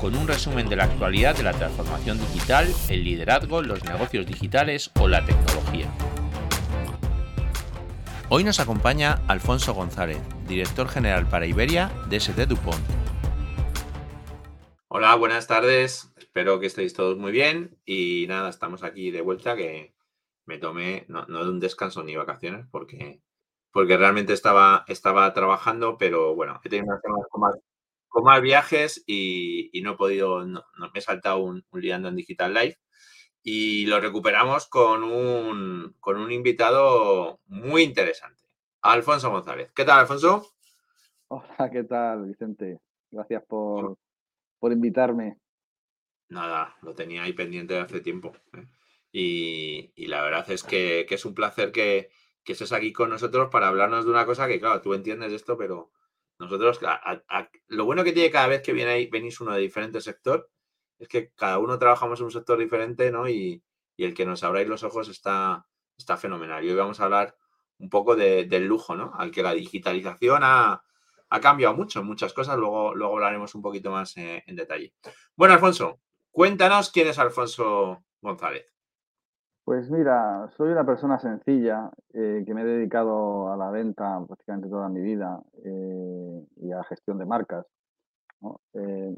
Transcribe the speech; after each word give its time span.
con 0.00 0.16
un 0.16 0.26
resumen 0.28 0.68
de 0.68 0.76
la 0.76 0.84
actualidad 0.84 1.36
de 1.36 1.42
la 1.42 1.52
transformación 1.52 2.18
digital, 2.18 2.66
el 2.88 3.04
liderazgo, 3.04 3.62
los 3.62 3.84
negocios 3.84 4.26
digitales 4.26 4.90
o 5.00 5.08
la 5.08 5.24
tecnología. 5.24 5.90
Hoy 8.28 8.44
nos 8.44 8.60
acompaña 8.60 9.22
Alfonso 9.28 9.74
González, 9.74 10.18
director 10.48 10.88
general 10.88 11.28
para 11.28 11.46
Iberia 11.46 11.90
de 12.08 12.16
ST 12.16 12.46
Dupont. 12.46 12.84
Hola, 14.88 15.14
buenas 15.16 15.46
tardes. 15.46 16.12
Espero 16.16 16.60
que 16.60 16.66
estéis 16.66 16.94
todos 16.94 17.18
muy 17.18 17.32
bien 17.32 17.78
y 17.84 18.26
nada, 18.28 18.48
estamos 18.48 18.82
aquí 18.82 19.10
de 19.10 19.20
vuelta 19.20 19.56
que 19.56 19.94
me 20.46 20.58
tomé 20.58 21.04
no, 21.08 21.24
de 21.26 21.50
un 21.50 21.60
descanso 21.60 22.02
ni 22.02 22.16
vacaciones 22.16 22.66
porque 22.70 23.20
porque 23.74 23.96
realmente 23.96 24.32
estaba, 24.32 24.84
estaba 24.86 25.34
trabajando, 25.34 25.98
pero 25.98 26.36
bueno, 26.36 26.60
he 26.62 26.68
tenido 26.68 26.96
con 27.28 27.40
más, 27.40 27.56
con 28.14 28.22
más 28.22 28.40
viajes 28.40 29.02
y, 29.08 29.72
no 29.82 29.94
he 29.94 29.96
podido, 29.96 30.46
no, 30.46 30.64
me 30.78 30.88
he 30.94 31.00
saltado 31.00 31.38
un, 31.38 31.66
un, 31.68 31.80
Liando 31.80 32.08
en 32.08 32.14
Digital 32.14 32.54
Live 32.54 32.78
y 33.42 33.86
lo 33.86 33.98
recuperamos 33.98 34.68
con 34.68 35.02
un, 35.02 35.96
con 35.98 36.18
un 36.18 36.30
invitado 36.30 37.40
muy 37.46 37.82
interesante, 37.82 38.44
Alfonso 38.82 39.32
González. 39.32 39.72
¿Qué 39.74 39.84
tal, 39.84 39.98
Alfonso? 39.98 40.46
Hola, 41.26 41.68
¿qué 41.72 41.82
tal, 41.82 42.26
Vicente? 42.26 42.78
Gracias 43.10 43.42
por, 43.48 43.98
por 44.60 44.70
invitarme. 44.70 45.40
Nada, 46.28 46.76
lo 46.82 46.94
tenía 46.94 47.24
ahí 47.24 47.32
pendiente 47.32 47.74
de 47.74 47.80
hace 47.80 48.00
tiempo. 48.00 48.32
¿eh? 48.52 48.68
Y, 49.10 49.92
y, 49.96 50.06
la 50.06 50.22
verdad 50.22 50.48
es 50.52 50.62
que, 50.62 51.04
que 51.08 51.16
es 51.16 51.24
un 51.24 51.34
placer 51.34 51.72
que, 51.72 52.10
que 52.44 52.52
estés 52.52 52.70
aquí 52.70 52.92
con 52.92 53.10
nosotros 53.10 53.48
para 53.50 53.66
hablarnos 53.66 54.04
de 54.04 54.12
una 54.12 54.24
cosa 54.24 54.46
que, 54.46 54.60
claro, 54.60 54.80
tú 54.82 54.94
entiendes 54.94 55.32
esto, 55.32 55.58
pero 55.58 55.90
nosotros, 56.38 56.80
lo 57.68 57.84
bueno 57.84 58.04
que 58.04 58.12
tiene 58.12 58.30
cada 58.30 58.48
vez 58.48 58.62
que 58.62 58.72
viene 58.72 59.08
venís 59.10 59.40
uno 59.40 59.52
de 59.52 59.60
diferente 59.60 60.00
sector, 60.00 60.50
es 60.98 61.08
que 61.08 61.30
cada 61.32 61.58
uno 61.58 61.78
trabajamos 61.78 62.18
en 62.20 62.26
un 62.26 62.32
sector 62.32 62.58
diferente, 62.58 63.10
¿no? 63.10 63.28
Y, 63.28 63.62
el 63.96 64.12
que 64.12 64.26
nos 64.26 64.42
abráis 64.42 64.66
los 64.66 64.82
ojos 64.82 65.08
está, 65.08 65.66
está 65.96 66.16
fenomenal. 66.16 66.64
Y 66.64 66.70
hoy 66.70 66.74
vamos 66.74 66.98
a 66.98 67.04
hablar 67.04 67.36
un 67.78 67.88
poco 67.88 68.16
del 68.16 68.66
lujo, 68.66 68.96
¿no? 68.96 69.12
Al 69.16 69.30
que 69.30 69.42
la 69.42 69.54
digitalización 69.54 70.40
ha, 70.42 70.82
cambiado 71.40 71.74
mucho 71.74 72.02
muchas 72.02 72.32
cosas, 72.32 72.56
luego, 72.56 72.94
luego 72.94 73.14
hablaremos 73.14 73.54
un 73.54 73.62
poquito 73.62 73.90
más 73.90 74.16
eh, 74.16 74.42
en 74.46 74.56
detalle. 74.56 74.94
Bueno, 75.36 75.54
Alfonso, 75.54 76.00
cuéntanos 76.30 76.90
quién 76.90 77.08
es 77.08 77.18
Alfonso 77.18 78.04
González. 78.20 78.73
Pues 79.64 79.90
mira, 79.90 80.46
soy 80.58 80.72
una 80.72 80.84
persona 80.84 81.18
sencilla 81.18 81.90
eh, 82.12 82.42
que 82.46 82.52
me 82.52 82.60
he 82.60 82.64
dedicado 82.66 83.50
a 83.50 83.56
la 83.56 83.70
venta 83.70 84.22
prácticamente 84.26 84.68
toda 84.68 84.90
mi 84.90 85.00
vida 85.00 85.40
eh, 85.64 86.46
y 86.56 86.70
a 86.70 86.76
la 86.76 86.84
gestión 86.84 87.16
de 87.16 87.24
marcas. 87.24 87.64
Eh, 88.74 89.16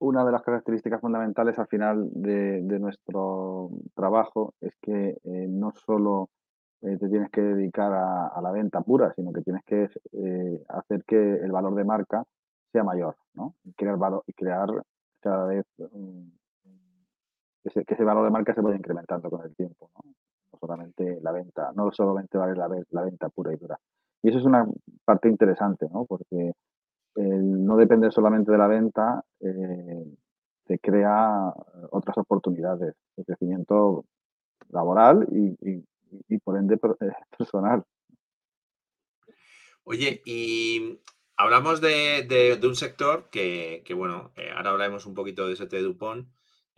una 0.00 0.24
de 0.24 0.32
las 0.32 0.42
características 0.42 1.00
fundamentales 1.00 1.56
al 1.60 1.68
final 1.68 2.08
de, 2.10 2.62
nuestro 2.80 3.70
trabajo 3.94 4.54
es 4.60 4.74
que 4.82 5.16
no 5.24 5.70
solo 5.70 6.30
te 6.80 7.08
tienes 7.08 7.30
que 7.30 7.40
dedicar 7.40 7.92
a, 7.92 8.40
la 8.42 8.50
venta 8.50 8.80
pura, 8.80 9.12
sino 9.14 9.32
que 9.32 9.42
tienes 9.42 9.64
que 9.64 9.88
hacer 10.68 11.04
que 11.04 11.16
el 11.16 11.52
valor 11.52 11.74
de 11.76 11.84
marca 11.84 12.24
sea 12.72 12.84
mayor, 12.84 13.16
¿no? 13.34 13.54
crear, 13.76 13.96
valor, 13.96 14.24
crear 14.36 14.68
cada 15.20 15.46
vez 15.46 15.64
mm, 17.74 17.84
que 17.84 17.94
ese, 17.94 18.04
valor 18.04 18.24
de 18.24 18.30
marca 18.30 18.54
se 18.54 18.60
vaya 18.60 18.76
incrementando 18.76 19.30
con 19.30 19.44
el 19.44 19.54
tiempo, 19.54 19.90
¿no? 19.94 20.12
solamente 20.58 21.20
la 21.22 21.32
venta, 21.32 21.72
no 21.74 21.92
solamente 21.92 22.38
vale 22.38 22.54
la, 22.54 23.02
venta 23.02 23.28
pura 23.28 23.52
y 23.52 23.56
dura. 23.56 23.78
Y 24.22 24.30
eso 24.30 24.38
es 24.38 24.44
una 24.44 24.66
parte 25.04 25.28
interesante, 25.28 25.86
¿no? 25.92 26.06
Porque 26.06 26.52
no 27.16 27.76
depende 27.76 28.10
solamente 28.10 28.52
de 28.52 28.58
la 28.58 28.66
venta, 28.66 29.24
eh, 29.40 30.04
te 30.66 30.78
crea 30.78 31.52
otras 31.90 32.18
oportunidades 32.18 32.94
de 33.16 33.24
crecimiento 33.24 34.04
laboral 34.70 35.26
y, 35.30 36.38
por 36.38 36.56
ende 36.58 36.74
eh, 36.74 37.12
personal. 37.38 37.84
Oye, 39.84 40.20
y 40.24 40.98
hablamos 41.36 41.80
de, 41.80 42.58
un 42.62 42.74
sector 42.74 43.28
que, 43.30 43.82
bueno, 43.96 44.32
eh, 44.36 44.50
ahora 44.54 44.70
hablaremos 44.70 45.06
un 45.06 45.14
poquito 45.14 45.46
de 45.46 45.54
ese 45.54 45.66
Dupont, 45.66 46.28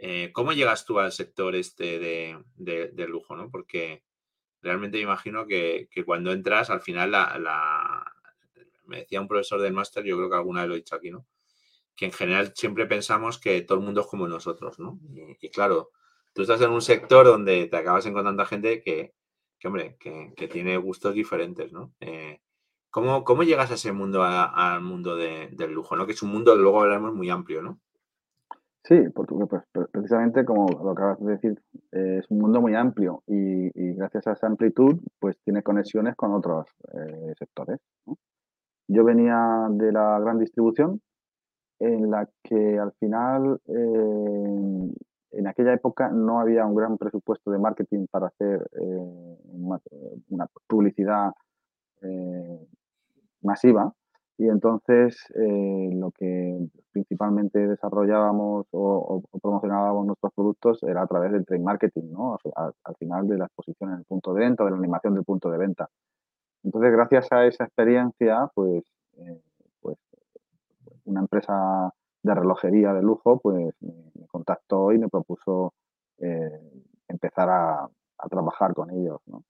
eh, 0.00 0.30
¿Cómo 0.32 0.52
llegas 0.52 0.84
tú 0.84 1.00
al 1.00 1.10
sector 1.10 1.56
este 1.56 1.98
de, 1.98 3.06
lujo? 3.08 3.34
¿no? 3.36 3.50
Porque 3.50 4.04
realmente 4.62 4.98
me 4.98 5.02
imagino 5.02 5.46
que, 5.46 5.88
cuando 6.06 6.32
entras, 6.32 6.70
al 6.70 6.80
final, 6.80 7.10
la, 7.10 8.14
me 8.86 8.98
decía 8.98 9.20
un 9.20 9.26
profesor 9.26 9.60
del 9.60 9.72
máster, 9.72 10.04
yo 10.04 10.16
creo 10.16 10.30
que 10.30 10.36
alguna 10.36 10.60
vez 10.60 10.68
lo 10.68 10.74
he 10.74 10.78
dicho 10.78 10.94
aquí, 10.94 11.10
¿no? 11.10 11.26
Que 11.96 12.06
en 12.06 12.12
general 12.12 12.52
siempre 12.54 12.86
pensamos 12.86 13.38
que 13.38 13.60
todo 13.62 13.78
el 13.78 13.84
mundo 13.84 14.02
es 14.02 14.06
como 14.06 14.28
nosotros, 14.28 14.78
¿no? 14.78 15.00
Y, 15.40 15.50
claro, 15.50 15.90
tú 16.32 16.42
estás 16.42 16.60
en 16.60 16.70
un 16.70 16.82
sector 16.82 17.26
donde 17.26 17.66
te 17.66 17.76
acabas 17.76 18.06
encontrando 18.06 18.46
gente 18.46 18.80
que, 18.80 19.14
hombre, 19.64 19.96
que, 19.98 20.48
tiene 20.48 20.76
gustos 20.76 21.12
diferentes, 21.12 21.72
¿no? 21.72 21.92
Eh, 21.98 22.40
¿cómo, 22.90 23.42
llegas 23.42 23.72
a 23.72 23.74
ese 23.74 23.90
mundo, 23.90 24.22
al 24.22 24.80
mundo 24.80 25.16
del 25.16 25.72
lujo, 25.72 25.96
¿no? 25.96 26.06
Que 26.06 26.12
es 26.12 26.22
un 26.22 26.30
mundo, 26.30 26.54
luego 26.54 26.82
hablaremos, 26.82 27.14
muy 27.14 27.30
amplio, 27.30 27.62
¿no? 27.62 27.80
Sí, 28.88 28.96
porque 29.14 29.34
pues, 29.34 29.62
precisamente 29.92 30.46
como 30.46 30.66
lo 30.70 30.92
acabas 30.92 31.20
de 31.20 31.32
decir, 31.32 31.62
es 31.92 32.24
un 32.30 32.38
mundo 32.38 32.62
muy 32.62 32.74
amplio 32.74 33.22
y, 33.26 33.68
gracias 33.92 34.26
a 34.26 34.32
esa 34.32 34.46
amplitud, 34.46 34.98
pues 35.20 35.36
tiene 35.44 35.62
conexiones 35.62 36.16
con 36.16 36.32
otros 36.32 36.66
eh, 36.94 37.34
sectores. 37.38 37.80
Yo 38.88 39.04
venía 39.04 39.66
de 39.70 39.92
la 39.92 40.18
gran 40.20 40.38
distribución, 40.38 41.02
en 41.80 42.10
la 42.10 42.30
que 42.42 42.78
al 42.78 42.92
final, 42.92 43.60
eh, 43.66 44.92
en 45.32 45.46
aquella 45.46 45.74
época 45.74 46.08
no 46.08 46.40
había 46.40 46.64
un 46.64 46.74
gran 46.74 46.96
presupuesto 46.96 47.50
de 47.50 47.58
marketing 47.58 48.06
para 48.10 48.28
hacer 48.28 48.66
eh, 48.80 49.38
una, 49.50 50.46
publicidad 50.66 51.32
masiva 53.42 53.92
y 54.38 54.48
entonces 54.48 55.16
eh, 55.34 55.90
lo 55.94 56.12
que 56.12 56.56
principalmente 56.92 57.58
desarrollábamos 57.66 58.66
o, 58.70 59.20
promocionábamos 59.42 60.06
nuestros 60.06 60.32
productos 60.32 60.80
era 60.84 61.02
a 61.02 61.06
través 61.08 61.32
del 61.32 61.44
trade 61.44 61.62
marketing, 61.62 62.12
¿no? 62.12 62.38
Al, 62.54 62.96
final 62.98 63.26
de 63.26 63.36
la 63.36 63.46
exposición 63.46 63.90
en 63.90 63.98
el 63.98 64.04
punto 64.04 64.32
de 64.32 64.42
venta, 64.42 64.64
de 64.64 64.70
la 64.70 64.76
animación 64.76 65.14
del 65.14 65.24
punto 65.24 65.50
de 65.50 65.58
venta. 65.58 65.90
Entonces, 66.62 66.92
gracias 66.92 67.32
a 67.32 67.46
esa 67.46 67.64
experiencia, 67.64 68.48
pues, 68.54 68.84
eh, 69.16 69.42
pues 69.80 69.98
una 71.04 71.20
empresa 71.20 71.92
de 72.22 72.34
relojería 72.34 72.92
de 72.94 73.02
lujo, 73.02 73.40
pues 73.40 73.74
me, 73.80 74.26
contactó 74.28 74.92
y 74.92 74.98
me 74.98 75.08
propuso 75.08 75.74
eh, 76.18 76.60
empezar 77.08 77.50
a, 77.50 77.84
a, 78.18 78.28
trabajar 78.28 78.72
con 78.74 78.90
ellos, 78.90 79.20
¿no? 79.26 79.42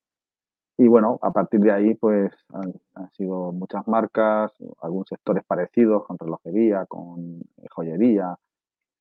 Y 0.81 0.87
bueno, 0.87 1.19
a 1.23 1.33
partir 1.33 1.59
de 1.59 1.73
ahí, 1.73 1.95
pues 1.95 2.31
han, 2.53 2.73
sido 3.17 3.51
muchas 3.51 3.87
marcas, 3.89 4.53
algunos 4.81 5.09
sectores 5.09 5.45
parecidos 5.45 6.07
con 6.07 6.17
relojería, 6.17 6.87
con 6.87 7.43
joyería 7.71 8.37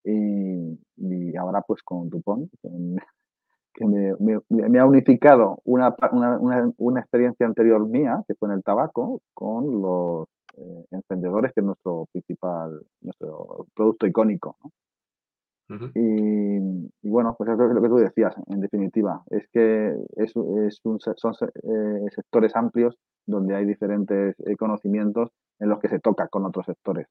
y, 0.03 1.37
ahora 1.37 1.61
pues 1.61 1.83
con 1.83 2.09
Dupont, 2.09 2.51
que, 3.75 3.85
me, 3.85 4.09
ha 4.79 4.85
unificado 4.85 5.59
una, 5.65 5.95
una, 6.79 6.99
experiencia 6.99 7.45
anterior 7.45 7.87
mía, 7.87 8.23
que 8.27 8.33
fue 8.33 8.49
en 8.49 8.55
el 8.55 8.63
tabaco, 8.63 9.21
con 9.35 9.79
los 9.79 10.27
eh, 10.57 10.85
encendedores, 10.89 11.53
que 11.53 11.59
es 11.59 11.65
nuestro 11.65 12.07
principal, 12.11 12.81
nuestro 13.01 13.67
producto 13.75 14.07
icónico. 14.07 14.57
Y, 15.69 17.09
bueno, 17.09 17.35
pues 17.37 17.49
es 17.49 17.57
lo 17.57 17.81
que 17.81 17.89
tú 17.89 17.97
decías, 17.97 18.33
en 18.47 18.61
definitiva, 18.61 19.21
es 19.29 19.47
que 19.51 19.93
es, 20.15 20.33
es 20.65 20.79
un, 20.83 20.99
son 20.99 21.33
eh, 21.43 22.09
sectores 22.15 22.55
amplios 22.55 22.95
donde 23.25 23.55
hay 23.55 23.65
diferentes 23.65 24.35
eh, 24.39 24.55
conocimientos 24.55 25.31
en 25.59 25.69
los 25.69 25.79
que 25.79 25.89
se 25.89 25.99
toca 25.99 26.29
con 26.29 26.45
otros 26.45 26.65
sectores. 26.65 27.07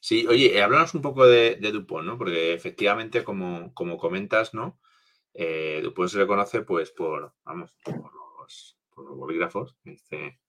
Sí, 0.00 0.26
oye, 0.26 0.62
háblanos 0.62 0.94
un 0.94 1.02
poco 1.02 1.26
de, 1.26 1.56
Dupont, 1.56 2.06
¿no? 2.06 2.16
Porque 2.16 2.54
efectivamente, 2.54 3.24
como, 3.24 3.74
como 3.74 3.98
comentas, 3.98 4.54
¿no? 4.54 4.78
Eh, 5.34 5.80
Dupont 5.82 6.08
se 6.08 6.18
le 6.18 6.26
conoce, 6.26 6.62
pues, 6.62 6.92
por, 6.92 7.34
vamos, 7.44 7.76
por 7.84 8.10
los, 8.48 8.78
bolígrafos, 8.96 9.76
este, 9.84 10.40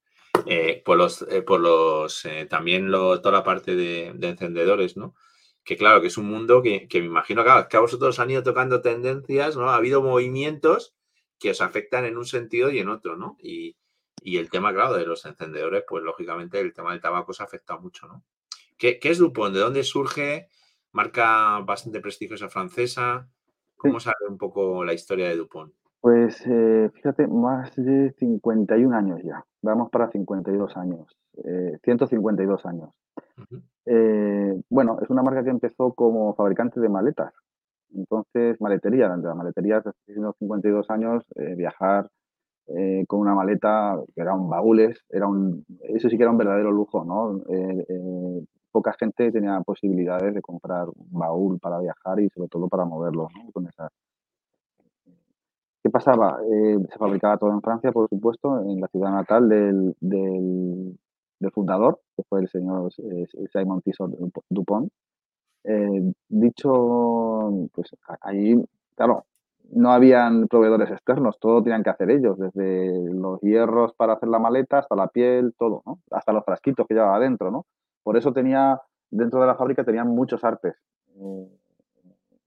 por 0.85 0.97
los, 0.97 1.27
por 1.45 1.59
los 1.59 2.25
también 2.49 2.89
lo, 2.89 3.19
toda 3.19 3.39
la 3.39 3.43
parte 3.43 3.75
de, 3.75 4.13
de 4.15 4.29
encendedores, 4.29 4.95
¿no? 4.95 5.15
Que 5.67 5.75
claro, 5.75 5.99
que 5.99 6.07
es 6.07 6.17
un 6.17 6.29
mundo 6.29 6.63
que, 6.63 6.87
me 6.93 7.05
imagino, 7.05 7.43
claro, 7.43 7.67
que 7.67 7.75
a 7.75 7.81
vosotros 7.81 8.17
han 8.19 8.31
ido 8.31 8.41
tocando 8.41 8.81
tendencias, 8.81 9.57
¿no? 9.57 9.69
Ha 9.69 9.75
habido 9.75 10.01
movimientos 10.01 10.95
que 11.37 11.51
os 11.51 11.59
afectan 11.59 12.05
en 12.05 12.17
un 12.17 12.23
sentido 12.23 12.71
y 12.71 12.79
en 12.79 12.87
otro, 12.87 13.17
¿no? 13.17 13.35
Y, 13.41 13.75
el 14.23 14.49
tema, 14.49 14.73
claro, 14.73 14.93
de 14.93 15.05
los 15.05 15.25
encendedores, 15.25 15.83
pues 15.87 16.03
lógicamente 16.03 16.59
el 16.61 16.73
tema 16.73 16.91
del 16.91 17.01
tabaco 17.01 17.33
se 17.33 17.43
ha 17.43 17.45
afectado 17.45 17.81
mucho, 17.81 18.07
¿no? 18.07 18.23
¿Qué, 18.77 18.97
es 19.01 19.17
Dupont? 19.17 19.53
¿De 19.53 19.59
dónde 19.59 19.83
surge? 19.83 20.47
Marca 20.93 21.59
bastante 21.59 21.99
prestigiosa 21.99 22.47
francesa. 22.47 23.27
¿Cómo 23.75 23.99
sale 23.99 24.25
un 24.29 24.37
poco 24.37 24.85
la 24.85 24.93
historia 24.93 25.27
de 25.27 25.35
Dupont? 25.35 25.73
Pues 25.99 26.41
eh, 26.45 26.89
fíjate, 26.93 27.27
más 27.27 27.75
de 27.75 28.13
51 28.17 28.95
años 28.95 29.19
ya. 29.21 29.45
Vamos 29.61 29.89
para 29.89 30.09
52 30.09 30.77
años. 30.77 31.17
152 31.83 32.59
eh, 32.65 32.67
años. 32.67 32.89
Eh, 33.85 34.61
bueno, 34.69 34.97
es 35.01 35.09
una 35.09 35.23
marca 35.23 35.43
que 35.43 35.49
empezó 35.49 35.93
como 35.93 36.33
fabricante 36.35 36.79
de 36.79 36.89
maletas. 36.89 37.33
Entonces, 37.93 38.59
maletería, 38.59 39.09
de 39.09 39.27
la 39.27 39.35
maletería 39.35 39.77
hace 39.77 39.91
152 40.05 40.89
años, 40.89 41.23
viajar 41.55 42.09
con 43.07 43.21
una 43.21 43.33
maleta 43.33 43.97
que 44.13 44.21
eran 44.21 44.49
baúles, 44.49 44.99
era 45.09 45.25
un, 45.25 45.65
eso 45.83 46.09
sí 46.09 46.17
que 46.17 46.23
era 46.23 46.31
un 46.31 46.37
verdadero 46.37 46.69
lujo, 46.69 47.05
¿no? 47.05 47.41
poca 48.73 48.93
gente 48.99 49.31
tenía 49.31 49.61
posibilidades 49.61 50.35
de 50.35 50.41
comprar 50.41 50.87
un 50.89 51.19
baúl 51.19 51.59
para 51.59 51.79
viajar 51.79 52.19
y 52.19 52.29
sobre 52.29 52.49
todo 52.49 52.67
para 52.67 52.85
moverlo, 52.85 53.29
¿no? 53.33 53.51
Con 53.51 53.67
esas, 53.67 53.89
¿Qué 55.87 55.91
pasaba? 55.91 56.39
Eh, 56.43 56.77
se 56.91 56.97
fabricaba 56.97 57.37
todo 57.37 57.51
en 57.51 57.61
Francia, 57.61 57.93
por 57.93 58.09
supuesto, 58.09 58.61
en 58.61 58.81
la 58.81 58.87
ciudad 58.89 59.09
natal 59.09 59.47
del, 59.47 59.95
del, 60.01 60.99
fundador, 61.53 61.99
que 62.15 62.23
fue 62.23 62.41
el 62.41 62.49
señor 62.49 62.91
eh, 62.97 63.25
Simon 63.51 63.81
Tissot 63.81 64.11
Dupont. 64.49 64.91
Eh, 65.63 66.13
dicho, 66.29 67.69
pues 67.73 67.89
ahí, 68.21 68.55
claro, 68.95 69.25
no 69.71 69.91
habían 69.91 70.47
proveedores 70.47 70.89
externos, 70.91 71.37
todo 71.39 71.61
tenían 71.61 71.83
que 71.83 71.89
hacer 71.89 72.09
ellos, 72.09 72.37
desde 72.37 73.13
los 73.13 73.41
hierros 73.41 73.93
para 73.93 74.13
hacer 74.13 74.29
la 74.29 74.39
maleta 74.39 74.79
hasta 74.79 74.95
la 74.95 75.07
piel, 75.07 75.53
todo, 75.57 75.83
¿no? 75.85 75.99
Hasta 76.11 76.31
los 76.31 76.45
frasquitos 76.45 76.87
que 76.87 76.93
llevaba 76.93 77.17
adentro, 77.17 77.51
¿no? 77.51 77.65
Por 78.03 78.17
eso 78.17 78.31
tenía, 78.31 78.79
dentro 79.09 79.41
de 79.41 79.47
la 79.47 79.55
fábrica 79.55 79.83
tenían 79.83 80.07
muchos 80.07 80.43
artes, 80.43 80.75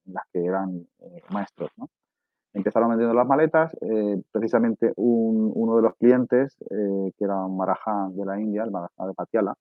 las 0.06 0.24
que 0.32 0.44
eran 0.44 0.86
maestros, 1.30 1.70
¿no? 1.76 1.88
Empezaron 2.52 2.90
vendiendo 2.90 3.14
las 3.14 3.26
maletas. 3.26 3.72
Eh, 3.80 4.22
precisamente 4.32 4.92
uno 4.96 5.76
de 5.76 5.82
los 5.82 5.94
clientes, 5.96 6.56
eh, 6.70 7.12
que 7.16 7.24
era 7.24 7.44
un 7.44 7.56
Marajá 7.56 8.08
de 8.12 8.24
la 8.24 8.40
India, 8.40 8.64
el 8.64 8.70
Marajá 8.70 9.06
de 9.06 9.14
Patiala, 9.14 9.54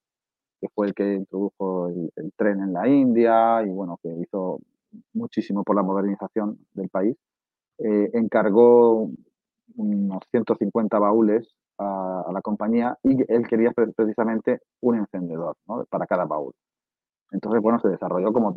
que 0.59 0.67
fue 0.69 0.87
el 0.87 0.93
que 0.93 1.13
introdujo 1.13 1.89
el, 1.89 2.33
tren 2.35 2.61
en 2.61 2.73
la 2.73 2.87
India 2.87 3.63
y 3.63 3.69
bueno, 3.69 3.97
que 4.01 4.09
hizo 4.09 4.59
muchísimo 5.13 5.63
por 5.63 5.75
la 5.75 5.83
modernización 5.83 6.57
del 6.73 6.89
país, 6.89 7.15
eh, 7.77 8.09
encargó 8.13 9.09
unos 9.77 10.23
150 10.31 10.99
baúles 10.99 11.55
a, 11.77 12.29
la 12.33 12.41
compañía 12.41 12.97
y 13.03 13.23
él 13.31 13.47
quería 13.47 13.71
precisamente 13.71 14.59
un 14.81 14.97
encendedor 14.97 15.55
para 15.89 16.05
cada 16.05 16.25
baúl. 16.25 16.53
Entonces, 17.31 17.61
bueno, 17.61 17.79
se 17.79 17.89
desarrolló 17.89 18.33
como 18.33 18.55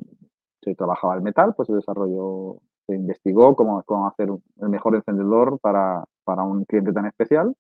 se 0.62 0.74
trabajaba 0.74 1.14
el 1.14 1.22
metal, 1.22 1.54
pues 1.54 1.68
se 1.68 1.74
desarrolló 1.74 2.58
se 2.86 2.94
investigó 2.94 3.54
cómo, 3.56 3.82
cómo 3.84 4.08
hacer 4.08 4.28
el 4.60 4.68
mejor 4.68 4.94
encendedor 4.96 5.58
para, 5.60 6.04
para 6.24 6.42
un 6.42 6.64
cliente 6.64 6.92
tan 6.92 7.06
especial 7.06 7.54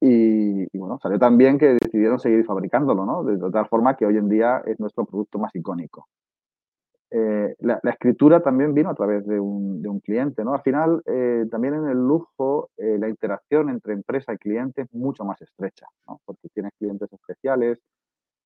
y, 0.00 0.78
bueno, 0.78 0.98
salió 1.02 1.18
tan 1.18 1.38
bien 1.38 1.58
que 1.58 1.76
decidieron 1.80 2.20
seguir 2.20 2.44
fabricándolo, 2.44 3.06
¿no? 3.06 3.24
De, 3.24 3.50
tal 3.50 3.66
forma 3.68 3.96
que 3.96 4.04
hoy 4.04 4.16
en 4.18 4.28
día 4.28 4.62
es 4.66 4.78
nuestro 4.78 5.06
producto 5.06 5.38
más 5.38 5.54
icónico. 5.54 6.08
Eh, 7.10 7.54
la, 7.60 7.80
escritura 7.84 8.42
también 8.42 8.74
vino 8.74 8.90
a 8.90 8.94
través 8.94 9.24
de 9.26 9.40
un, 9.40 9.80
de 9.80 9.88
un 9.88 10.00
cliente, 10.00 10.44
¿no? 10.44 10.52
Al 10.54 10.62
final, 10.62 11.02
eh, 11.06 11.46
también 11.50 11.74
en 11.74 11.86
el 11.88 11.96
lujo, 11.96 12.70
eh, 12.76 12.98
la 12.98 13.08
interacción 13.08 13.70
entre 13.70 13.94
empresa 13.94 14.34
y 14.34 14.38
cliente 14.38 14.82
es 14.82 14.92
mucho 14.92 15.24
más 15.24 15.40
estrecha, 15.40 15.86
¿no? 16.06 16.20
Porque 16.26 16.48
tienes 16.50 16.72
clientes 16.78 17.10
especiales 17.12 17.78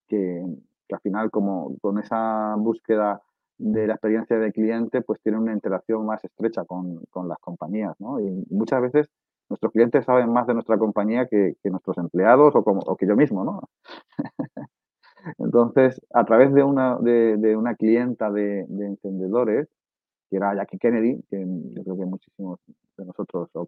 que, 0.06 0.44
que 0.86 0.94
al 0.94 1.00
final, 1.00 1.30
como 1.30 1.76
con 1.80 1.98
esa 1.98 2.54
búsqueda 2.56 3.20
de 3.60 3.86
la 3.86 3.94
experiencia 3.94 4.38
de 4.38 4.52
cliente, 4.52 5.02
pues 5.02 5.20
tiene 5.20 5.38
una 5.38 5.52
interacción 5.52 6.06
más 6.06 6.24
estrecha 6.24 6.64
con, 6.64 7.04
con 7.10 7.28
las 7.28 7.38
compañías, 7.38 7.94
¿no? 8.00 8.18
Y 8.18 8.46
muchas 8.50 8.80
veces 8.80 9.10
nuestros 9.50 9.72
clientes 9.72 10.04
saben 10.04 10.32
más 10.32 10.46
de 10.46 10.54
nuestra 10.54 10.78
compañía 10.78 11.26
que, 11.26 11.56
que 11.62 11.70
nuestros 11.70 11.98
empleados 11.98 12.54
o, 12.56 12.64
como, 12.64 12.80
o, 12.80 12.96
que 12.96 13.06
yo 13.06 13.16
mismo, 13.16 13.44
¿no? 13.44 13.60
Entonces, 15.38 16.00
a 16.14 16.24
través 16.24 16.54
de 16.54 16.62
una, 16.62 16.96
de, 16.98 17.54
una 17.56 17.74
clienta 17.74 18.30
de, 18.30 18.64
de, 18.68 18.86
encendedores, 18.86 19.68
que 20.30 20.36
era 20.36 20.54
Jackie 20.54 20.78
Kennedy, 20.78 21.22
que 21.28 21.44
yo 21.74 21.84
creo 21.84 21.98
que 21.98 22.06
muchísimos 22.06 22.60
de 22.96 23.04
nosotros 23.04 23.50
o, 23.52 23.66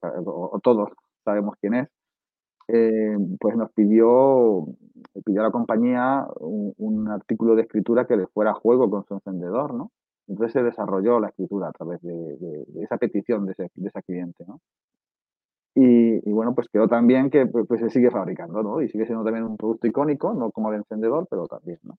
o 0.53 0.61
todos 0.61 0.91
sabemos 1.25 1.57
quién 1.61 1.75
es, 1.75 1.89
eh, 2.69 3.17
pues 3.41 3.57
nos 3.57 3.71
pidió, 3.73 4.67
pidió 5.25 5.41
a 5.41 5.45
la 5.45 5.51
compañía 5.51 6.27
un, 6.41 7.09
artículo 7.09 7.55
de 7.55 7.63
escritura 7.63 8.07
que 8.07 8.17
le 8.17 8.27
fuera 8.29 8.53
a 8.53 8.55
juego 8.55 8.89
con 8.91 9.05
su 9.05 9.15
encendedor, 9.15 9.75
¿no? 9.75 9.91
Entonces 10.29 10.53
se 10.53 10.63
desarrolló 10.63 11.21
la 11.21 11.29
escritura 11.29 11.69
a 11.69 11.73
través 11.73 12.01
de, 12.03 12.67
esa 12.83 12.97
petición 12.97 13.47
de, 13.47 13.53
ese, 13.53 13.71
de 13.75 13.89
esa 13.89 14.03
cliente, 14.03 14.45
¿no? 14.47 14.61
Y, 15.75 16.31
bueno, 16.31 16.55
pues 16.55 16.69
quedó 16.69 16.87
también 16.87 17.31
que 17.31 17.47
pues, 17.47 17.67
pues, 17.67 17.81
se 17.81 17.91
sigue 17.91 18.11
fabricando, 18.11 18.63
¿no? 18.63 18.83
Y 18.83 18.89
sigue 18.89 19.07
siendo 19.07 19.25
también 19.25 19.45
un 19.45 19.57
producto 19.57 19.87
icónico, 19.87 20.35
no 20.35 20.51
como 20.51 20.71
el 20.71 20.77
encendedor, 20.79 21.27
pero 21.31 21.47
también, 21.47 21.79
¿no? 21.83 21.97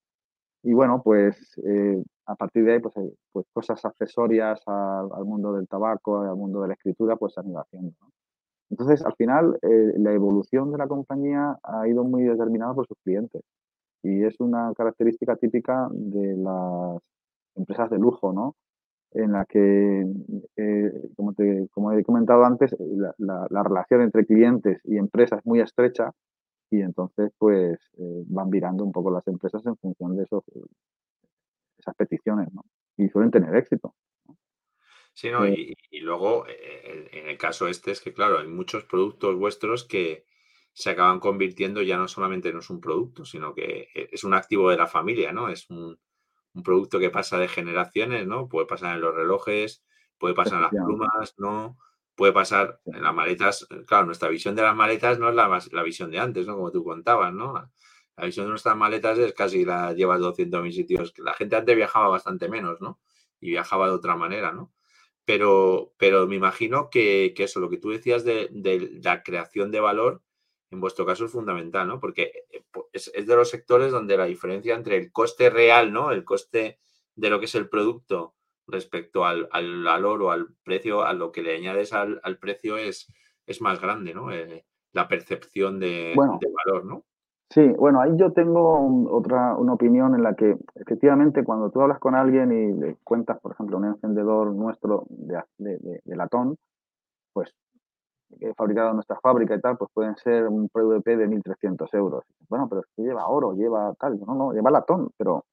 Y 0.64 0.74
bueno, 0.74 1.02
pues 1.04 1.38
eh, 1.66 2.04
a 2.26 2.36
partir 2.36 2.64
de 2.66 2.74
ahí, 2.74 2.80
pues, 2.80 2.96
pues 3.32 3.46
cosas 3.54 3.84
accesorias 3.86 4.62
al, 4.68 5.10
al, 5.14 5.26
mundo 5.26 5.54
del 5.54 5.68
tabaco, 5.68 6.22
al 6.22 6.36
mundo 6.38 6.62
de 6.62 6.70
la 6.70 6.74
escritura, 6.76 7.16
pues 7.18 7.34
se 7.34 7.42
han 7.42 7.50
ido 7.50 7.60
haciendo, 7.60 7.92
¿no? 8.02 8.10
Entonces, 8.70 9.06
al 9.06 9.14
final, 9.16 9.58
eh, 9.62 9.94
la 9.98 10.14
evolución 10.14 10.72
de 10.72 10.78
la 10.78 10.88
compañía 10.88 11.58
ha 11.64 11.88
ido 11.88 12.04
muy 12.04 12.24
determinada 12.24 12.74
por 12.74 12.88
sus 12.88 12.98
clientes. 13.04 13.42
Y 14.04 14.24
es 14.24 14.40
una 14.40 14.74
característica 14.76 15.36
típica 15.36 15.88
de 15.92 16.36
las 16.38 17.02
empresas 17.56 17.90
de 17.90 18.00
lujo, 18.00 18.34
¿no? 18.34 18.56
En 19.12 19.32
la 19.34 19.46
que, 19.46 20.06
eh, 20.58 20.92
como, 21.16 21.92
he 21.92 22.04
comentado 22.04 22.44
antes, 22.46 22.76
la, 23.20 23.48
relación 23.64 24.02
entre 24.02 24.26
clientes 24.26 24.82
y 24.86 24.98
empresas 24.98 25.40
es 25.40 25.46
muy 25.46 25.60
estrecha 25.62 26.12
y 26.72 26.82
entonces, 26.82 27.32
pues, 27.38 27.80
eh, 28.00 28.24
van 28.28 28.50
virando 28.50 28.84
un 28.84 28.92
poco 28.92 29.12
las 29.12 29.28
empresas 29.28 29.66
en 29.68 29.78
función 29.78 30.18
de 30.18 30.24
esas 30.24 31.96
peticiones, 31.96 32.52
¿no? 32.54 32.64
Y 32.98 33.10
suelen 33.10 33.32
tener 33.32 33.56
éxito. 33.56 33.94
Sí, 35.14 35.30
¿no? 35.30 35.48
y, 35.48 35.76
luego, 36.00 36.46
eh, 36.48 37.10
en 37.12 37.28
el 37.30 37.38
caso 37.38 37.68
este 37.68 37.92
es 37.92 38.02
que, 38.02 38.14
claro, 38.14 38.40
hay 38.40 38.48
muchos 38.48 38.84
productos 38.86 39.36
vuestros 39.36 39.84
que 39.84 40.26
se 40.74 40.90
acaban 40.90 41.20
convirtiendo 41.20 41.82
ya 41.84 41.98
no 41.98 42.08
solamente 42.08 42.52
no 42.52 42.60
es 42.60 42.70
un 42.70 42.82
producto, 42.82 43.26
sino 43.26 43.54
que 43.54 43.90
e, 43.94 44.10
es 44.12 44.24
un 44.24 44.34
activo 44.34 44.72
de 44.72 44.78
la 44.78 44.88
familia, 44.88 45.32
¿no? 45.32 45.50
Es 45.50 45.70
un, 45.70 46.00
producto 46.64 47.00
que 47.00 47.10
pasa 47.10 47.40
de 47.40 47.48
generaciones, 47.48 48.28
¿no? 48.28 48.48
Puede 48.48 48.68
pasar 48.68 48.96
en 48.96 49.02
los 49.02 49.16
relojes, 49.16 49.84
puede 50.20 50.36
pasar 50.36 50.58
en 50.58 50.62
las 50.62 50.72
plumas, 50.72 51.34
¿no? 51.38 51.80
Puede 52.16 52.32
pasar 52.32 52.80
en 52.86 53.02
las 53.02 53.14
maletas. 53.14 53.68
Claro, 53.88 54.06
nuestra 54.06 54.30
visión 54.30 54.56
de 54.56 54.62
las 54.62 54.76
maletas 54.76 55.18
no 55.18 55.30
es 55.30 55.36
la, 55.36 55.62
la 55.72 55.84
visión 55.84 56.12
de 56.12 56.20
antes, 56.20 56.46
¿no? 56.46 56.56
Como 56.56 56.72
tú 56.72 56.84
contabas, 56.84 57.34
¿no? 57.34 57.72
La 58.18 58.26
visión 58.26 58.46
de 58.46 58.52
nuestras 58.52 58.78
maletas 58.78 59.18
es 59.18 59.34
casi 59.34 59.66
la 59.66 59.94
llevas 59.94 60.20
200.000 60.20 60.72
sitios. 60.72 61.14
La 61.18 61.34
gente 61.34 61.56
antes 61.56 61.76
viajaba 61.76 62.08
bastante 62.08 62.48
menos, 62.50 62.82
¿no? 62.82 63.00
Y 63.40 63.50
viajaba 63.50 63.88
de 63.88 63.94
otra 63.94 64.16
manera, 64.16 64.52
¿no? 64.52 64.72
Pero, 65.26 65.94
pero 65.98 66.28
me 66.28 66.36
imagino 66.36 66.90
que, 66.90 67.34
eso, 67.38 67.60
lo 67.60 67.70
que 67.70 67.78
tú 67.78 67.90
decías 67.90 68.24
de, 68.26 68.50
la 69.04 69.24
creación 69.24 69.72
de 69.72 69.80
valor, 69.80 70.22
en 70.70 70.82
vuestro 70.82 71.06
caso 71.06 71.26
es 71.26 71.32
fundamental, 71.32 71.88
¿no? 71.88 72.00
Porque 72.00 72.46
eh, 72.52 72.64
es, 72.92 73.12
de 73.14 73.36
los 73.36 73.50
sectores 73.50 73.92
donde 73.92 74.18
la 74.18 74.26
diferencia 74.26 74.76
entre 74.76 74.98
el 74.98 75.12
coste 75.12 75.50
real, 75.50 75.94
¿no? 75.94 76.12
El 76.12 76.26
coste 76.26 76.80
de 77.16 77.30
lo 77.30 77.40
que 77.40 77.46
es 77.46 77.56
el 77.56 77.70
producto 77.70 78.36
respecto 78.68 79.26
al, 79.26 79.48
valor 79.84 80.24
o 80.24 80.32
al 80.32 80.48
precio, 80.64 81.04
a 81.04 81.14
lo 81.14 81.32
que 81.32 81.44
le 81.44 81.56
añades 81.56 81.94
al, 81.94 82.20
precio 82.40 82.78
es, 82.78 83.08
es 83.46 83.62
más 83.62 83.80
grande, 83.80 84.14
¿no? 84.14 84.32
Eh, 84.32 84.66
la 84.92 85.08
percepción 85.08 85.80
de, 85.80 86.16
de 86.16 86.52
valor, 86.66 86.86
¿no? 86.86 87.06
Sí, 87.54 87.62
bueno, 87.78 88.02
ahí 88.02 88.18
yo 88.18 88.34
tengo 88.34 89.06
otra, 89.12 89.56
una 89.56 89.74
opinión 89.74 90.16
en 90.16 90.24
la 90.24 90.34
que 90.34 90.58
efectivamente 90.74 91.44
cuando 91.44 91.70
tú 91.70 91.82
hablas 91.82 92.00
con 92.00 92.16
alguien 92.16 92.52
y 92.52 92.74
le 92.74 92.96
cuentas, 93.04 93.40
por 93.40 93.52
ejemplo, 93.52 93.78
un 93.78 93.86
encendedor 93.86 94.52
nuestro 94.56 95.06
de, 95.10 95.40
de, 95.60 96.16
latón, 96.16 96.58
pues 97.32 97.54
fabricado 98.58 98.90
en 98.90 98.96
nuestra 98.96 99.20
fábrica 99.22 99.54
y 99.54 99.62
tal, 99.62 99.78
pues 99.78 99.92
pueden 99.94 100.16
ser 100.16 100.48
un 100.48 100.68
PVP 100.68 101.16
de 101.16 101.28
1.300 101.28 101.94
euros. 101.94 102.24
Bueno, 102.50 102.68
pero 102.68 102.82
es 102.82 102.88
que 102.96 103.04
lleva 103.04 103.28
oro, 103.28 103.54
lleva 103.54 103.94
tal, 104.00 104.20
no, 104.20 104.34
no, 104.34 104.52
lleva 104.52 104.72
latón, 104.72 105.12
pero 105.16 105.46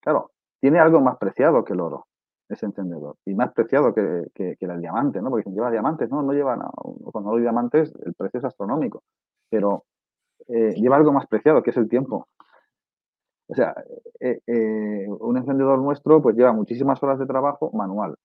claro, 0.00 0.32
tiene 0.60 0.80
algo 0.80 1.00
más 1.00 1.18
preciado 1.18 1.62
que 1.64 1.74
el 1.74 1.80
oro, 1.80 2.06
ese 2.48 2.66
encendedor, 2.66 3.14
y 3.24 3.34
más 3.34 3.52
preciado 3.52 3.94
que, 3.94 4.24
que, 4.34 4.56
el 4.58 4.80
diamante, 4.80 5.22
¿no? 5.22 5.30
Porque 5.30 5.48
si 5.48 5.54
lleva 5.54 5.70
diamantes, 5.70 6.10
no, 6.10 6.20
no 6.20 6.32
lleva 6.32 6.56
nada. 6.56 6.72
Cuando 7.12 7.36
hay 7.36 7.42
diamantes, 7.42 7.94
el 8.04 8.14
precio 8.14 8.38
es 8.38 8.44
astronómico, 8.44 9.04
pero 9.48 9.84
eh, 10.48 10.74
lleva 10.76 10.96
algo 10.96 11.12
más 11.12 11.26
preciado, 11.26 11.62
que 11.62 11.70
es 11.70 11.76
el 11.76 11.88
tiempo. 11.88 12.28
O 13.48 13.54
sea, 13.54 13.74
eh, 14.20 14.40
eh, 14.46 15.06
un 15.08 15.36
encendedor 15.36 15.78
nuestro 15.78 16.22
pues 16.22 16.36
lleva 16.36 16.52
muchísimas 16.52 17.02
horas 17.02 17.18
de 17.18 17.26
trabajo 17.26 17.70
manual. 17.72 18.16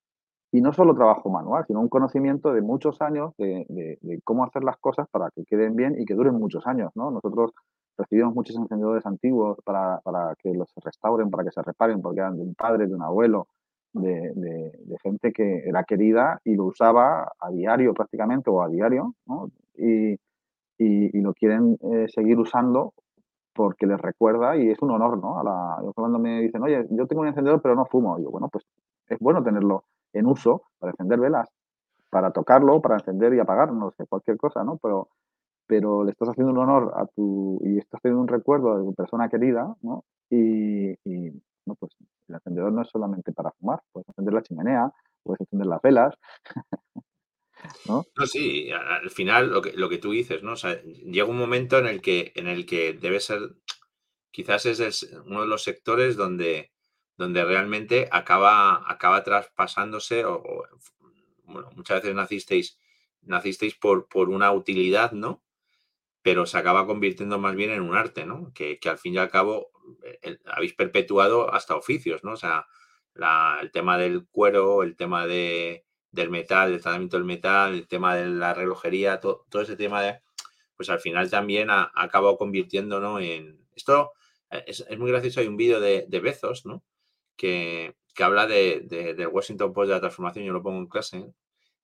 Y 0.51 0.61
no 0.61 0.73
solo 0.73 0.95
trabajo 0.95 1.29
manual, 1.29 1.65
sino 1.67 1.79
un 1.79 1.89
conocimiento 1.89 2.53
de 2.53 2.61
muchos 2.61 3.01
años 3.01 3.35
de, 3.37 3.65
de, 3.69 4.21
cómo 4.23 4.43
hacer 4.43 4.63
las 4.63 4.77
cosas 4.77 5.07
para 5.11 5.29
que 5.29 5.45
queden 5.45 5.75
bien 5.75 5.95
y 5.99 6.05
que 6.05 6.15
duren 6.15 6.33
muchos 6.35 6.65
años, 6.65 6.91
¿no? 6.95 7.11
Nosotros 7.11 7.51
recibimos 7.97 8.33
muchos 8.33 8.55
encendedores 8.55 9.05
antiguos 9.05 9.59
para, 9.63 9.99
para 9.99 10.33
que 10.39 10.51
los 10.53 10.73
restauren, 10.83 11.29
para 11.29 11.43
que 11.43 11.51
se 11.51 11.61
reparen, 11.61 12.01
porque 12.01 12.21
eran 12.21 12.35
de 12.35 12.41
un 12.41 12.55
padre, 12.55 12.87
de 12.87 12.95
un 12.95 13.03
abuelo, 13.03 13.47
de, 13.93 14.31
de, 14.35 14.97
gente 15.03 15.31
que 15.31 15.67
era 15.67 15.83
querida 15.83 16.39
y 16.43 16.55
lo 16.55 16.65
usaba 16.65 17.31
a 17.39 17.49
diario 17.51 17.93
prácticamente 17.93 18.49
o 18.49 18.61
a 18.61 18.69
diario, 18.69 19.15
¿no? 19.25 19.51
Y, 19.75 20.17
y, 20.79 21.21
lo 21.21 21.33
quieren 21.33 21.77
eh, 21.81 22.07
seguir 22.07 22.39
usando 22.39 22.93
porque 23.53 23.85
les 23.85 23.99
recuerda 23.99 24.55
y 24.55 24.69
es 24.69 24.81
un 24.81 24.91
honor, 24.91 25.17
¿no? 25.17 25.39
A 25.39 25.43
la, 25.43 25.91
cuando 25.93 26.17
me 26.17 26.39
dicen, 26.41 26.63
oye, 26.63 26.87
yo 26.91 27.05
tengo 27.07 27.21
un 27.21 27.27
encendedor 27.27 27.61
pero 27.61 27.75
no 27.75 27.85
fumo, 27.85 28.17
y 28.17 28.23
yo, 28.23 28.31
bueno, 28.31 28.47
pues 28.49 28.65
es 29.07 29.19
bueno 29.19 29.43
tenerlo 29.43 29.83
en 30.13 30.25
uso 30.27 30.63
para 30.79 30.91
encender 30.91 31.19
velas, 31.19 31.49
para 32.09 32.31
tocarlo, 32.31 32.81
para 32.81 32.95
encender 32.95 33.33
y 33.33 33.39
apagar, 33.39 33.73
no 33.73 33.91
sé, 33.91 34.07
cualquier 34.07 34.37
cosa, 34.37 34.63
¿no? 34.63 34.77
Pero, 34.81 35.09
pero 35.67 36.03
le 36.05 36.11
estás 36.11 36.29
haciendo 36.29 36.53
un 36.53 36.59
honor 36.59 36.93
a 36.95 37.05
tu, 37.07 37.59
y 37.63 37.77
estás 37.77 38.01
teniendo 38.01 38.21
un 38.21 38.29
recuerdo 38.29 38.77
de 38.77 38.85
tu 38.85 38.93
persona 38.93 39.27
querida, 39.27 39.75
¿no? 39.81 40.05
Y, 40.29 40.91
y 41.03 41.31
no, 41.65 41.75
pues 41.75 41.91
el 42.29 42.35
encendedor 42.35 42.71
no 42.71 42.81
es 42.83 42.89
solamente 42.89 43.33
para 43.33 43.51
fumar, 43.51 43.81
puedes 43.91 44.07
encender 44.07 44.33
la 44.33 44.41
chimenea, 44.41 44.91
puedes 45.23 45.41
encender 45.41 45.67
las 45.67 45.81
velas, 45.81 46.15
¿no? 47.85 48.05
Sí, 48.25 48.71
al 48.71 49.09
final 49.09 49.49
lo 49.51 49.61
que, 49.61 49.73
lo 49.73 49.89
que 49.89 49.97
tú 49.97 50.11
dices, 50.11 50.43
¿no? 50.43 50.55
Llega 50.55 51.25
un 51.25 51.37
momento 51.37 51.77
en 51.77 51.87
el 51.87 52.01
que, 52.01 52.31
en 52.35 52.47
el 52.47 52.65
que 52.65 52.93
debe 52.93 53.19
ser, 53.19 53.55
quizás 54.31 54.65
es 54.65 55.09
uno 55.25 55.41
de 55.41 55.47
los 55.47 55.63
sectores 55.63 56.15
donde, 56.15 56.71
donde 57.17 57.43
realmente 57.43 58.07
acaba, 58.11 58.89
acaba 58.89 59.23
traspasándose, 59.23 60.25
o, 60.25 60.63
muchas 61.75 62.01
veces 62.01 62.15
nacisteis, 62.15 62.79
nacisteis 63.21 63.75
por, 63.75 64.07
por 64.07 64.29
una 64.29 64.51
utilidad, 64.51 65.11
¿no? 65.11 65.43
Pero 66.21 66.45
se 66.45 66.57
acaba 66.57 66.85
convirtiendo 66.85 67.39
más 67.39 67.55
bien 67.55 67.71
en 67.71 67.81
un 67.81 67.95
arte, 67.95 68.25
¿no? 68.25 68.51
Que, 68.53 68.79
que 68.79 68.89
al 68.89 68.97
fin 68.97 69.15
y 69.15 69.17
al 69.17 69.29
cabo 69.29 69.71
eh, 70.21 70.37
habéis 70.45 70.73
perpetuado 70.73 71.53
hasta 71.53 71.75
oficios, 71.75 72.23
¿no? 72.23 72.33
O 72.33 72.37
sea, 72.37 72.67
el 73.61 73.71
tema 73.71 73.97
del 73.97 74.27
cuero, 74.27 74.83
el 74.83 74.95
tema 74.95 75.27
de, 75.27 75.85
del 76.11 76.29
metal, 76.29 76.71
del 76.71 76.81
tratamiento 76.81 77.17
del 77.17 77.25
metal, 77.25 77.73
el 77.73 77.87
tema 77.87 78.15
de 78.15 78.27
la 78.27 78.53
relojería, 78.53 79.19
todo, 79.19 79.45
ese 79.61 79.75
tema 79.75 80.01
de, 80.01 80.21
pues 80.75 80.89
al 80.89 80.99
final 80.99 81.29
también 81.29 81.69
ha, 81.69 81.91
acabado 81.93 82.37
convirtiéndonos 82.37 83.21
en... 83.21 83.59
Esto 83.75 84.13
eh, 84.49 84.63
es, 84.67 84.85
muy 84.97 85.11
gracioso, 85.11 85.39
hay 85.39 85.47
un 85.47 85.57
vídeo 85.57 85.79
de, 85.79 86.05
de 86.07 86.19
Bezos, 86.19 86.65
¿no? 86.65 86.83
Que, 87.35 87.95
que 88.13 88.23
habla 88.23 88.47
de, 88.47 88.81
del 89.15 89.27
Washington 89.27 89.71
Post 89.71 89.87
de 89.87 89.93
la 89.93 90.01
transformación, 90.01 90.45
yo 90.45 90.53
lo 90.53 90.61
pongo 90.61 90.79
en 90.79 90.87
clase, 90.87 91.25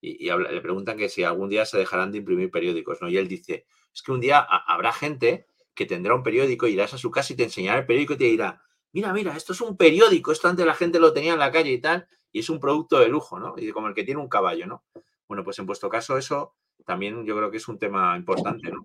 y, 0.01 0.29
le 0.29 0.61
preguntan 0.61 0.97
que 0.97 1.09
si 1.09 1.23
algún 1.23 1.49
día 1.49 1.65
se 1.65 1.77
dejarán 1.77 2.11
de 2.11 2.19
imprimir 2.19 2.51
periódicos, 2.51 3.01
¿no? 3.01 3.09
Y 3.09 3.17
él 3.17 3.27
dice, 3.27 3.65
es 3.93 4.01
que 4.01 4.11
un 4.11 4.19
día 4.19 4.39
habrá 4.39 4.91
gente 4.91 5.47
que 5.73 5.85
tendrá 5.85 6.13
un 6.15 6.23
periódico, 6.23 6.67
irás 6.67 6.93
a 6.93 6.97
su 6.97 7.11
casa 7.11 7.33
y 7.33 7.35
te 7.35 7.43
enseñará 7.43 7.79
el 7.79 7.85
periódico 7.85 8.13
y 8.13 8.17
te 8.17 8.23
dirá, 8.25 8.61
mira, 8.91 9.13
mira, 9.13 9.35
esto 9.35 9.53
es 9.53 9.61
un 9.61 9.77
periódico, 9.77 10.31
esto 10.31 10.47
antes 10.47 10.65
la 10.65 10.73
gente 10.73 10.99
lo 10.99 11.13
tenía 11.13 11.33
en 11.33 11.39
la 11.39 11.51
calle 11.51 11.71
y 11.71 11.81
tal, 11.81 12.07
y 12.35 12.39
es 12.39 12.49
un 12.49 12.59
producto 12.59 12.99
de 12.99 13.07
lujo, 13.07 13.39
¿no? 13.39 13.53
Y 13.55 13.71
como 13.71 13.87
el 13.87 13.93
que 13.93 14.03
tiene 14.03 14.19
un 14.19 14.27
caballo, 14.27 14.67
¿no? 14.67 14.83
Bueno, 15.25 15.45
pues 15.45 15.57
en 15.59 15.65
vuestro 15.65 15.87
caso 15.87 16.17
eso 16.17 16.53
también 16.85 17.23
yo 17.23 17.33
creo 17.33 17.49
que 17.49 17.55
es 17.55 17.67
un 17.69 17.79
tema 17.79 18.17
importante, 18.17 18.69
¿no? 18.69 18.83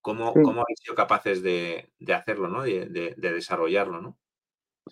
¿Cómo, 0.00 0.28
habéis 0.28 0.78
sido 0.78 0.94
capaces 0.94 1.42
de, 1.42 1.90
hacerlo, 2.14 2.46
¿no? 2.46 2.62
De, 2.62 3.16
desarrollarlo, 3.16 4.00
¿no? 4.00 4.16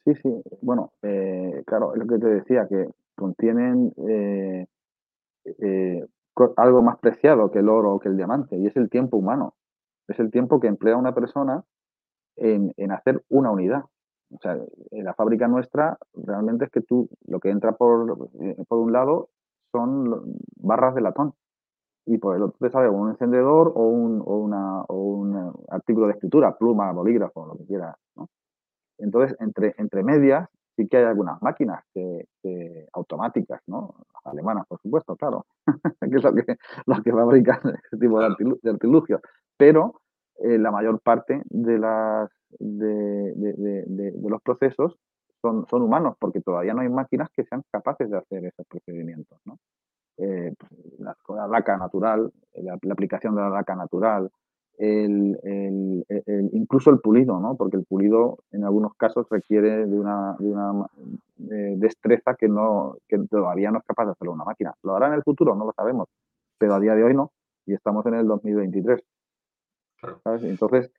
Sí, 0.04 0.16
sí. 0.16 0.42
Bueno, 0.62 0.94
eh, 1.02 1.62
claro, 1.64 1.94
es 1.94 2.00
lo 2.00 2.08
que 2.08 2.18
te 2.18 2.26
decía, 2.26 2.66
que 2.68 2.88
contienen 3.14 3.94
eh, 4.08 4.66
eh, 5.44 6.04
algo 6.56 6.82
más 6.82 6.98
preciado 6.98 7.52
que 7.52 7.60
el 7.60 7.68
oro 7.68 7.92
o 7.92 8.00
que 8.00 8.08
el 8.08 8.16
diamante, 8.16 8.56
y 8.56 8.66
es 8.66 8.74
el 8.74 8.90
tiempo 8.90 9.16
humano. 9.16 9.54
Es 10.08 10.18
el 10.18 10.32
tiempo 10.32 10.58
que 10.58 10.66
emplea 10.66 10.96
una 10.96 11.14
persona 11.14 11.62
en, 12.34 12.74
hacer 12.90 13.22
una 13.28 13.52
unidad. 13.52 13.84
O 14.30 14.38
sea, 14.40 14.58
en 14.90 15.04
la 15.04 15.14
fábrica 15.14 15.48
nuestra 15.48 15.98
realmente 16.14 16.66
es 16.66 16.70
que 16.70 16.80
tú 16.80 17.08
lo 17.26 17.40
que 17.40 17.50
entra 17.50 17.72
por, 17.72 18.30
eh, 18.40 18.56
por 18.66 18.78
un 18.78 18.92
lado 18.92 19.28
son 19.70 20.38
barras 20.56 20.94
de 20.94 21.00
latón 21.00 21.34
y 22.06 22.18
por 22.18 22.36
el 22.36 22.42
otro 22.42 22.56
te 22.60 22.70
sale 22.70 22.88
un 22.88 23.10
encendedor 23.10 23.72
o 23.74 23.86
un, 23.86 24.20
o 24.24 24.36
una, 24.36 24.82
o 24.82 24.94
un 24.94 25.52
artículo 25.68 26.06
de 26.06 26.14
escritura, 26.14 26.56
pluma, 26.56 26.92
bolígrafo, 26.92 27.46
lo 27.46 27.56
que 27.56 27.64
quieras. 27.64 27.96
Entonces, 28.98 29.36
entre, 29.40 29.74
entre 29.78 30.02
medias 30.02 30.48
sí 30.76 30.88
que 30.88 30.98
hay 30.98 31.04
algunas 31.04 31.40
máquinas 31.40 31.84
que, 31.92 32.26
automáticas, 32.92 33.60
¿no? 33.66 33.94
Alemanas, 34.24 34.66
por 34.66 34.80
supuesto, 34.80 35.16
claro, 35.16 35.46
que 36.00 36.16
es 36.16 36.22
lo 36.22 36.34
que, 36.34 36.56
lo 36.86 37.02
que 37.02 37.12
fabrican 37.12 37.60
ese 37.84 37.96
tipo 37.98 38.20
de, 38.20 38.26
artilugios. 38.70 39.20
Pero 39.56 40.00
eh, 40.36 40.58
la 40.58 40.70
mayor 40.70 41.00
parte 41.00 41.42
de, 41.46 41.78
las, 41.78 42.30
de, 42.58 44.14
los 44.22 44.42
procesos 44.42 44.96
son, 45.40 45.66
son, 45.68 45.82
humanos, 45.82 46.16
porque 46.18 46.40
todavía 46.40 46.74
no 46.74 46.80
hay 46.80 46.88
máquinas 46.88 47.28
que 47.30 47.44
sean 47.44 47.62
capaces 47.70 48.10
de 48.10 48.16
hacer 48.16 48.44
esos 48.44 48.66
procedimientos. 48.66 49.38
¿no? 49.44 49.58
Eh, 50.16 50.54
pues, 50.56 50.72
la, 50.98 51.46
laca 51.48 51.76
natural, 51.76 52.32
la, 52.54 52.78
aplicación 52.92 53.34
de 53.34 53.42
la 53.42 53.50
laca 53.50 53.74
natural, 53.74 54.30
el, 54.76 55.38
incluso 56.52 56.90
el 56.90 56.98
pulido, 56.98 57.38
¿no? 57.38 57.56
porque 57.56 57.76
el 57.76 57.84
pulido 57.84 58.38
en 58.50 58.64
algunos 58.64 58.94
casos 58.94 59.26
requiere 59.30 59.86
de 59.86 59.98
una, 59.98 60.34
de 60.38 60.50
una 60.50 60.86
destreza 61.36 62.34
que, 62.34 62.48
no, 62.48 62.96
que 63.08 63.18
todavía 63.30 63.70
no 63.70 63.78
es 63.78 63.84
capaz 63.84 64.06
de 64.06 64.12
hacerlo 64.12 64.32
una 64.32 64.44
máquina. 64.44 64.74
¿Lo 64.82 64.96
hará 64.96 65.08
en 65.08 65.14
el 65.14 65.22
futuro? 65.22 65.54
No 65.54 65.66
lo 65.66 65.72
sabemos, 65.72 66.08
pero 66.58 66.74
a 66.74 66.80
día 66.80 66.94
de 66.94 67.04
hoy 67.04 67.14
no, 67.14 67.30
y 67.66 67.74
estamos 67.74 68.04
en 68.06 68.14
el 68.14 68.26
2023. 68.26 69.00
Entonces, 70.42 70.90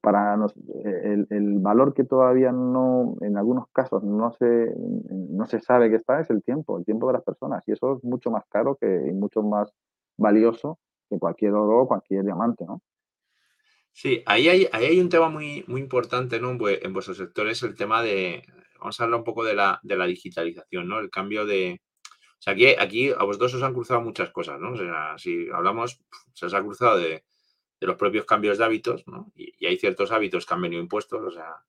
para 0.00 0.34
el, 0.84 1.26
el, 1.30 1.58
valor 1.58 1.94
que 1.94 2.04
todavía 2.04 2.52
no, 2.52 3.16
en 3.20 3.36
algunos 3.36 3.68
casos 3.72 4.02
no 4.02 4.32
se, 4.32 4.72
no 4.76 5.46
se 5.46 5.60
sabe 5.60 5.90
que 5.90 5.96
está 5.96 6.20
es 6.20 6.30
el 6.30 6.42
tiempo, 6.42 6.78
el 6.78 6.84
tiempo 6.84 7.06
de 7.06 7.14
las 7.14 7.22
personas. 7.22 7.62
Y 7.66 7.72
eso 7.72 7.96
es 7.96 8.04
mucho 8.04 8.30
más 8.30 8.44
caro 8.48 8.76
que, 8.80 8.86
y 8.86 9.12
mucho 9.12 9.42
más 9.42 9.72
valioso 10.16 10.78
que 11.08 11.18
cualquier 11.18 11.52
oro 11.52 11.82
o 11.82 11.88
cualquier 11.88 12.24
diamante, 12.24 12.64
¿no? 12.64 12.82
Sí, 13.92 14.22
ahí 14.26 14.48
hay, 14.48 14.68
ahí 14.72 14.86
hay 14.86 15.00
un 15.00 15.08
tema 15.08 15.28
muy, 15.28 15.64
muy 15.66 15.80
importante 15.80 16.40
¿no? 16.40 16.50
en 16.50 16.92
vuestro 16.92 17.14
sector, 17.14 17.48
es 17.48 17.62
el 17.62 17.74
tema 17.74 18.02
de, 18.02 18.44
vamos 18.78 18.98
a 19.00 19.04
hablar 19.04 19.18
un 19.18 19.24
poco 19.24 19.44
de 19.44 19.54
la, 19.54 19.80
de 19.82 19.96
la 19.96 20.06
digitalización, 20.06 20.88
¿no? 20.88 20.98
El 20.98 21.10
cambio 21.10 21.44
de... 21.44 21.80
O 22.38 22.42
sea, 22.42 22.54
aquí, 22.54 22.68
aquí 22.78 23.10
a 23.10 23.24
vosotros 23.24 23.54
os 23.54 23.62
han 23.62 23.74
cruzado 23.74 24.00
muchas 24.00 24.30
cosas, 24.30 24.58
¿no? 24.58 24.72
O 24.72 24.76
sea, 24.76 25.18
si 25.18 25.48
hablamos, 25.52 26.00
se 26.32 26.46
os 26.46 26.54
ha 26.54 26.62
cruzado 26.62 26.96
de, 26.96 27.24
de 27.80 27.86
los 27.86 27.96
propios 27.96 28.26
cambios 28.26 28.58
de 28.58 28.64
hábitos, 28.64 29.06
¿no? 29.06 29.32
Y, 29.34 29.66
hay 29.66 29.78
ciertos 29.78 30.12
hábitos 30.12 30.46
que 30.46 30.54
han 30.54 30.62
venido 30.62 30.82
impuestos, 30.82 31.20
o 31.22 31.30
sea, 31.30 31.64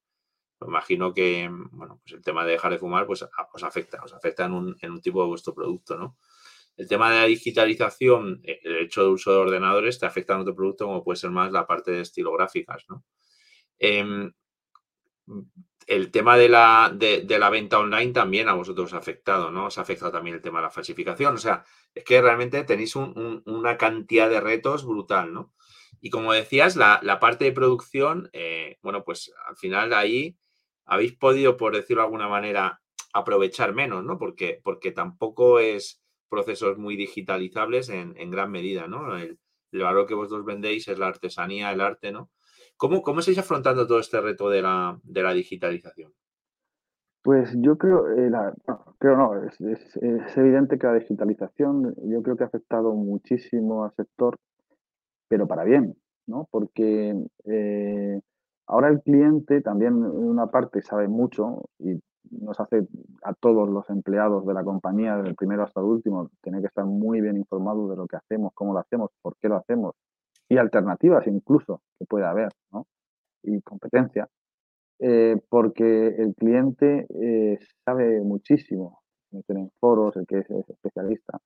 me 0.59 0.67
imagino 0.67 1.13
que, 1.13 1.49
bueno, 1.71 1.99
pues 2.03 2.13
el 2.13 2.23
tema 2.23 2.45
de 2.45 2.51
dejar 2.51 2.71
de 2.71 2.79
fumar, 2.79 3.07
pues 3.07 3.23
os 3.53 3.63
afecta, 3.63 4.03
os 4.03 4.13
afecta 4.13 4.45
en 4.45 4.53
un, 4.53 4.77
en 4.81 4.91
un 4.91 5.01
tipo 5.01 5.21
de 5.21 5.27
vuestro 5.27 5.53
producto, 5.53 5.97
¿no? 5.97 6.17
El 6.77 6.87
tema 6.87 7.11
de 7.11 7.19
la 7.19 7.25
digitalización, 7.25 8.41
eh, 8.43 8.59
el 8.63 8.77
hecho 8.77 9.03
de 9.03 9.09
uso 9.09 9.31
de 9.31 9.37
ordenadores, 9.37 9.99
te 9.99 10.05
afecta 10.05 10.33
en 10.33 10.41
otro 10.41 10.55
producto, 10.55 10.85
como 10.85 11.03
puede 11.03 11.17
ser 11.17 11.31
más 11.31 11.51
la 11.51 11.67
parte 11.67 11.91
de 11.91 12.01
estilográficas, 12.01 12.85
¿no? 12.89 13.03
Em, 13.79 14.31
el 15.87 16.11
tema 16.11 16.37
de 16.37 16.49
la, 16.49 16.91
de, 16.93 17.25
la, 17.39 17.49
venta 17.49 17.79
online 17.79 18.13
también 18.13 18.47
a 18.49 18.53
vosotros 18.53 18.87
os 18.87 18.93
ha 18.93 18.97
afectado, 18.97 19.51
¿no? 19.51 19.65
Os 19.67 19.77
ha 19.77 19.81
afectado 19.81 20.11
también 20.11 20.35
el 20.35 20.41
tema 20.41 20.59
de 20.59 20.63
la 20.65 20.71
falsificación. 20.71 21.35
O 21.35 21.37
sea, 21.37 21.63
es 21.93 22.03
que 22.03 22.21
realmente 22.21 22.63
tenéis 22.63 22.95
una 22.95 23.77
cantidad 23.77 24.29
de 24.29 24.39
retos 24.39 24.85
brutal, 24.85 25.33
¿no? 25.33 25.53
Y 26.01 26.09
como 26.09 26.33
decías, 26.33 26.75
la, 26.75 27.19
parte 27.21 27.45
de 27.45 27.51
producción, 27.51 28.29
eh, 28.33 28.77
bueno, 28.81 29.03
pues 29.03 29.31
al 29.47 29.55
final 29.55 29.93
ahí 29.93 30.35
habéis 30.85 31.15
podido, 31.15 31.57
por 31.57 31.75
decirlo 31.75 32.01
de 32.01 32.07
alguna 32.07 32.27
manera, 32.27 32.81
aprovechar 33.13 33.73
menos, 33.73 34.03
¿no? 34.03 34.17
Porque, 34.17 34.59
porque 34.63 34.91
tampoco 34.91 35.59
es 35.59 36.01
procesos 36.27 36.79
muy 36.79 36.95
digitalizables 36.95 37.89
en, 37.89 38.31
gran 38.31 38.51
medida, 38.51 38.87
¿no? 38.87 39.15
El, 39.15 39.37
valor 39.71 40.05
que 40.07 40.15
vosotros 40.15 40.43
vendéis 40.43 40.87
es 40.87 40.97
la 40.99 41.07
artesanía, 41.07 41.71
el 41.71 41.81
arte, 41.81 42.11
¿no? 42.11 42.31
¿Cómo, 42.77 43.03
cómo 43.03 43.19
estáis 43.19 43.37
afrontando 43.37 43.85
todo 43.85 43.99
este 43.99 44.19
reto 44.19 44.49
de 44.49 44.63
la, 44.63 44.99
de 45.03 45.23
la 45.23 45.33
digitalización? 45.33 46.11
Pues 47.21 47.53
yo 47.55 47.77
creo, 47.77 48.09
eh, 48.09 48.31
creo 48.97 49.15
no, 49.15 49.43
es, 49.45 49.61
es, 49.61 50.37
evidente 50.37 50.79
que 50.79 50.87
la 50.87 50.95
digitalización 50.95 51.93
yo 52.03 52.23
creo 52.23 52.35
que 52.35 52.43
ha 52.43 52.47
afectado 52.47 52.93
muchísimo 52.95 53.85
al 53.85 53.93
sector 53.93 54.39
pero 55.31 55.47
para 55.47 55.63
bien, 55.63 55.95
¿no? 56.27 56.49
Porque 56.51 57.15
eh, 57.45 58.19
ahora 58.67 58.89
el 58.89 59.01
cliente 59.01 59.61
también 59.61 59.93
en 59.93 60.03
una 60.03 60.47
parte 60.47 60.81
sabe 60.81 61.07
mucho 61.07 61.69
y 61.79 62.01
nos 62.31 62.59
hace 62.59 62.85
a 63.23 63.33
todos 63.33 63.69
los 63.69 63.89
empleados 63.89 64.45
de 64.45 64.53
la 64.53 64.65
compañía, 64.65 65.15
desde 65.15 65.29
el 65.29 65.35
primero 65.35 65.63
hasta 65.63 65.79
el 65.79 65.85
último, 65.85 66.29
tener 66.41 66.59
que 66.59 66.67
estar 66.67 66.83
muy 66.83 67.21
bien 67.21 67.37
informados 67.37 67.89
de 67.91 67.95
lo 67.95 68.07
que 68.07 68.17
hacemos, 68.17 68.51
cómo 68.53 68.73
lo 68.73 68.79
hacemos, 68.79 69.09
por 69.21 69.37
qué 69.37 69.47
lo 69.47 69.55
hacemos 69.55 69.95
y 70.49 70.57
alternativas 70.57 71.25
incluso 71.27 71.81
que 71.97 72.03
puede 72.03 72.25
haber, 72.25 72.49
¿no? 72.73 72.85
Y 73.43 73.61
competencia. 73.61 74.27
Eh, 74.99 75.37
porque 75.47 76.07
el 76.07 76.35
cliente 76.35 77.07
eh, 77.21 77.57
sabe 77.85 78.19
muchísimo. 78.19 79.01
Se 79.29 79.37
meten 79.37 79.57
en 79.59 79.71
foros, 79.79 80.17
el 80.17 80.27
que 80.27 80.39
es, 80.39 80.49
especialista, 80.67 81.39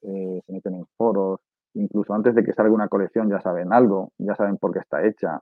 eh, 0.00 0.40
se 0.46 0.52
meten 0.54 0.76
en 0.76 0.86
foros, 0.96 1.40
incluso 1.76 2.14
antes 2.14 2.34
de 2.34 2.44
que 2.44 2.52
salga 2.52 2.72
una 2.72 2.88
colección 2.88 3.28
ya 3.30 3.40
saben 3.40 3.72
algo, 3.72 4.12
ya 4.18 4.34
saben 4.34 4.56
por 4.58 4.72
qué 4.72 4.80
está 4.80 5.06
hecha, 5.06 5.40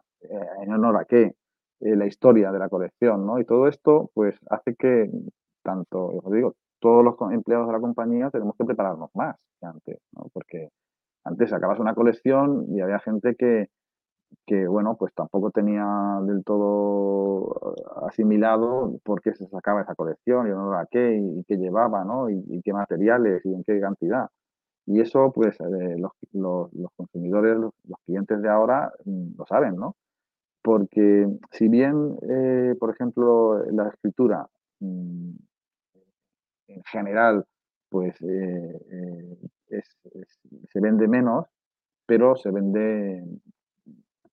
en 0.62 0.72
honor 0.72 0.96
a 0.96 1.04
qué, 1.04 1.34
la 1.80 2.06
historia 2.06 2.50
de 2.52 2.58
la 2.58 2.68
colección, 2.68 3.26
¿no? 3.26 3.38
Y 3.38 3.44
todo 3.44 3.68
esto, 3.68 4.10
pues, 4.14 4.34
hace 4.48 4.74
que 4.74 5.10
tanto, 5.62 6.06
os 6.06 6.32
digo, 6.32 6.54
todos 6.80 7.04
los 7.04 7.16
empleados 7.32 7.66
de 7.66 7.72
la 7.72 7.80
compañía 7.80 8.30
tenemos 8.30 8.54
que 8.58 8.64
prepararnos 8.64 9.10
más 9.14 9.36
que 9.60 9.66
antes, 9.66 9.98
¿no? 10.12 10.26
Porque 10.32 10.68
antes 11.24 11.52
acabas 11.52 11.80
una 11.80 11.94
colección 11.94 12.66
y 12.68 12.80
había 12.80 12.98
gente 13.00 13.34
que, 13.36 13.68
que 14.46 14.66
bueno, 14.66 14.96
pues 14.98 15.14
tampoco 15.14 15.50
tenía 15.50 15.86
del 16.22 16.44
todo 16.44 17.74
asimilado 18.06 18.98
por 19.02 19.22
qué 19.22 19.34
se 19.34 19.46
sacaba 19.46 19.82
esa 19.82 19.94
colección 19.94 20.46
y 20.46 20.50
no 20.50 20.72
a 20.78 20.86
qué 20.86 21.16
y, 21.16 21.44
qué 21.44 21.56
llevaba, 21.56 22.04
¿no? 22.04 22.28
Y, 22.30 22.60
qué 22.62 22.72
materiales 22.72 23.44
y 23.44 23.54
en 23.54 23.64
qué 23.64 23.80
cantidad. 23.80 24.28
Y 24.86 25.00
eso, 25.00 25.32
pues, 25.32 25.58
eh, 25.60 25.96
los, 25.98 26.12
los, 26.32 26.92
consumidores, 26.96 27.56
los, 27.56 27.72
clientes 28.04 28.40
de 28.42 28.48
ahora 28.48 28.92
mm, 29.04 29.36
lo 29.38 29.46
saben, 29.46 29.76
¿no? 29.76 29.96
Porque 30.62 31.26
si 31.52 31.68
bien, 31.68 32.16
eh, 32.22 32.74
por 32.78 32.90
ejemplo, 32.90 33.64
la 33.72 33.88
escritura 33.88 34.46
mm, 34.80 35.30
en 36.68 36.82
general, 36.84 37.44
pues, 37.88 38.16
eh, 38.22 39.38
se 40.72 40.80
vende 40.80 41.08
menos, 41.08 41.46
pero 42.06 42.36
se 42.36 42.50
vende 42.50 43.24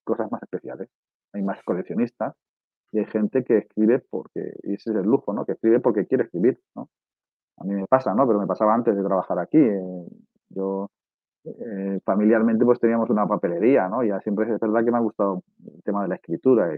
cosas 0.04 0.32
más 0.32 0.44
especiales. 0.44 0.90
Hay 1.34 1.44
más 1.44 1.64
coleccionistas 1.64 2.36
y 2.92 3.00
hay 3.00 3.06
gente 3.06 3.44
que 3.44 3.60
escribe 3.60 4.00
porque, 4.00 4.54
y 4.64 4.74
ese 4.74 4.92
es 4.92 4.98
el 4.98 5.04
lujo, 5.04 5.34
¿no? 5.34 5.46
Que 5.46 5.54
escribe 5.54 5.80
porque 5.80 6.06
quiere 6.08 6.26
escribir, 6.26 6.60
¿no? 6.76 6.90
A 7.58 7.64
mí 7.64 7.76
me 7.76 7.88
pasa, 7.88 8.14
¿no? 8.14 8.28
Pero 8.28 8.40
me 8.40 8.48
pasaba 8.48 8.74
antes 8.74 8.96
de 8.96 9.04
trabajar 9.04 9.40
aquí. 9.40 9.60
Yo 10.54 10.90
eh, 11.44 12.00
familiarmente 12.06 12.66
pues 12.66 12.80
teníamos 12.80 13.10
una 13.10 13.28
papelería, 13.28 13.88
¿no? 13.88 14.04
Ya 14.04 14.20
siempre 14.22 14.52
es 14.54 14.60
verdad 14.60 14.84
que 14.84 14.92
me 14.92 14.98
ha 14.98 15.02
gustado 15.02 15.44
el 15.66 15.84
tema 15.84 16.04
de 16.04 16.10
la 16.10 16.16
escritura 16.16 16.70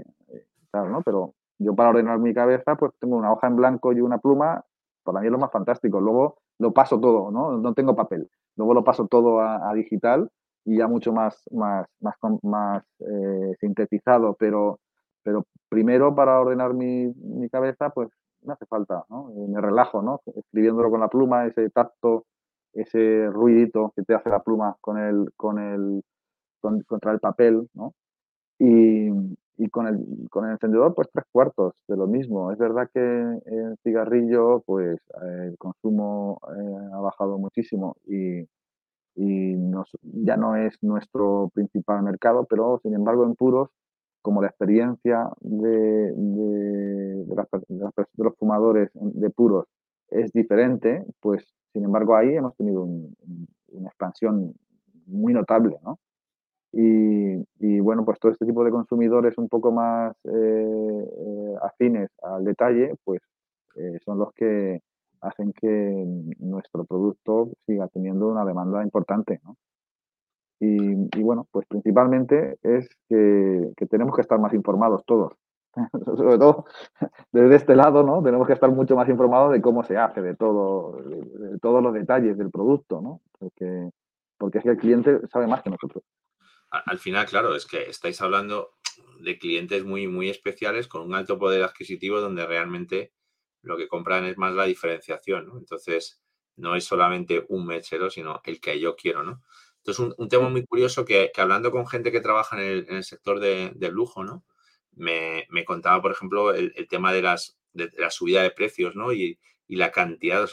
¿no? 0.74 1.02
Pero 1.04 1.34
yo 1.60 1.76
para 1.76 1.90
ordenar 1.90 2.20
mi 2.20 2.34
cabeza 2.34 2.76
pues 2.76 2.94
tengo 3.00 3.18
una 3.18 3.32
hoja 3.32 3.48
en 3.48 3.56
blanco 3.56 3.94
y 3.94 4.02
una 4.02 4.18
pluma, 4.18 4.64
para 5.04 5.20
mí 5.20 5.28
es 5.28 5.32
lo 5.32 5.40
más 5.40 5.52
fantástico. 5.52 6.00
Luego 6.00 6.38
lo 6.60 6.72
paso 6.74 7.00
todo, 7.00 7.30
¿no? 7.32 7.58
No 7.58 7.74
tengo 7.74 7.96
papel. 7.96 8.30
Luego 8.56 8.74
lo 8.74 8.84
paso 8.84 9.08
todo 9.08 9.42
a 9.42 9.74
digital 9.74 10.30
y 10.66 10.78
ya 10.78 10.88
mucho 10.88 11.12
más, 11.14 11.44
más, 11.52 11.88
más, 12.00 12.16
más 12.42 12.84
eh, 13.00 13.56
sintetizado, 13.60 14.36
pero, 14.40 14.80
pero 15.24 15.46
primero 15.70 16.16
para 16.16 16.40
ordenar 16.40 16.74
mi, 16.74 17.08
mi 17.16 17.50
cabeza, 17.50 17.90
pues 17.90 18.10
me 18.42 18.54
hace 18.54 18.66
falta, 18.66 19.04
¿no? 19.10 19.30
Eh, 19.32 19.48
me 19.48 19.62
relajo, 19.62 20.02
¿no? 20.02 20.22
Escribiéndolo 20.36 20.90
con 20.90 21.00
la 21.00 21.08
pluma, 21.10 21.46
ese 21.46 21.70
tacto, 21.70 22.26
ese 22.74 23.28
ruidito 23.30 23.94
que 23.96 24.04
te 24.04 24.14
hace 24.14 24.30
la 24.30 24.42
pluma 24.44 24.76
con 24.82 24.98
el, 24.98 25.32
con 25.36 25.60
el, 25.60 26.04
contra 26.86 27.12
el 27.12 27.20
papel, 27.20 27.70
¿no? 27.74 27.94
Y, 28.60 29.10
y 29.58 29.70
con, 29.70 29.88
el, 29.88 30.30
con 30.30 30.46
el 30.46 30.52
encendedor, 30.52 30.96
pues 30.96 31.10
tres 31.12 31.26
cuartos 31.32 31.74
de 31.88 31.98
lo 31.98 32.08
mismo. 32.08 32.52
Es 32.52 32.58
verdad 32.58 32.90
que 32.94 33.00
el 33.00 33.78
cigarrillo, 33.84 34.62
pues 34.66 35.00
el 35.22 35.58
consumo 35.58 36.40
eh, 36.58 36.90
ha 36.94 37.00
bajado 37.00 37.38
muchísimo 37.38 37.98
y, 38.06 38.42
y 39.16 39.56
ya 40.26 40.38
no 40.38 40.56
es 40.56 40.82
nuestro 40.82 41.52
principal 41.54 42.04
mercado, 42.04 42.46
pero 42.50 42.80
sin 42.84 42.94
embargo 42.94 43.26
en 43.26 43.36
puros, 43.36 43.70
como 44.22 44.42
la 44.42 44.48
experiencia 44.48 45.30
de, 45.42 46.14
de, 46.14 47.26
los 48.18 48.36
fumadores 48.38 48.90
de 48.94 49.30
puros 49.30 49.66
es 50.10 50.32
diferente, 50.32 51.04
pues 51.20 51.46
sin 51.74 51.84
embargo 51.84 52.16
ahí 52.16 52.36
hemos 52.36 52.56
tenido 52.56 52.84
una 52.84 53.88
expansión 53.88 54.54
muy 55.08 55.34
notable, 55.34 55.78
¿no? 55.84 56.00
Y, 56.76 57.80
bueno, 57.82 58.04
pues 58.04 58.20
todo 58.20 58.32
este 58.32 58.48
tipo 58.48 58.64
de 58.64 58.72
consumidores 58.72 59.38
un 59.38 59.48
poco 59.48 59.72
más 59.72 60.16
eh, 60.24 60.32
eh, 60.32 61.56
afines 61.62 62.10
al 62.24 62.44
detalle, 62.44 62.96
pues 63.04 63.22
eh, 63.76 64.00
son 64.04 64.18
los 64.18 64.34
que 64.34 64.82
hacen 65.22 65.54
que 65.54 66.04
nuestro 66.40 66.84
producto 66.86 67.50
siga 67.68 67.88
teniendo 67.90 68.28
una 68.28 68.44
demanda 68.44 68.82
importante. 68.84 69.40
¿no? 69.44 69.56
Y, 70.60 71.22
bueno, 71.22 71.48
pues 71.52 71.68
principalmente 71.68 72.58
es 72.64 72.90
que, 73.08 73.72
tenemos 73.90 74.16
que 74.16 74.22
estar 74.22 74.40
más 74.40 74.54
informados 74.54 75.04
todos. 75.06 75.34
Sobre 76.06 76.38
todo 76.38 76.66
desde 77.32 77.56
este 77.56 77.76
lado, 77.76 78.04
¿no? 78.04 78.22
Tenemos 78.22 78.48
que 78.48 78.54
estar 78.54 78.70
mucho 78.70 78.96
más 78.96 79.10
informados 79.10 79.52
de 79.52 79.62
cómo 79.62 79.84
se 79.84 79.98
hace, 79.98 80.22
de 80.22 80.36
todo, 80.36 81.02
de, 81.02 81.60
todos 81.60 81.82
los 81.82 81.94
detalles 81.94 82.38
del 82.38 82.52
producto, 82.52 83.02
¿no? 83.02 83.22
Porque, 83.40 83.90
porque 84.38 84.60
es 84.60 84.64
que 84.64 84.70
el 84.72 84.78
cliente 84.78 85.28
sabe 85.32 85.48
más 85.48 85.62
que 85.64 85.72
nosotros. 85.72 86.04
Al 86.70 86.98
final, 86.98 87.26
claro, 87.28 87.56
es 87.56 87.66
que 87.66 87.84
estáis 87.84 88.20
hablando 88.22 88.72
de 89.20 89.38
clientes 89.38 89.84
muy, 89.86 90.08
muy 90.08 90.30
especiales 90.30 90.88
con 90.88 91.04
un 91.04 91.16
alto 91.16 91.38
poder 91.38 91.64
adquisitivo 91.64 92.20
donde 92.20 92.46
realmente 92.46 93.14
lo 93.62 93.78
que 93.78 93.88
compran 93.88 94.26
es 94.26 94.38
más 94.38 94.54
la 94.54 94.66
diferenciación, 94.66 95.48
¿no? 95.48 95.58
Entonces, 95.58 96.24
no 96.56 96.76
es 96.76 96.84
solamente 96.84 97.46
un 97.50 97.66
mechero, 97.66 98.10
sino 98.10 98.42
el 98.44 98.60
que 98.60 98.80
yo 98.80 98.96
quiero, 98.96 99.24
¿no? 99.24 99.42
Entonces, 99.78 100.16
un, 100.18 100.30
tema 100.30 100.50
muy 100.50 100.66
curioso 100.66 101.04
que, 101.04 101.32
hablando 101.36 101.72
con 101.72 101.88
gente 101.88 102.12
que 102.12 102.22
trabaja 102.22 102.62
en 102.62 102.86
el, 102.88 103.04
sector 103.04 103.40
del 103.40 103.92
lujo, 103.92 104.24
¿no? 104.24 104.46
Me, 104.96 105.48
contaba, 105.66 106.02
por 106.02 106.12
ejemplo, 106.12 106.54
el, 106.54 106.88
tema 106.88 107.14
de, 107.14 107.22
las, 107.22 107.58
de, 107.74 107.90
la 107.98 108.10
subida 108.10 108.44
de 108.44 108.52
precios, 108.52 108.96
¿no? 108.96 109.14
Y, 109.14 109.40
la 109.68 109.92
cantidad, 109.92 110.48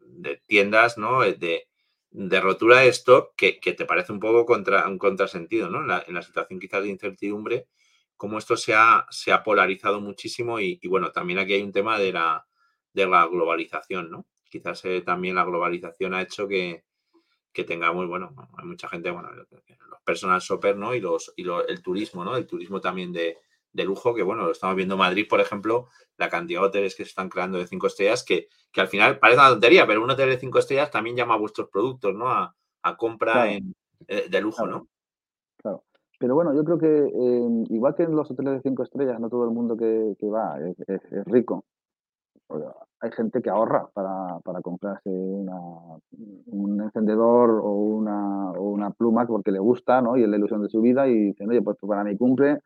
de 0.00 0.42
tiendas, 0.46 0.98
¿no? 0.98 1.20
De, 1.20 1.68
de 2.10 2.40
rotura 2.40 2.80
de 2.80 2.88
stock 2.88 3.34
que, 3.36 3.52
te 3.60 3.84
parece 3.84 4.12
un 4.12 4.20
poco 4.20 4.44
contra, 4.44 4.88
un 4.88 4.98
contrasentido, 4.98 5.70
¿no? 5.70 5.82
En 5.82 5.88
la, 5.88 6.04
en 6.06 6.14
la 6.14 6.22
situación 6.22 6.58
quizás 6.58 6.82
de 6.82 6.88
incertidumbre 6.88 7.66
cómo 8.16 8.38
esto 8.38 8.56
se 8.56 8.74
ha, 8.74 9.06
se 9.10 9.32
ha 9.32 9.42
polarizado 9.42 10.00
muchísimo 10.00 10.58
y, 10.60 10.80
bueno, 10.88 11.12
también 11.12 11.38
aquí 11.38 11.54
hay 11.54 11.62
un 11.62 11.72
tema 11.72 11.98
de 11.98 12.12
la, 12.12 12.46
de 12.92 13.06
la 13.06 13.26
globalización, 13.26 14.10
¿no? 14.10 14.26
Quizás 14.48 14.84
eh, 14.84 15.02
también 15.02 15.34
la 15.34 15.44
globalización 15.44 16.14
ha 16.14 16.22
hecho 16.22 16.48
que, 16.48 16.84
que, 17.52 17.64
tengamos, 17.64 18.06
bueno, 18.08 18.34
hay 18.56 18.64
mucha 18.64 18.88
gente, 18.88 19.10
bueno, 19.10 19.30
los 19.32 19.46
personal 20.04 20.40
shopper, 20.40 20.76
¿no? 20.76 20.94
Y, 20.94 21.00
los, 21.00 21.32
y 21.36 21.46
el 21.68 21.82
turismo, 21.82 22.24
¿no? 22.24 22.36
El 22.36 22.46
turismo 22.46 22.80
también 22.80 23.12
de, 23.12 23.38
de, 23.76 23.84
lujo, 23.84 24.14
que 24.14 24.22
bueno, 24.22 24.44
lo 24.44 24.52
estamos 24.52 24.76
viendo 24.76 24.94
en 24.94 25.00
Madrid, 25.00 25.26
por 25.28 25.40
ejemplo, 25.40 25.88
la 26.16 26.28
cantidad 26.28 26.60
de 26.60 26.66
hoteles 26.66 26.94
que 26.94 27.04
se 27.04 27.10
están 27.10 27.28
creando 27.28 27.58
de 27.58 27.66
cinco 27.66 27.86
estrellas, 27.86 28.24
que, 28.24 28.48
que 28.72 28.80
al 28.80 28.88
final 28.88 29.18
parece 29.18 29.40
una 29.40 29.50
tontería, 29.50 29.86
pero 29.86 30.02
un 30.02 30.10
hotel 30.10 30.30
de 30.30 30.38
cinco 30.38 30.58
estrellas 30.58 30.90
también 30.90 31.16
llama 31.16 31.34
a 31.34 31.38
vuestros 31.38 31.68
productos, 31.68 32.14
¿no? 32.14 32.28
A, 32.28 32.54
a 32.82 32.96
compra 32.96 33.50
en, 33.50 33.74
eh, 34.08 34.28
de 34.28 34.40
lujo, 34.40 34.66
¿no? 34.66 34.88
Pero 36.18 36.34
bueno, 36.34 36.54
yo 36.54 36.64
creo 36.64 36.78
que 36.78 36.86
em, 36.86 37.64
igual 37.68 37.94
que 37.94 38.04
en 38.04 38.16
los 38.16 38.30
hoteles 38.30 38.54
de 38.54 38.62
cinco 38.62 38.82
estrellas, 38.82 39.20
no 39.20 39.28
todo 39.28 39.44
el 39.44 39.50
mundo 39.50 39.76
que, 39.76 40.16
va 40.28 40.58
es, 40.86 41.26
rico. 41.26 41.64
Hay 43.00 43.10
gente 43.10 43.42
que 43.42 43.50
ahorra 43.50 43.88
para, 43.92 44.38
para 44.42 44.62
comprarse 44.62 45.10
un 45.10 46.80
encendedor 46.80 47.60
o 47.62 47.72
una, 47.72 48.52
o 48.52 48.70
una 48.70 48.90
pluma 48.90 49.26
porque 49.26 49.50
le 49.50 49.58
gusta 49.58 50.00
¿no? 50.00 50.16
y 50.16 50.22
es 50.22 50.28
la 50.28 50.36
ilusión 50.36 50.62
de 50.62 50.68
su 50.68 50.80
vida 50.80 51.06
y 51.08 51.32
dicen, 51.32 51.50
oye, 51.50 51.60
pues 51.60 51.76
para 51.80 52.04
mi 52.04 52.16
cumple, 52.16 52.60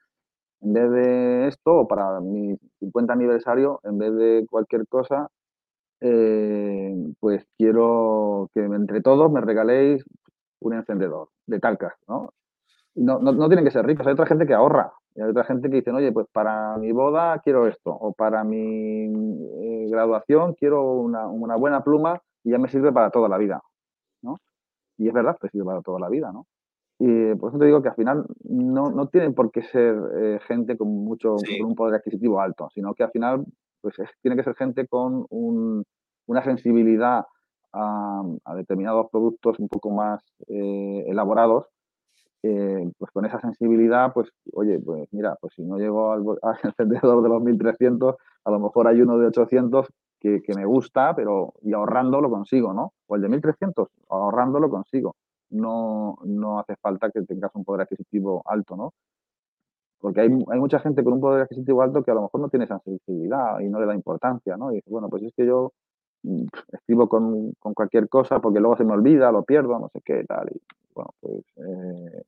en 0.62 0.72
vez 0.72 0.90
de 0.90 1.48
esto, 1.48 1.74
o 1.74 1.88
para 1.88 2.20
mi 2.20 2.56
50 2.80 3.12
aniversario, 3.12 3.80
en 3.84 3.98
vez 3.98 4.14
de 4.14 4.46
cualquier 4.50 4.86
cosa, 4.88 5.28
eh, 6.00 6.94
pues 7.20 7.46
quiero 7.58 8.50
que 8.54 8.60
entre 8.64 9.02
todos 9.02 9.30
me 9.30 9.40
regaléis 9.40 10.04
un 10.60 10.74
encendedor 10.74 11.28
de 11.46 11.60
talcas, 11.60 11.94
¿no? 12.08 12.30
no, 12.94 13.18
no, 13.18 13.48
tienen 13.48 13.64
que 13.64 13.70
ser 13.70 13.86
ricos, 13.86 14.06
hay 14.06 14.12
otra 14.12 14.26
gente 14.26 14.46
que 14.46 14.54
ahorra. 14.54 14.92
Y 15.14 15.22
hay 15.22 15.30
otra 15.30 15.44
gente 15.44 15.68
que 15.70 15.76
dice, 15.76 15.90
oye, 15.90 16.12
pues 16.12 16.26
para 16.32 16.76
mi 16.76 16.92
boda 16.92 17.40
quiero 17.42 17.66
esto, 17.66 17.90
o 17.90 18.12
para 18.12 18.44
mi 18.44 19.06
eh, 19.06 19.86
graduación 19.90 20.54
quiero 20.54 20.92
una, 20.92 21.26
buena 21.56 21.82
pluma 21.82 22.20
y 22.44 22.50
ya 22.50 22.58
me 22.58 22.68
sirve 22.68 22.92
para 22.92 23.10
toda 23.10 23.28
la 23.28 23.38
vida, 23.38 23.60
¿no? 24.22 24.36
Y 24.98 25.08
es 25.08 25.14
verdad, 25.14 25.36
que 25.40 25.48
sirve 25.48 25.66
para 25.66 25.82
toda 25.82 25.98
la 25.98 26.08
vida, 26.08 26.30
¿no? 26.32 26.46
Y 27.00 27.34
por 27.36 27.50
eso 27.50 27.58
te 27.58 27.64
digo 27.64 27.82
que 27.82 27.88
al 27.88 27.94
final 27.94 28.26
no, 28.44 28.90
no 28.90 29.08
tienen 29.08 29.34
por 29.34 29.50
qué 29.50 29.62
ser 29.62 29.96
eh, 30.18 30.38
gente 30.46 30.76
con 30.76 30.88
mucho 30.88 31.36
un 31.64 31.74
poder 31.74 31.94
adquisitivo 31.94 32.40
alto, 32.40 32.68
sino 32.74 32.94
que 32.94 33.02
al 33.02 33.10
final 33.10 33.44
pues 33.80 33.96
tiene 34.20 34.36
que 34.36 34.44
ser 34.44 34.54
gente 34.54 34.86
con 34.86 35.26
una 35.30 36.44
sensibilidad 36.44 37.24
a, 37.72 38.22
determinados 38.54 39.06
productos 39.10 39.58
un 39.58 39.68
poco 39.68 39.90
más 39.90 40.22
eh, 40.48 41.04
elaborados 41.06 41.66
eh, 42.42 42.90
pues 42.96 43.10
con 43.12 43.26
esa 43.26 43.38
sensibilidad, 43.38 44.12
pues, 44.14 44.30
oye, 44.54 44.78
pues 44.78 45.06
mira, 45.12 45.36
pues 45.40 45.52
si 45.54 45.62
no 45.62 45.76
llego 45.76 46.12
al, 46.12 46.24
encendedor 46.64 47.22
de 47.22 47.28
los 47.28 47.42
1300, 47.42 48.16
a 48.44 48.50
lo 48.50 48.58
mejor 48.58 48.88
hay 48.88 49.02
uno 49.02 49.18
de 49.18 49.26
800 49.26 49.88
que, 50.18 50.42
me 50.54 50.64
gusta, 50.64 51.14
pero 51.14 51.54
y 51.62 51.72
ahorrando 51.72 52.20
lo 52.20 52.30
consigo, 52.30 52.72
¿no? 52.72 52.92
O 53.06 53.16
el 53.16 53.22
de 53.22 53.28
1300, 53.28 53.88
ahorrando 54.08 54.58
lo 54.60 54.70
consigo. 54.70 55.16
No, 55.50 56.18
no 56.24 56.60
hace 56.60 56.76
falta 56.76 57.10
que 57.10 57.22
tengas 57.22 57.50
un 57.54 57.64
poder 57.64 57.82
adquisitivo 57.82 58.42
alto, 58.46 58.76
¿no? 58.76 58.94
Porque 59.98 60.20
hay, 60.22 60.28
hay, 60.28 60.58
mucha 60.58 60.78
gente 60.78 61.04
con 61.04 61.14
un 61.14 61.20
poder 61.20 61.42
adquisitivo 61.42 61.82
alto 61.82 62.02
que 62.02 62.10
a 62.10 62.14
lo 62.14 62.22
mejor 62.22 62.40
no 62.40 62.48
tiene 62.48 62.64
esa 62.64 62.78
sensibilidad 62.80 63.60
y 63.60 63.68
no 63.68 63.80
le 63.80 63.86
da 63.86 63.94
importancia, 63.94 64.56
¿no? 64.56 64.72
Y 64.72 64.76
dice, 64.76 64.90
bueno, 64.90 65.08
pues 65.08 65.22
es 65.24 65.34
que 65.34 65.44
yo 65.44 65.72
mm, 66.22 66.46
escribo 66.72 67.08
con, 67.08 67.52
con, 67.58 67.74
cualquier 67.74 68.08
cosa 68.08 68.40
porque 68.40 68.60
luego 68.60 68.76
se 68.76 68.84
me 68.84 68.94
olvida, 68.94 69.30
lo 69.30 69.44
pierdo, 69.44 69.78
no 69.78 69.90
sé 69.92 70.00
qué, 70.04 70.24
tal. 70.24 70.48
Y 70.54 70.60
bueno, 70.94 71.14
pues 71.20 71.44
eh, 71.56 72.22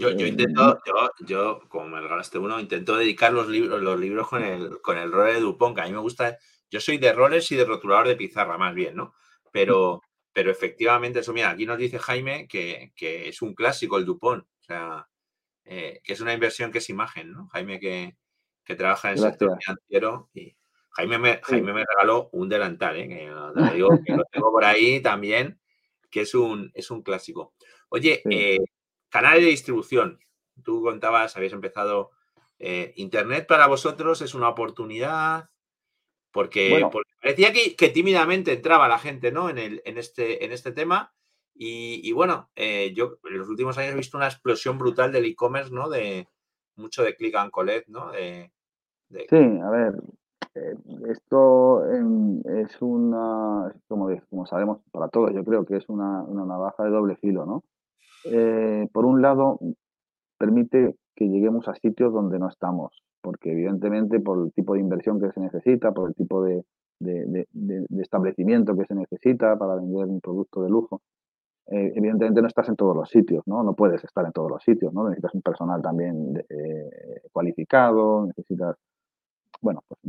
yo, 0.00 0.08
yo, 0.12 0.26
intento, 0.26 0.80
yo, 0.86 1.26
yo, 1.26 1.60
como 1.68 1.88
me 1.88 2.00
regalaste 2.00 2.38
uno, 2.38 2.58
intento 2.58 2.96
dedicar 2.96 3.34
los 3.34 3.48
libros, 3.48 3.82
los 3.82 4.00
libros 4.00 4.28
con 4.28 4.42
el, 4.42 4.80
con 4.80 4.96
el 4.96 5.12
rol 5.12 5.26
de 5.34 5.40
Dupont, 5.40 5.76
que 5.76 5.82
a 5.82 5.84
mí 5.84 5.92
me 5.92 5.98
gusta. 5.98 6.38
Yo 6.70 6.80
soy 6.80 6.96
de 6.96 7.12
roles 7.12 7.52
y 7.52 7.56
de 7.56 7.66
rotulador 7.66 8.08
de 8.08 8.16
pizarra, 8.16 8.56
más 8.56 8.74
bien, 8.74 8.96
¿no? 8.96 9.12
Pero, 9.52 10.00
pero 10.32 10.50
efectivamente, 10.50 11.20
eso, 11.20 11.32
mira, 11.32 11.50
aquí 11.50 11.66
nos 11.66 11.78
dice 11.78 11.98
Jaime 11.98 12.46
que, 12.48 12.92
que 12.96 13.28
es 13.28 13.42
un 13.42 13.54
clásico 13.54 13.98
el 13.98 14.04
Dupont, 14.04 14.44
o 14.44 14.62
sea, 14.62 15.08
eh, 15.64 16.00
que 16.04 16.12
es 16.12 16.20
una 16.20 16.32
inversión 16.32 16.70
que 16.70 16.78
es 16.78 16.90
imagen, 16.90 17.32
¿no? 17.32 17.48
Jaime 17.48 17.78
que, 17.80 18.16
que 18.64 18.74
trabaja 18.74 19.10
en 19.10 19.18
el 19.18 19.20
sector 19.20 19.58
financiero 19.60 20.30
y 20.34 20.56
Jaime 20.90 21.18
me, 21.18 21.40
Jaime 21.42 21.72
me 21.72 21.84
regaló 21.84 22.28
un 22.32 22.48
delantal, 22.48 22.96
¿eh? 22.96 23.08
Que, 23.08 23.74
digo, 23.74 23.90
que 24.04 24.12
lo 24.16 24.24
tengo 24.30 24.50
por 24.50 24.64
ahí 24.64 25.00
también, 25.00 25.60
que 26.10 26.22
es 26.22 26.34
un, 26.34 26.70
es 26.74 26.90
un 26.90 27.02
clásico. 27.02 27.54
Oye, 27.88 28.22
eh, 28.30 28.58
Canales 29.10 29.42
de 29.42 29.50
distribución. 29.50 30.20
Tú 30.62 30.82
contabas, 30.82 31.36
habéis 31.36 31.52
empezado. 31.52 32.12
Eh, 32.58 32.92
Internet 32.96 33.46
para 33.46 33.66
vosotros 33.66 34.20
es 34.22 34.34
una 34.34 34.48
oportunidad 34.48 35.50
porque, 36.32 36.88
parecía 37.20 37.52
que, 37.52 37.88
tímidamente 37.88 38.52
entraba 38.52 38.88
la 38.88 38.98
gente 38.98 39.32
¿no? 39.32 39.50
en, 39.50 39.58
el, 39.58 39.82
en, 39.84 39.98
este, 39.98 40.44
en 40.44 40.52
este 40.52 40.72
tema. 40.72 41.12
Y, 41.62 42.10
bueno, 42.12 42.48
eh, 42.56 42.94
yo 42.94 43.18
en 43.24 43.36
los 43.36 43.48
últimos 43.48 43.76
años 43.76 43.92
he 43.92 43.96
visto 43.96 44.16
una 44.16 44.28
explosión 44.28 44.78
brutal 44.78 45.12
del 45.12 45.26
e-commerce, 45.26 45.70
¿no? 45.70 45.90
De 45.90 46.26
mucho 46.76 47.02
de 47.02 47.14
click 47.14 47.34
and 47.34 47.50
collect, 47.50 47.86
¿no? 47.88 48.10
De, 48.12 48.50
Sí, 49.10 49.36
a 49.36 49.70
ver, 49.70 49.94
eh, 50.54 50.74
esto 51.08 51.84
em, 51.92 52.40
es 52.62 52.80
una, 52.80 53.74
como, 53.88 54.08
como 54.30 54.46
sabemos 54.46 54.78
para 54.92 55.08
todos, 55.08 55.32
yo 55.34 55.44
creo 55.44 55.64
que 55.64 55.76
es 55.76 55.88
una, 55.88 56.22
una 56.22 56.44
navaja 56.44 56.84
de 56.84 56.90
doble 56.90 57.16
filo, 57.16 57.44
¿no? 57.44 57.64
Eh, 58.24 58.88
por 58.92 59.04
un 59.04 59.20
lado, 59.20 59.58
permite 60.38 60.96
que 61.16 61.28
lleguemos 61.28 61.66
a 61.68 61.74
sitios 61.74 62.12
donde 62.12 62.38
no 62.38 62.48
estamos, 62.48 63.02
porque 63.20 63.52
evidentemente 63.52 64.20
por 64.20 64.44
el 64.44 64.52
tipo 64.52 64.74
de 64.74 64.80
inversión 64.80 65.20
que 65.20 65.30
se 65.32 65.40
necesita, 65.40 65.92
por 65.92 66.08
el 66.08 66.14
tipo 66.14 66.42
de, 66.42 66.64
establecimiento 67.98 68.76
que 68.76 68.84
se 68.84 68.94
necesita 68.94 69.56
para 69.56 69.76
vender 69.76 70.06
un 70.06 70.20
producto 70.20 70.62
de 70.62 70.70
lujo, 70.70 71.00
eh, 71.66 71.92
evidentemente 71.94 72.42
no 72.42 72.48
estás 72.48 72.68
en 72.68 72.76
todos 72.76 72.96
los 72.96 73.08
sitios, 73.08 73.46
¿no? 73.46 73.62
No 73.62 73.74
puedes 73.74 74.02
estar 74.02 74.24
en 74.26 74.32
todos 74.32 74.50
los 74.50 74.62
sitios, 74.62 74.92
¿no? 74.92 75.04
Necesitas 75.04 75.34
un 75.34 75.42
personal 75.42 75.80
también 75.80 76.42
eh, 76.48 77.22
cualificado, 77.32 78.26
necesitas, 78.26 78.76
bueno, 79.60 79.82
pues 79.86 80.00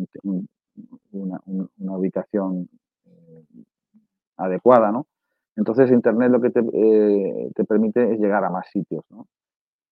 una, 1.11 1.39
una, 1.45 1.97
ubicación 1.97 2.67
adecuada, 4.37 4.91
¿no? 4.91 5.05
Entonces, 5.55 5.91
Internet 5.91 6.31
lo 6.31 6.41
que 6.41 6.49
te, 6.49 6.61
eh, 6.61 7.51
permite 7.67 8.13
es 8.13 8.19
llegar 8.19 8.43
a 8.43 8.49
más 8.49 8.67
sitios, 8.69 9.03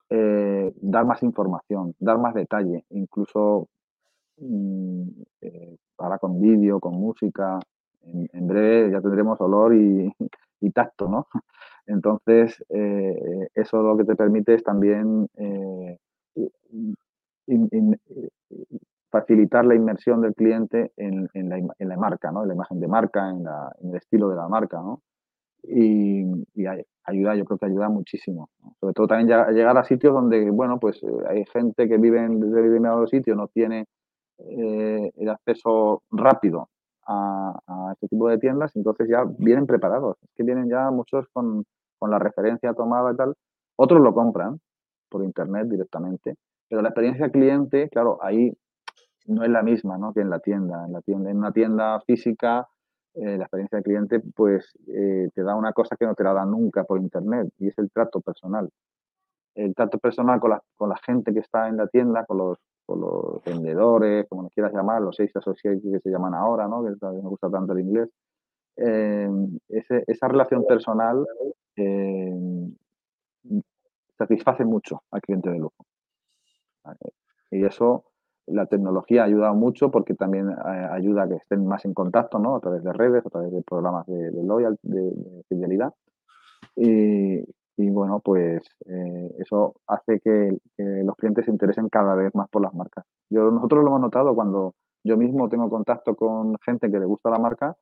eh, 0.09 0.73
dar 0.81 1.05
más 1.05 1.21
información, 1.23 1.95
dar 1.99 2.17
más 2.17 2.33
detalle, 2.33 2.85
incluso 2.89 3.67
mm, 4.37 5.03
eh, 5.41 5.77
ahora 5.97 6.17
con 6.17 6.41
vídeo, 6.41 6.79
con 6.79 6.95
música. 6.95 7.59
En, 8.01 8.47
breve 8.47 8.91
ya 8.91 9.01
tendremos 9.01 9.39
olor 9.41 9.75
y, 9.75 10.11
tacto, 10.73 11.07
¿no? 11.07 11.27
Entonces, 11.85 12.63
eso 12.69 13.83
lo 13.83 13.97
que 13.97 14.05
te 14.05 14.15
permite 14.15 14.53
es 14.55 14.63
también 14.63 15.27
facilitar 19.09 19.65
la 19.65 19.75
inmersión 19.75 20.21
del 20.21 20.35
cliente 20.35 20.91
en, 20.97 21.29
la, 21.79 21.97
marca, 21.97 22.31
¿no? 22.31 22.43
En 22.43 22.49
la 22.49 22.53
imagen 22.55 22.79
de 22.79 22.87
marca, 22.87 23.29
en, 23.29 23.45
en 23.81 23.89
el 23.89 23.95
estilo 23.95 24.29
de 24.29 24.35
la 24.35 24.47
marca, 24.47 24.77
¿no? 24.81 25.01
Y, 25.63 26.23
ayuda, 27.03 27.35
yo 27.35 27.45
creo 27.45 27.57
que 27.57 27.65
ayuda 27.65 27.89
muchísimo. 27.89 28.49
Sobre 28.79 28.93
todo 28.93 29.07
también 29.07 29.27
llegar 29.53 29.77
a 29.77 29.83
sitios 29.83 30.13
donde, 30.13 30.49
bueno, 30.51 30.79
pues 30.79 31.01
eh, 31.03 31.07
hay 31.27 31.45
gente 31.45 31.87
que 31.87 31.97
vive 31.97 32.23
en 32.23 32.39
determinados 32.39 33.09
sitios, 33.09 33.35
no 33.35 33.47
tiene 33.47 33.85
eh, 34.37 35.11
el 35.15 35.29
acceso 35.29 36.03
rápido 36.11 36.69
a, 37.07 37.59
este 37.93 38.07
tipo 38.07 38.29
de 38.29 38.37
tiendas, 38.37 38.75
entonces 38.75 39.07
ya 39.09 39.23
vienen 39.37 39.65
preparados. 39.65 40.17
Es 40.23 40.29
que 40.35 40.43
vienen 40.43 40.69
ya 40.69 40.91
muchos 40.91 41.27
con, 41.33 41.65
con 41.97 42.11
la 42.11 42.19
referencia 42.19 42.73
tomada 42.73 43.11
y 43.11 43.15
tal. 43.15 43.35
Otros 43.75 44.01
lo 44.01 44.13
compran 44.13 44.59
por 45.09 45.23
internet 45.23 45.67
directamente, 45.67 46.35
pero 46.67 46.81
la 46.81 46.89
experiencia 46.89 47.29
cliente, 47.29 47.89
claro, 47.89 48.19
ahí 48.21 48.53
no 49.25 49.43
es 49.43 49.49
la 49.49 49.63
misma 49.63 49.97
¿no? 49.97 50.13
que 50.13 50.21
en 50.21 50.29
la 50.29 50.39
tienda. 50.39 50.85
En 50.85 50.93
la 50.93 51.01
tienda, 51.01 51.31
en 51.31 51.37
una 51.37 51.51
tienda 51.51 51.99
física 52.01 52.67
eh, 53.15 53.37
la 53.37 53.43
experiencia 53.43 53.77
del 53.77 53.83
cliente 53.83 54.19
pues 54.19 54.71
eh, 54.87 55.29
te 55.33 55.43
da 55.43 55.55
una 55.55 55.73
cosa 55.73 55.95
que 55.95 56.05
no 56.05 56.15
te 56.15 56.23
la 56.23 56.33
da 56.33 56.45
nunca 56.45 56.83
por 56.83 56.99
internet 56.99 57.49
y 57.57 57.67
es 57.67 57.77
el 57.77 57.89
trato 57.91 58.21
personal. 58.21 58.69
El 59.55 59.73
trato 59.75 59.97
personal 59.97 60.39
con 60.39 60.51
la, 60.51 60.63
con 60.75 60.89
la 60.89 60.97
gente 60.97 61.33
que 61.33 61.39
está 61.39 61.67
en 61.67 61.77
la 61.77 61.87
tienda, 61.87 62.25
con 62.25 62.37
los, 62.37 62.59
con 62.85 63.01
los 63.01 63.43
vendedores, 63.43 64.27
como 64.29 64.43
nos 64.43 64.53
quieras 64.53 64.73
llamar, 64.73 65.01
los 65.01 65.15
seis 65.15 65.35
associates 65.35 65.81
que 65.81 65.99
se 65.99 66.09
llaman 66.09 66.33
ahora, 66.33 66.67
¿no? 66.67 66.83
que 66.83 66.89
me 67.01 67.29
gusta 67.29 67.49
tanto 67.49 67.73
el 67.73 67.81
inglés. 67.81 68.09
Eh, 68.77 69.29
esa 69.67 70.27
relación 70.27 70.65
personal 70.65 71.25
satisface 74.17 74.63
mucho 74.63 75.03
al 75.11 75.21
cliente 75.21 75.49
de 75.49 75.59
lujo. 75.59 75.85
Y 77.51 77.65
eso 77.65 78.05
la 78.51 78.65
tecnología 78.65 79.21
ha 79.21 79.25
ayudado 79.25 79.55
mucho 79.55 79.91
porque 79.91 80.13
también 80.13 80.49
eh, 80.49 80.87
ayuda 80.91 81.23
a 81.23 81.27
que 81.27 81.35
estén 81.35 81.65
más 81.65 81.85
en 81.85 81.93
contacto, 81.93 82.39
¿no? 82.39 82.55
A 82.55 82.59
través 82.59 82.83
de 82.83 82.93
redes, 82.93 83.25
a 83.25 83.29
través 83.29 83.51
de 83.51 83.61
programas 83.61 84.05
de, 84.07 84.31
loyal, 84.43 84.77
de, 84.81 85.43
fidelidad. 85.47 85.93
Y, 86.75 87.89
bueno, 87.91 88.19
pues 88.19 88.61
eh, 88.87 89.35
eso 89.39 89.75
hace 89.87 90.19
que, 90.19 90.57
los 90.77 91.15
clientes 91.15 91.45
se 91.45 91.51
interesen 91.51 91.89
cada 91.89 92.13
vez 92.15 92.33
más 92.35 92.49
por 92.49 92.61
las 92.61 92.73
marcas. 92.73 93.05
Yo, 93.29 93.51
nosotros 93.51 93.83
lo 93.83 93.89
hemos 93.89 94.01
notado 94.01 94.35
cuando 94.35 94.73
yo 95.03 95.15
mismo 95.15 95.47
tengo 95.47 95.69
contacto 95.69 96.15
con 96.15 96.57
gente 96.59 96.91
que 96.91 96.99
le 96.99 97.05
gusta 97.05 97.29
la 97.29 97.39
marca, 97.39 97.77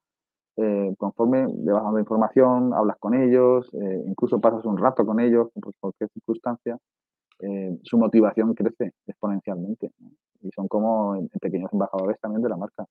eh, 0.58 0.93
conforme 0.97 1.47
le 1.47 1.71
vas 1.71 1.84
dando 1.84 1.99
información, 1.99 2.73
hablas 2.73 2.97
con 2.99 3.15
ellos, 3.15 3.69
incluso 4.06 4.39
pasas 4.39 4.65
un 4.65 4.77
rato 4.77 5.06
con 5.06 5.19
ellos, 5.19 5.49
por 5.53 5.73
cualquier 5.80 6.10
circunstancia, 6.12 6.77
su 7.84 7.97
motivación 7.97 8.54
crece 8.54 8.93
exponencialmente 9.06 9.91
y 10.41 10.52
son 10.52 10.67
como 10.67 11.15
pequeños 11.41 11.71
embajadores 11.71 12.19
también 12.19 12.41
de 12.41 12.50
la 12.50 12.58
marca. 12.58 12.86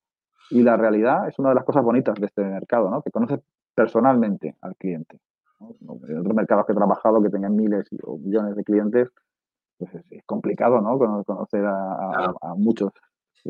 Y 0.50 0.62
la 0.62 0.76
realidad 0.76 1.28
es 1.28 1.38
una 1.38 1.50
de 1.50 1.56
las 1.56 1.64
cosas 1.64 1.82
bonitas 1.82 2.14
de 2.14 2.26
este 2.26 2.42
mercado, 2.42 2.90
¿no? 2.90 3.02
que 3.02 3.10
conoces 3.10 3.40
personalmente 3.74 4.56
al 4.60 4.76
cliente. 4.76 5.18
En 5.60 6.18
otros 6.18 6.34
mercados 6.34 6.66
que 6.66 6.72
he 6.72 6.76
trabajado 6.76 7.22
que 7.22 7.30
tengan 7.30 7.56
miles 7.56 7.88
o 8.02 8.18
millones 8.18 8.54
de 8.56 8.62
clientes, 8.62 9.08
pues 9.78 9.90
es, 10.10 10.24
complicado 10.24 10.80
¿no? 10.80 10.98
conocer 11.24 11.64
a, 11.66 12.54
muchos 12.56 12.92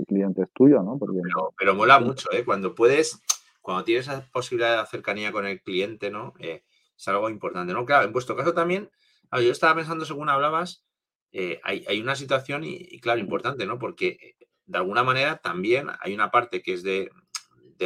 clientes 0.07 0.49
tuyos. 0.55 0.85
¿no? 0.85 0.99
Porque, 0.99 1.21
pero, 1.59 1.75
mola 1.75 2.01
mucho, 2.01 2.29
¿eh? 2.33 2.45
cuando 2.45 2.75
puedes, 2.75 3.23
cuando 3.61 3.85
tienes 3.85 4.09
esa 4.09 4.23
posibilidad 4.33 4.81
de 4.81 4.87
cercanía 4.87 5.33
con 5.33 5.47
el 5.47 5.61
cliente, 5.63 6.11
¿no? 6.11 6.35
Eh, 6.39 6.63
es 6.97 7.09
algo 7.09 7.29
importante. 7.29 7.73
¿no? 7.73 7.85
Claro, 7.85 8.07
en 8.07 8.13
vuestro 8.13 8.37
caso 8.37 8.55
también, 8.55 8.89
yo 9.33 9.51
estaba 9.53 9.75
pensando 9.75 10.05
según 10.05 10.29
hablabas, 10.29 10.86
eh, 11.33 11.61
hay, 11.63 12.01
una 12.01 12.17
situación, 12.17 12.65
y, 12.65 12.99
claro, 13.01 13.21
importante, 13.21 13.67
¿no? 13.67 13.79
Porque 13.79 14.19
eh, 14.21 14.47
de 14.65 14.79
alguna 14.79 15.03
manera 15.03 15.39
también 15.39 15.89
hay 16.01 16.15
una 16.15 16.31
parte 16.31 16.63
que 16.63 16.73
es 16.73 16.83
de, 16.83 17.11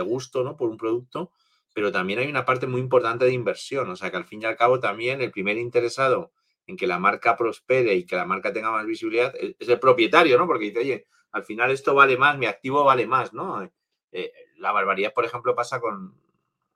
gusto, 0.02 0.44
¿no? 0.44 0.56
Por 0.56 0.70
un 0.70 0.76
producto, 0.76 1.32
pero 1.74 1.90
también 1.90 2.20
hay 2.20 2.28
una 2.28 2.44
parte 2.44 2.66
muy 2.66 2.80
importante 2.80 3.24
de 3.24 3.32
inversión. 3.32 3.90
O 3.90 3.96
sea, 3.96 4.10
que 4.10 4.16
al 4.16 4.24
fin 4.24 4.42
y 4.42 4.44
al 4.44 4.56
cabo 4.56 4.78
también 4.78 5.20
el 5.20 5.30
primer 5.30 5.58
interesado 5.58 6.32
en 6.66 6.76
que 6.76 6.86
la 6.86 6.98
marca 6.98 7.36
prospere 7.36 7.94
y 7.94 8.06
que 8.06 8.16
la 8.16 8.24
marca 8.24 8.52
tenga 8.52 8.70
más 8.70 8.86
visibilidad 8.86 9.34
es 9.36 9.68
el 9.68 9.80
propietario, 9.80 10.38
¿no? 10.38 10.46
Porque 10.46 10.66
dice, 10.66 10.78
oye, 10.78 11.06
al 11.32 11.44
final 11.44 11.70
esto 11.70 11.94
vale 11.94 12.16
más, 12.16 12.38
mi 12.38 12.46
activo 12.46 12.84
vale 12.84 13.06
más, 13.06 13.32
¿no? 13.32 13.68
Eh, 14.12 14.32
la 14.56 14.72
barbaridad, 14.72 15.12
por 15.12 15.24
ejemplo, 15.24 15.54
pasa 15.54 15.80
con, 15.80 16.14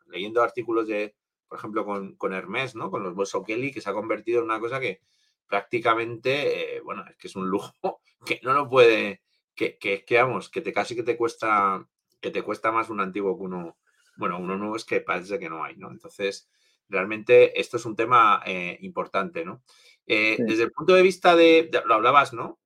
leyendo 0.08 0.42
artículos 0.42 0.88
de, 0.88 1.14
por 1.48 1.58
ejemplo, 1.58 1.84
con, 1.84 2.16
con 2.16 2.32
Hermes, 2.32 2.74
¿no? 2.74 2.90
Con 2.90 3.02
los 3.02 3.14
bolsos 3.14 3.44
Kelly, 3.44 3.72
que 3.72 3.80
se 3.80 3.90
ha 3.90 3.92
convertido 3.92 4.38
en 4.38 4.46
una 4.46 4.60
cosa 4.60 4.80
que, 4.80 5.00
prácticamente, 5.46 6.76
eh, 6.76 6.80
bueno, 6.80 7.04
es 7.08 7.16
que 7.16 7.28
es 7.28 7.36
un 7.36 7.48
lujo 7.48 8.00
que 8.26 8.40
no 8.42 8.52
lo 8.52 8.68
puede, 8.68 9.22
que, 9.54 9.78
que, 9.78 10.04
que, 10.04 10.22
vamos, 10.22 10.48
que 10.48 10.60
te 10.60 10.72
casi 10.72 10.94
que 10.94 11.02
te 11.02 11.16
cuesta, 11.16 11.86
que 12.20 12.30
te 12.30 12.42
cuesta 12.42 12.72
más 12.72 12.90
un 12.90 13.00
antiguo 13.00 13.36
que 13.36 13.44
uno, 13.44 13.76
bueno, 14.16 14.38
uno 14.38 14.56
nuevo 14.56 14.76
es 14.76 14.84
que 14.84 15.00
parece 15.00 15.38
que 15.38 15.48
no 15.48 15.64
hay, 15.64 15.76
¿no? 15.76 15.90
Entonces, 15.90 16.48
realmente 16.88 17.58
esto 17.60 17.76
es 17.76 17.84
un 17.84 17.96
tema 17.96 18.42
eh, 18.46 18.78
importante, 18.80 19.44
¿no? 19.44 19.62
Eh, 20.06 20.36
desde 20.38 20.64
el 20.64 20.72
punto 20.72 20.94
de 20.94 21.02
vista 21.02 21.34
de, 21.34 21.70
lo 21.86 21.94
hablabas, 21.94 22.34
¿no? 22.34 22.60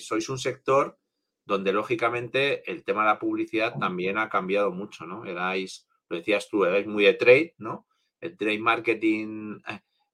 sois 0.00 0.28
un 0.28 0.38
sector 0.38 0.98
donde 1.44 1.72
lógicamente 1.72 2.68
el 2.68 2.82
tema 2.82 3.02
de 3.02 3.10
la 3.10 3.18
publicidad 3.20 3.78
también 3.78 4.18
ha 4.18 4.28
cambiado 4.28 4.72
mucho, 4.72 5.06
¿no? 5.06 5.24
Erais, 5.24 5.86
lo 6.08 6.16
decías 6.16 6.48
tú, 6.48 6.64
erais 6.64 6.86
muy 6.86 7.04
de 7.04 7.14
trade, 7.14 7.54
¿no? 7.58 7.86
El 8.20 8.36
trade 8.36 8.58
marketing 8.58 9.60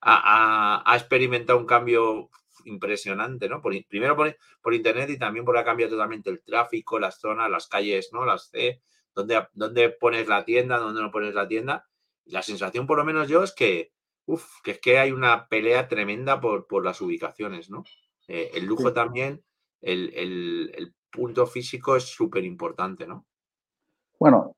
ha, 0.00 0.94
experimentado 0.96 1.58
un 1.58 1.66
cambio 1.66 2.30
impresionante, 2.64 3.48
¿no? 3.48 3.62
primero 3.88 4.16
por, 4.16 4.74
internet 4.74 5.10
y 5.10 5.18
también 5.18 5.44
por 5.44 5.56
ha 5.56 5.64
cambiado 5.64 5.92
totalmente 5.92 6.30
el 6.30 6.42
tráfico, 6.42 6.98
las 6.98 7.18
zonas, 7.18 7.50
las 7.50 7.68
calles, 7.68 8.10
¿no? 8.12 8.24
Las 8.24 8.50
C, 8.50 8.82
dónde, 9.14 9.46
dónde 9.54 9.90
pones 9.90 10.28
la 10.28 10.44
tienda, 10.44 10.78
dónde 10.78 11.02
no 11.02 11.10
pones 11.10 11.34
la 11.34 11.48
tienda. 11.48 11.86
la 12.26 12.42
sensación, 12.42 12.86
por 12.86 12.98
lo 12.98 13.04
menos 13.04 13.28
yo, 13.28 13.42
es 13.42 13.52
que, 13.52 13.92
uf, 14.26 14.60
que 14.62 14.72
es 14.72 14.80
que 14.80 14.98
hay 14.98 15.10
una 15.10 15.48
pelea 15.48 15.88
tremenda 15.88 16.40
por, 16.40 16.66
por 16.66 16.84
las 16.84 17.00
ubicaciones, 17.00 17.70
¿no? 17.70 17.84
Eh, 18.28 18.50
el 18.54 18.66
lujo 18.66 18.92
también, 18.92 19.42
el, 19.80 20.12
el 20.14 20.94
punto 21.10 21.46
físico 21.46 21.96
es 21.96 22.04
súper 22.04 22.44
importante, 22.44 23.06
¿no? 23.06 23.26
Bueno, 24.18 24.54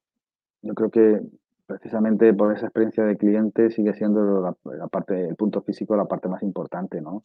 yo 0.61 0.75
creo 0.75 0.91
que 0.91 1.21
precisamente 1.67 2.33
por 2.35 2.55
esa 2.55 2.67
experiencia 2.67 3.05
de 3.05 3.17
cliente 3.17 3.71
sigue 3.71 3.95
siendo 3.95 4.41
la, 4.65 4.87
parte, 4.89 5.29
el 5.29 5.37
punto 5.37 5.63
físico 5.63 5.97
la 5.97 6.07
parte 6.07 6.29
más 6.29 6.43
importante, 6.43 7.01
¿no? 7.01 7.23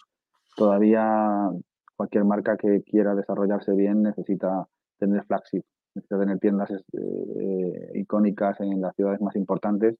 Todavía 0.55 1.49
cualquier 1.95 2.25
marca 2.25 2.57
que 2.57 2.83
quiera 2.83 3.15
desarrollarse 3.15 3.73
bien 3.73 4.03
necesita 4.03 4.67
tener 4.99 5.23
flagship, 5.25 5.63
necesita 5.95 6.19
tener 6.19 6.39
tiendas 6.39 6.71
eh, 6.71 7.91
icónicas 7.95 8.59
en 8.61 8.81
las 8.81 8.95
ciudades 8.95 9.21
más 9.21 9.35
importantes 9.35 9.95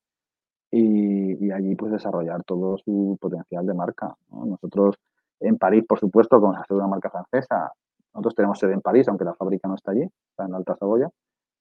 y, 0.71 1.51
allí 1.51 1.75
pues 1.75 1.91
desarrollar 1.91 2.43
todo 2.43 2.77
su 2.77 3.17
potencial 3.19 3.65
de 3.65 3.73
marca. 3.73 4.15
Nosotros 4.29 4.95
en 5.39 5.57
París, 5.57 5.85
por 5.87 5.99
supuesto, 5.99 6.39
con 6.41 6.55
hacer 6.55 6.75
una 6.75 6.87
marca 6.87 7.09
francesa, 7.09 7.71
nosotros 8.13 8.35
tenemos 8.35 8.59
sede 8.59 8.73
en 8.73 8.81
París, 8.81 9.07
aunque 9.07 9.25
la 9.25 9.35
fábrica 9.35 9.67
no 9.67 9.75
está 9.75 9.91
allí, 9.91 10.03
está 10.03 10.45
en 10.45 10.55
Alta 10.55 10.75
Saboya, 10.75 11.09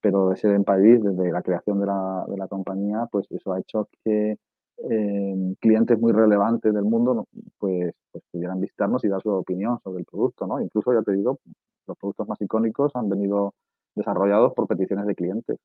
pero 0.00 0.30
de 0.30 0.36
ser 0.36 0.52
en 0.52 0.64
París, 0.64 1.02
desde 1.02 1.32
la 1.32 1.42
creación 1.42 1.80
de 1.80 1.86
la, 1.86 2.24
de 2.28 2.36
la 2.36 2.48
compañía, 2.48 3.06
pues 3.10 3.26
eso 3.30 3.52
ha 3.52 3.60
hecho 3.60 3.88
que 4.04 4.38
eh, 4.78 5.54
clientes 5.60 5.98
muy 5.98 6.12
relevantes 6.12 6.72
del 6.74 6.84
mundo 6.84 7.26
pues, 7.58 7.94
pues, 8.12 8.24
pudieran 8.30 8.60
visitarnos 8.60 9.04
y 9.04 9.08
dar 9.08 9.22
su 9.22 9.30
opinión 9.30 9.78
sobre 9.82 10.00
el 10.00 10.04
producto. 10.04 10.46
¿no? 10.46 10.60
Incluso, 10.60 10.92
ya 10.92 11.02
te 11.02 11.12
digo, 11.12 11.38
los 11.86 11.96
productos 11.98 12.28
más 12.28 12.40
icónicos 12.40 12.94
han 12.94 13.08
venido 13.08 13.54
desarrollados 13.94 14.52
por 14.54 14.66
peticiones 14.66 15.06
de 15.06 15.14
clientes. 15.14 15.58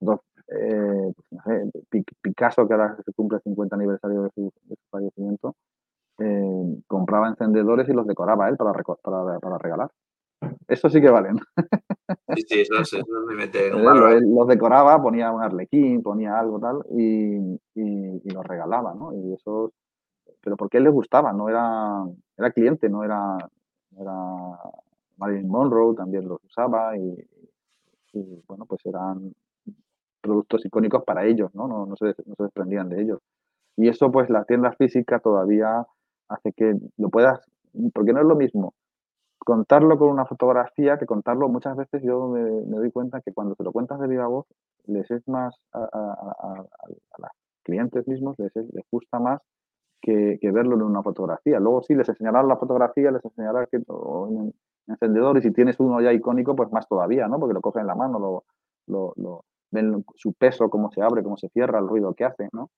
Entonces, 0.00 0.26
eh, 0.48 1.12
pues, 1.90 2.04
Picasso, 2.20 2.66
que 2.68 2.74
ahora 2.74 2.96
se 3.04 3.12
cumple 3.12 3.38
el 3.38 3.42
50 3.42 3.76
aniversario 3.76 4.22
de 4.22 4.30
su, 4.34 4.52
fallecimiento, 4.90 5.56
eh, 6.18 6.82
compraba 6.86 7.28
encendedores 7.28 7.88
y 7.88 7.92
los 7.92 8.06
decoraba 8.06 8.48
él 8.48 8.56
para, 8.56 8.72
para, 8.72 9.40
para 9.40 9.58
regalar. 9.58 9.90
Eso 10.68 10.90
sí 10.90 11.00
que 11.00 11.10
valen. 11.10 11.38
Sí, 12.34 12.42
sí, 12.48 12.60
eso, 12.60 12.74
eso 12.80 13.04
me 13.26 13.34
mete 13.34 13.74
un 13.74 13.84
Los 14.34 14.48
decoraba, 14.48 15.00
ponía 15.00 15.30
un 15.32 15.42
arlequín, 15.42 16.02
ponía 16.02 16.38
algo 16.38 16.58
tal 16.58 16.84
y, 16.90 17.58
y, 17.74 18.30
los 18.32 18.44
regalaba, 18.44 18.94
¿no? 18.94 19.12
Y 19.12 19.32
eso, 19.32 19.72
pero 20.40 20.56
porque 20.56 20.76
a 20.76 20.78
él 20.78 20.84
le 20.84 20.90
gustaba, 20.90 21.32
no 21.32 21.48
era, 21.48 22.04
era 22.36 22.50
cliente, 22.50 22.88
no 22.88 23.04
era, 23.04 23.36
era 23.98 24.14
Marilyn 25.16 25.48
Monroe 25.48 25.94
también 25.94 26.28
los 26.28 26.42
usaba 26.44 26.96
y, 26.96 27.16
bueno, 28.46 28.66
pues 28.66 28.84
eran 28.86 29.32
productos 30.20 30.64
icónicos 30.64 31.04
para 31.04 31.24
ellos, 31.24 31.54
¿no? 31.54 31.68
No, 31.68 31.86
no, 31.86 31.96
se, 31.96 32.06
no 32.26 32.34
se 32.36 32.42
desprendían 32.42 32.88
de 32.88 33.02
ellos. 33.02 33.20
Y 33.76 33.88
eso, 33.88 34.10
pues, 34.10 34.30
la 34.30 34.44
tienda 34.44 34.72
física 34.72 35.20
todavía 35.20 35.86
hace 36.28 36.52
que 36.52 36.74
lo 36.96 37.10
puedas, 37.10 37.40
porque 37.92 38.12
no 38.12 38.20
es 38.20 38.26
lo 38.26 38.34
mismo 38.34 38.74
contarlo 39.46 39.96
con 39.96 40.08
una 40.08 40.26
fotografía 40.26 40.98
que 40.98 41.06
contarlo 41.06 41.48
muchas 41.48 41.76
veces 41.76 42.02
yo 42.02 42.26
me, 42.26 42.40
doy 42.40 42.90
cuenta 42.90 43.20
que 43.20 43.32
cuando 43.32 43.54
te 43.54 43.62
lo 43.62 43.70
cuentas 43.70 44.00
de 44.00 44.08
viva 44.08 44.26
voz 44.26 44.44
les 44.86 45.08
es 45.08 45.26
más 45.28 45.54
a, 45.72 45.84
a, 45.84 46.64
los 47.18 47.30
clientes 47.62 48.08
mismos 48.08 48.34
les, 48.40 48.52
gusta 48.90 49.20
más 49.20 49.40
que, 50.02 50.36
verlo 50.42 50.74
en 50.74 50.82
una 50.82 51.00
fotografía. 51.00 51.60
Luego 51.60 51.80
sí 51.82 51.94
les 51.94 52.08
enseñarás 52.08 52.44
la 52.44 52.56
fotografía 52.56 53.12
les 53.12 53.24
enseñarás 53.24 53.68
que 53.70 53.80
un 53.86 54.52
encendedor 54.88 55.38
y 55.38 55.42
si 55.42 55.52
tienes 55.52 55.78
uno 55.78 56.00
ya 56.00 56.12
icónico 56.12 56.56
pues 56.56 56.72
más 56.72 56.88
todavía 56.88 57.28
no 57.28 57.38
porque 57.38 57.54
lo 57.54 57.60
cogen 57.60 57.82
en 57.82 57.86
la 57.86 57.94
mano 57.94 58.42
lo, 58.88 59.14
lo, 59.16 59.44
ven 59.70 60.04
su 60.16 60.32
peso 60.32 60.68
cómo 60.68 60.90
se 60.90 61.02
abre 61.02 61.22
cómo 61.22 61.36
se 61.36 61.48
cierra 61.50 61.78
el 61.78 61.86
ruido 61.86 62.14
que 62.14 62.24
hace 62.24 62.48
no 62.52 62.70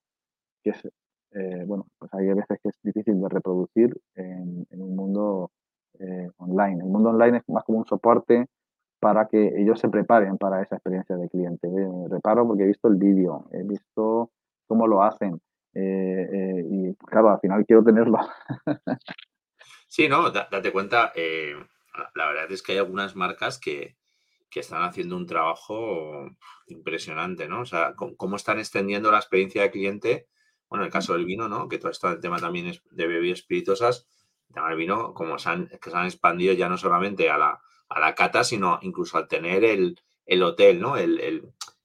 que 0.62 0.70
es 0.70 0.84
eh, 1.32 1.64
bueno 1.66 1.86
pues 1.98 2.12
hay 2.12 2.26
veces 2.28 2.58
que 2.62 2.68
es 2.68 2.78
difícil 2.82 3.20
de 3.20 3.28
reproducir 3.30 3.98
en 4.14 4.66
un 4.82 4.96
mundo 4.96 5.50
eh, 5.98 6.30
online. 6.38 6.82
El 6.82 6.90
mundo 6.90 7.10
online 7.10 7.38
es 7.38 7.48
más 7.48 7.64
como 7.64 7.78
un 7.78 7.86
soporte 7.86 8.46
para 9.00 9.28
que 9.28 9.60
ellos 9.60 9.78
se 9.80 9.88
preparen 9.88 10.38
para 10.38 10.62
esa 10.62 10.76
experiencia 10.76 11.16
de 11.16 11.28
cliente. 11.28 11.68
reparo 12.08 12.46
porque 12.46 12.64
he 12.64 12.66
visto 12.66 12.88
el 12.88 12.96
vídeo, 12.96 13.48
he 13.52 13.62
visto 13.62 14.30
cómo 14.66 14.86
lo 14.86 15.02
hacen 15.02 15.40
eh, 15.74 16.28
eh, 16.32 16.66
y 16.70 16.94
claro, 17.06 17.30
al 17.30 17.40
final 17.40 17.64
quiero 17.66 17.84
tenerlo. 17.84 18.18
sí, 19.88 20.08
no, 20.08 20.30
date 20.30 20.72
cuenta, 20.72 21.12
la 22.14 22.26
verdad 22.26 22.50
es 22.50 22.62
que 22.62 22.72
hay 22.72 22.78
algunas 22.78 23.14
marcas 23.14 23.58
que, 23.58 23.96
que, 24.50 24.60
están 24.60 24.82
haciendo 24.82 25.16
un 25.16 25.26
trabajo 25.26 26.28
impresionante, 26.66 27.48
¿no? 27.48 27.60
O 27.60 27.66
sea, 27.66 27.94
cómo 27.94 28.36
están 28.36 28.58
extendiendo 28.58 29.10
la 29.10 29.18
experiencia 29.18 29.62
de 29.62 29.70
cliente. 29.70 30.28
Bueno, 30.68 30.84
en 30.84 30.86
el 30.86 30.92
caso 30.92 31.14
del 31.14 31.24
vino, 31.24 31.48
¿no? 31.48 31.68
Que 31.68 31.78
todo 31.78 31.90
esto 31.90 32.08
el 32.08 32.20
tema 32.20 32.38
también 32.38 32.66
es 32.66 32.82
de 32.90 33.06
bebidas 33.06 33.40
espirituosas 33.40 34.06
el 34.54 34.76
vino, 34.76 35.14
como 35.14 35.38
se 35.38 35.50
han, 35.50 35.68
que 35.68 35.90
se 35.90 35.96
han 35.96 36.06
expandido 36.06 36.52
ya 36.54 36.68
no 36.68 36.76
solamente 36.78 37.30
a 37.30 37.38
la, 37.38 37.60
a 37.88 38.00
la 38.00 38.14
cata, 38.14 38.44
sino 38.44 38.78
incluso 38.82 39.18
al 39.18 39.28
tener 39.28 39.64
el, 39.64 40.00
el 40.26 40.42
hotel, 40.42 40.80
¿no? 40.80 40.96
El, 40.96 41.20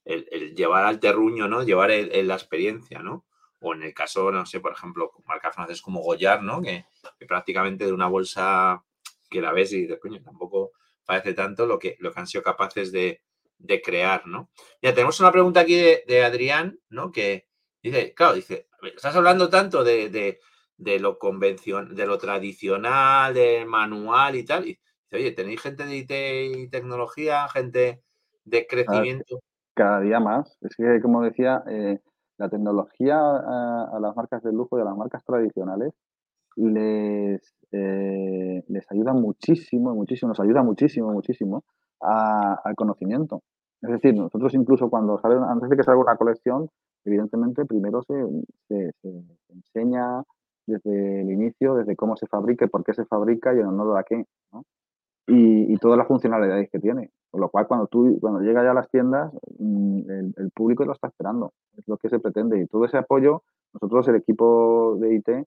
el, 0.06 0.56
llevar 0.56 0.86
al 0.86 1.00
terruño, 1.00 1.48
¿no? 1.48 1.64
Llevar 1.64 1.92
la 1.92 2.34
experiencia, 2.34 3.00
¿no? 3.00 3.26
O 3.62 3.74
en 3.74 3.84
el 3.84 3.94
caso, 3.94 4.32
no 4.32 4.46
sé, 4.46 4.60
por 4.60 4.74
ejemplo, 4.74 5.12
marcas 5.26 5.56
francesas 5.56 5.82
como 5.82 6.02
Goyard, 6.02 6.42
¿no? 6.42 6.62
Que, 6.62 6.86
prácticamente 7.28 7.86
de 7.86 7.94
una 7.94 8.08
bolsa 8.08 8.84
que 9.30 9.42
la 9.42 9.52
ves 9.52 9.72
y 9.74 9.82
dices, 9.82 10.00
coño, 10.02 10.22
tampoco 10.22 10.72
parece 11.06 11.34
tanto 11.34 11.66
lo 11.66 11.80
que, 11.80 11.96
lo 12.00 12.12
que 12.12 12.20
han 12.20 12.28
sido 12.28 12.44
capaces 12.44 12.92
de, 12.92 13.22
de 13.58 13.82
crear, 13.82 14.28
¿no? 14.28 14.50
Ya 14.82 14.94
tenemos 14.94 15.20
una 15.20 15.32
pregunta 15.32 15.62
aquí 15.62 15.76
de, 15.76 16.24
Adrián, 16.26 16.80
¿no? 16.90 17.12
Que 17.12 17.48
dice, 17.82 18.14
claro, 18.14 18.34
dice, 18.34 18.68
estás 18.82 19.16
hablando 19.16 19.50
tanto 19.50 19.84
de 19.84 20.40
de 20.78 21.00
lo 21.00 21.20
convencional, 21.20 21.96
de 21.96 22.06
lo 22.06 22.18
tradicional, 22.18 23.34
de 23.34 23.66
manual 23.66 24.36
y 24.36 24.46
tal. 24.46 24.68
Y 24.68 24.80
oye, 25.12 25.32
¿tenéis 25.32 25.62
gente 25.62 25.86
de 25.86 25.98
IT 25.98 26.12
y 26.58 26.70
tecnología, 26.70 27.48
gente 27.50 28.02
de 28.46 28.68
crecimiento? 28.68 29.40
Cada 29.76 30.00
día 30.02 30.20
más. 30.20 30.58
Es 30.62 30.76
que, 30.76 31.00
como 31.02 31.22
decía, 31.22 31.64
eh, 31.68 32.00
la 32.38 32.50
tecnología 32.50 33.18
a, 33.18 34.00
las 34.00 34.16
marcas 34.16 34.44
de 34.44 34.52
lujo 34.52 34.78
y 34.78 34.82
a 34.82 34.86
las 34.86 34.98
marcas 34.98 35.24
tradicionales 35.24 35.94
les, 36.56 37.42
eh, 37.72 38.64
les 38.68 38.92
ayuda 38.92 39.14
muchísimo, 39.14 39.96
muchísimo, 39.96 40.30
nos 40.30 40.40
ayuda 40.40 40.64
muchísimo, 40.64 41.12
muchísimo 41.12 41.64
al 42.00 42.76
conocimiento. 42.76 43.44
Es 43.82 43.90
decir, 43.90 44.14
nosotros 44.14 44.54
incluso 44.54 44.90
cuando 44.90 45.20
sale, 45.20 45.36
antes 45.48 45.70
de 45.70 45.78
que 45.78 45.84
salga 45.84 46.02
una 46.02 46.18
colección, 46.18 46.70
evidentemente 47.06 47.66
primero 47.66 48.02
se, 48.04 48.14
se, 48.68 48.92
se 49.02 49.54
enseña 49.54 50.24
desde 50.66 51.22
el 51.22 51.32
inicio, 51.32 51.76
desde 51.76 51.96
cómo 51.96 52.16
se 52.18 52.28
fabrica 52.28 52.66
y 52.66 52.70
por 52.70 52.84
qué 52.84 52.94
se 52.94 53.06
fabrica 53.06 53.54
y 53.54 53.60
en 53.60 53.68
honor 53.68 53.98
a 53.98 54.04
qué, 54.04 54.26
¿no? 54.52 54.64
y, 55.28 55.74
y, 55.74 55.78
todas 55.78 55.98
las 55.98 56.08
funcionalidades 56.08 56.70
que 56.70 56.80
tiene. 56.80 57.12
Con 57.32 57.42
lo 57.42 57.50
cual, 57.50 57.68
cuando 57.68 57.88
tú 57.88 58.20
cuando 58.22 58.42
llega 58.42 58.64
ya 58.64 58.72
a 58.72 58.76
las 58.76 58.90
tiendas, 58.90 59.34
mm, 59.58 60.10
el, 60.38 60.52
público 60.54 60.86
lo 60.86 60.94
está 60.94 61.08
esperando, 61.08 61.54
es 61.78 61.88
lo 61.88 61.98
que 61.98 62.10
se 62.10 62.20
pretende. 62.20 62.60
Y 62.60 62.68
todo 62.68 62.86
ese 62.86 62.98
apoyo, 62.98 63.44
nosotros, 63.74 64.08
el 64.10 64.16
equipo 64.16 64.98
de 65.00 65.16
IT 65.16 65.30
eh, 65.30 65.46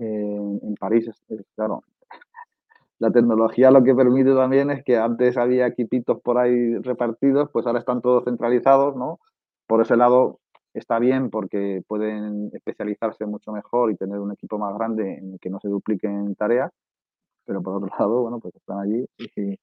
en 0.00 0.74
París, 0.78 1.08
es, 1.08 1.44
claro, 1.54 1.84
la 2.98 3.10
tecnología 3.12 3.70
lo 3.70 3.84
que 3.84 3.94
permite 3.94 4.34
también 4.34 4.70
es 4.70 4.82
que 4.84 4.96
antes 4.96 5.36
había 5.36 5.66
equipitos 5.66 6.20
por 6.20 6.38
ahí 6.38 6.76
repartidos, 6.78 7.50
pues 7.52 7.66
ahora 7.66 7.78
están 7.78 8.00
todos 8.02 8.24
centralizados, 8.24 8.96
¿no? 8.96 9.20
Por 9.66 9.82
ese 9.82 9.96
lado, 9.96 10.39
está 10.74 10.98
bien 10.98 11.30
porque 11.30 11.82
pueden 11.86 12.50
especializarse 12.52 13.26
mucho 13.26 13.52
mejor 13.52 13.90
y 13.90 13.96
tener 13.96 14.18
un 14.18 14.32
equipo 14.32 14.58
más 14.58 14.74
grande 14.74 15.18
en 15.18 15.32
el 15.32 15.40
que 15.40 15.50
no 15.50 15.58
se 15.60 15.68
dupliquen 15.68 16.34
tareas, 16.36 16.70
pero 17.44 17.62
por 17.62 17.76
otro 17.76 17.88
lado, 17.98 18.22
bueno, 18.22 18.38
pues 18.40 18.54
están 18.54 18.80
allí 18.80 19.06
y, 19.18 19.58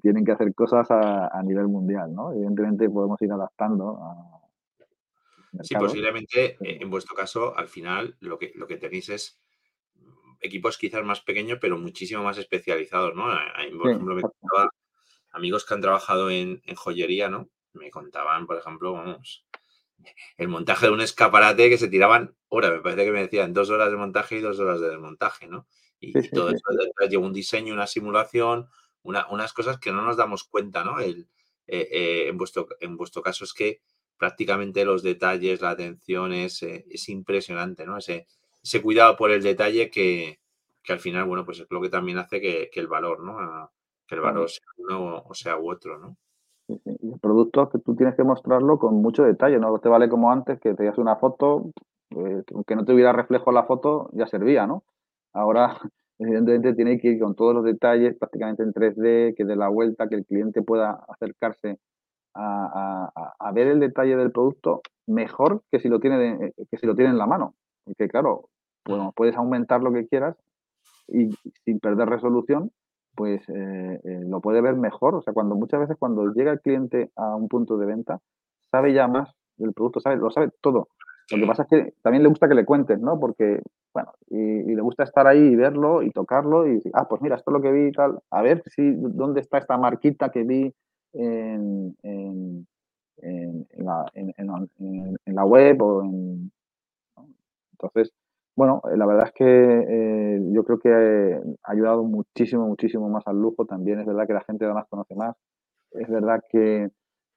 tienen 0.00 0.24
que 0.24 0.32
hacer 0.32 0.54
cosas 0.54 0.86
a, 0.90 1.42
nivel 1.42 1.68
mundial, 1.68 2.14
¿no? 2.14 2.32
Evidentemente 2.32 2.88
podemos 2.88 3.20
ir 3.20 3.30
adaptando 3.30 3.98
a... 3.98 4.40
Sí, 5.62 5.74
posiblemente 5.74 6.56
eh, 6.60 6.78
en 6.80 6.88
vuestro 6.88 7.14
caso, 7.14 7.54
al 7.54 7.68
final, 7.68 8.16
lo 8.20 8.38
que, 8.38 8.52
lo 8.54 8.66
que 8.66 8.78
tenéis 8.78 9.10
es 9.10 9.40
equipos 10.40 10.78
quizás 10.78 11.04
más 11.04 11.20
pequeños, 11.20 11.58
pero 11.60 11.76
muchísimo 11.76 12.22
más 12.22 12.38
especializados, 12.38 13.14
¿no? 13.14 13.24
Por 13.78 13.90
ejemplo, 13.90 14.14
me 14.14 14.22
contaba 14.22 14.70
amigos 15.32 15.66
que 15.66 15.74
han 15.74 15.82
trabajado 15.82 16.30
en, 16.30 16.62
en 16.64 16.76
joyería, 16.76 17.28
¿no? 17.28 17.50
Me 17.74 17.90
contaban, 17.90 18.46
por 18.46 18.56
ejemplo, 18.56 18.94
vamos, 18.94 19.44
el 20.36 20.48
montaje 20.48 20.86
de 20.86 20.92
un 20.92 21.00
escaparate 21.00 21.68
que 21.68 21.78
se 21.78 21.88
tiraban 21.88 22.36
horas, 22.48 22.72
me 22.72 22.80
parece 22.80 23.04
que 23.04 23.12
me 23.12 23.20
decían 23.20 23.52
dos 23.52 23.70
horas 23.70 23.90
de 23.90 23.96
montaje 23.96 24.36
y 24.36 24.40
dos 24.40 24.58
horas 24.58 24.80
de 24.80 24.90
desmontaje, 24.90 25.46
¿no? 25.46 25.66
Y, 26.00 26.12
todo 26.30 26.50
eso 26.50 26.62
lleva 27.08 27.26
un 27.26 27.32
diseño, 27.32 27.72
una 27.72 27.86
simulación, 27.86 28.68
unas 29.02 29.52
cosas 29.52 29.78
que 29.78 29.92
no 29.92 30.02
nos 30.02 30.16
damos 30.16 30.44
cuenta, 30.44 30.84
¿no? 30.84 31.00
El, 31.00 31.28
eh, 31.66 31.88
eh, 31.90 32.28
en, 32.28 32.36
vuestro, 32.36 32.68
en 32.80 32.96
vuestro 32.96 33.22
caso 33.22 33.44
es 33.44 33.54
que 33.54 33.80
prácticamente 34.18 34.84
los 34.84 35.02
detalles, 35.02 35.60
la 35.60 35.70
atención 35.70 36.32
es, 36.32 36.62
eh, 36.62 36.84
es 36.90 37.08
impresionante, 37.08 37.86
¿no? 37.86 37.98
Ese, 37.98 38.26
ese 38.62 38.82
cuidado 38.82 39.16
por 39.16 39.30
el 39.30 39.42
detalle 39.42 39.90
que, 39.90 40.40
que 40.82 40.92
al 40.92 41.00
final, 41.00 41.24
bueno, 41.24 41.44
pues 41.44 41.60
es 41.60 41.66
lo 41.70 41.80
que 41.80 41.88
también 41.88 42.18
hace 42.18 42.40
que, 42.40 42.70
el 42.74 42.86
valor, 42.86 43.20
¿no? 43.20 43.72
que 44.06 44.14
el 44.14 44.20
valor 44.20 44.50
sea 44.50 44.66
uno 44.76 45.24
o 45.26 45.34
sea 45.34 45.56
u 45.56 45.70
otro, 45.70 45.98
¿no? 45.98 46.18
Y 46.66 47.12
el 47.12 47.18
producto 47.20 47.68
que 47.68 47.78
tú 47.78 47.94
tienes 47.94 48.16
que 48.16 48.24
mostrarlo 48.24 48.78
con 48.78 49.02
mucho 49.02 49.22
detalle, 49.24 49.58
no 49.58 49.78
te 49.78 49.88
vale 49.88 50.08
como 50.08 50.30
antes 50.30 50.58
que 50.60 50.74
te 50.74 50.90
una 50.96 51.16
foto, 51.16 51.70
eh, 52.10 52.42
aunque 52.54 52.76
no 52.76 52.84
tuviera 52.84 53.12
reflejo 53.12 53.52
la 53.52 53.64
foto, 53.64 54.08
ya 54.12 54.26
servía, 54.26 54.66
¿no? 54.66 54.82
Ahora, 55.32 55.76
evidentemente, 56.18 56.74
tiene 56.74 56.98
que 56.98 57.08
ir 57.08 57.20
con 57.20 57.34
todos 57.34 57.54
los 57.54 57.64
detalles, 57.64 58.16
prácticamente 58.16 58.62
en 58.62 58.72
3D, 58.72 59.34
que 59.36 59.44
de 59.44 59.56
la 59.56 59.68
vuelta, 59.68 60.08
que 60.08 60.14
el 60.14 60.24
cliente 60.24 60.62
pueda 60.62 61.04
acercarse 61.08 61.78
a, 62.34 63.52
ver 63.54 63.68
el 63.68 63.78
detalle 63.78 64.16
del 64.16 64.32
producto 64.32 64.80
mejor 65.06 65.62
que 65.70 65.78
si 65.78 65.88
lo 65.88 66.00
tiene, 66.00 66.52
que 66.70 66.76
si 66.78 66.86
lo 66.86 66.96
tiene 66.96 67.10
en 67.10 67.18
la 67.18 67.26
mano. 67.26 67.54
Porque, 67.84 68.08
claro, 68.08 68.48
bueno, 68.86 69.12
puedes 69.14 69.36
aumentar 69.36 69.82
lo 69.82 69.92
que 69.92 70.06
quieras 70.08 70.36
y 71.08 71.30
sin 71.64 71.78
perder 71.78 72.08
resolución, 72.08 72.70
pues 73.14 73.42
eh, 73.48 74.00
eh, 74.04 74.20
lo 74.26 74.40
puede 74.40 74.60
ver 74.60 74.76
mejor. 74.76 75.14
O 75.14 75.22
sea, 75.22 75.32
cuando 75.32 75.54
muchas 75.54 75.80
veces 75.80 75.96
cuando 75.98 76.32
llega 76.32 76.52
el 76.52 76.60
cliente 76.60 77.10
a 77.16 77.34
un 77.36 77.48
punto 77.48 77.76
de 77.76 77.86
venta, 77.86 78.20
sabe 78.70 78.92
ya 78.92 79.08
más 79.08 79.30
del 79.56 79.72
producto, 79.72 80.00
sabe, 80.00 80.16
lo 80.16 80.30
sabe 80.30 80.50
todo. 80.60 80.88
Lo 81.30 81.38
que 81.38 81.46
pasa 81.46 81.62
es 81.62 81.68
que 81.68 81.94
también 82.02 82.22
le 82.22 82.28
gusta 82.28 82.48
que 82.48 82.54
le 82.54 82.66
cuentes, 82.66 83.00
¿no? 83.00 83.18
Porque, 83.18 83.62
bueno, 83.94 84.12
y, 84.28 84.74
le 84.74 84.82
gusta 84.82 85.04
estar 85.04 85.26
ahí 85.26 85.38
y 85.38 85.56
verlo 85.56 86.02
y 86.02 86.10
tocarlo 86.10 86.66
y 86.66 86.74
decir, 86.74 86.92
ah, 86.94 87.08
pues 87.08 87.22
mira, 87.22 87.36
esto 87.36 87.50
es 87.50 87.54
lo 87.54 87.62
que 87.62 87.72
vi 87.72 87.88
y 87.88 87.92
tal. 87.92 88.18
A 88.30 88.42
ver 88.42 88.62
si 88.66 88.92
dónde 88.92 89.40
está 89.40 89.58
esta 89.58 89.78
marquita 89.78 90.30
que 90.30 90.42
vi 90.42 90.74
en, 91.14 91.96
en, 92.02 92.66
en, 93.18 93.66
la, 93.78 94.04
en 94.14 95.34
la, 95.34 95.44
web 95.44 95.82
o 95.82 96.02
en... 96.02 96.52
Entonces, 97.72 98.12
bueno, 98.56 98.82
eh, 98.92 98.96
la 98.96 99.06
verdad 99.06 99.26
es 99.28 99.32
que 99.32 99.44
eh, 99.44 100.40
yo 100.52 100.64
creo 100.64 100.78
que 100.78 100.90
ha 101.62 101.72
ayudado 101.72 102.04
muchísimo, 102.04 102.66
muchísimo 102.66 103.08
más 103.08 103.26
al 103.26 103.36
lujo. 103.40 103.66
También 103.66 104.00
es 104.00 104.06
verdad 104.06 104.26
que 104.26 104.34
la 104.34 104.44
gente 104.44 104.64
además 104.64 104.86
conoce 104.88 105.14
más. 105.16 105.36
Es 105.92 106.08
verdad 106.08 106.40
que, 106.50 106.90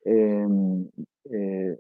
em, 0.06 0.90
eh, 1.32 1.78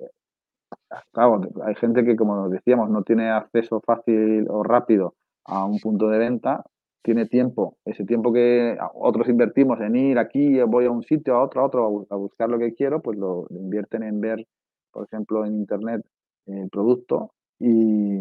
claro, 1.12 1.42
hay 1.66 1.76
gente 1.76 2.04
que, 2.04 2.16
como 2.16 2.50
decíamos, 2.50 2.90
no 2.90 3.04
tiene 3.04 3.30
acceso 3.30 3.82
fácil 3.82 4.48
o 4.50 4.64
rápido 4.64 5.16
a 5.46 5.66
un 5.66 5.80
punto 5.80 6.10
de 6.10 6.18
venta, 6.20 6.64
tiene 7.04 7.26
tiempo, 7.26 7.78
ese 7.86 8.04
tiempo 8.06 8.34
que 8.34 8.78
otros 8.96 9.30
invertimos 9.30 9.80
en 9.82 9.96
ir 9.96 10.20
aquí, 10.20 10.60
voy 10.64 10.86
a 10.86 10.92
un 10.92 11.04
sitio, 11.04 11.36
a 11.36 11.44
otro, 11.44 11.62
a 11.62 11.68
otro, 11.68 12.08
a 12.10 12.16
buscar 12.18 12.50
lo 12.50 12.60
que 12.60 12.74
quiero, 12.74 13.02
pues 13.02 13.18
lo, 13.18 13.46
lo 13.50 13.60
invierten 13.60 14.04
en 14.04 14.20
ver, 14.20 14.46
por 14.92 15.06
ejemplo, 15.06 15.46
en 15.46 15.56
Internet 15.56 16.06
el 16.48 16.70
producto 16.70 17.32
y, 17.60 18.20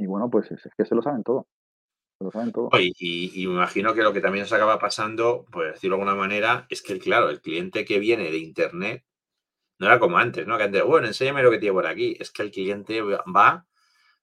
y 0.00 0.06
bueno, 0.06 0.30
pues 0.30 0.50
es, 0.50 0.62
que 0.76 0.84
se 0.86 0.94
lo 0.94 1.02
saben 1.02 1.22
todo. 1.22 1.46
Se 2.18 2.24
lo 2.24 2.30
saben 2.30 2.52
todo. 2.52 2.70
Y, 2.78 3.46
me 3.46 3.54
imagino 3.54 3.92
que 3.92 4.02
lo 4.02 4.14
que 4.14 4.22
también 4.22 4.46
se 4.46 4.54
acaba 4.54 4.78
pasando, 4.78 5.44
por 5.52 5.66
decirlo 5.66 5.96
de 5.96 6.02
alguna 6.02 6.18
manera, 6.18 6.66
es 6.70 6.80
que, 6.82 6.98
claro, 6.98 7.28
el 7.28 7.42
cliente 7.42 7.84
que 7.84 7.98
viene 7.98 8.30
de 8.30 8.38
Internet 8.38 9.04
no 9.78 9.86
era 9.86 9.98
como 9.98 10.16
antes, 10.16 10.46
¿no? 10.46 10.56
Que 10.56 10.64
antes, 10.64 10.82
bueno, 10.84 11.06
enséñame 11.06 11.42
lo 11.42 11.50
que 11.50 11.58
tiene 11.58 11.74
por 11.74 11.86
aquí. 11.86 12.16
Es 12.18 12.30
que 12.30 12.42
el 12.42 12.50
cliente 12.50 13.02
va, 13.02 13.66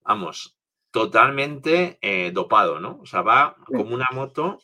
vamos, 0.01 0.57
totalmente 0.89 1.99
eh, 2.01 2.31
dopado, 2.31 2.79
¿no? 2.79 2.99
O 3.01 3.05
sea, 3.05 3.21
va 3.21 3.55
como 3.65 3.93
una 3.93 4.07
moto. 4.13 4.59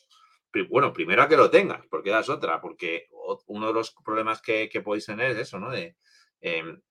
Bueno, 0.70 0.94
primero 0.94 1.22
a 1.22 1.28
que 1.28 1.38
lo 1.38 1.52
tengas, 1.52 1.86
porque 1.92 2.10
das 2.10 2.30
otra, 2.30 2.60
porque 2.60 3.08
uno 3.48 3.68
de 3.68 3.74
los 3.74 3.92
problemas 4.04 4.42
que, 4.42 4.70
podéis 4.84 5.06
tener 5.06 5.32
es 5.32 5.38
eso, 5.38 5.60
¿no? 5.60 5.70
De, 5.70 5.96
em, 6.42 6.82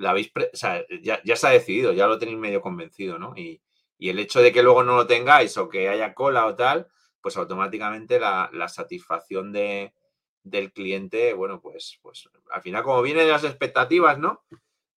la 0.00 0.10
habéis, 0.10 0.32
o 0.34 0.56
sea, 0.56 0.82
ya, 1.02 1.20
ya 1.24 1.34
ha 1.42 1.50
decidido, 1.50 1.92
ya 1.92 2.06
lo 2.06 2.18
tenéis 2.18 2.38
medio 2.38 2.60
convencido, 2.60 3.18
¿no? 3.18 3.34
Y, 3.36 3.60
el 3.98 4.18
hecho 4.18 4.40
de 4.40 4.50
que 4.50 4.62
luego 4.62 4.82
no 4.82 4.96
lo 4.96 5.06
tengáis 5.06 5.58
o 5.58 5.68
que 5.68 5.90
haya 5.90 6.14
cola 6.14 6.46
o 6.46 6.54
tal, 6.54 6.86
pues 7.20 7.36
automáticamente 7.36 8.18
la, 8.18 8.48
satisfacción 8.66 9.52
de, 9.52 9.92
del 10.42 10.72
cliente, 10.72 11.34
bueno, 11.34 11.60
pues, 11.60 11.98
pues 12.00 12.30
al 12.50 12.62
final 12.62 12.82
como 12.82 13.02
viene 13.02 13.24
de 13.24 13.30
las 13.30 13.44
expectativas, 13.44 14.18
¿no? 14.18 14.40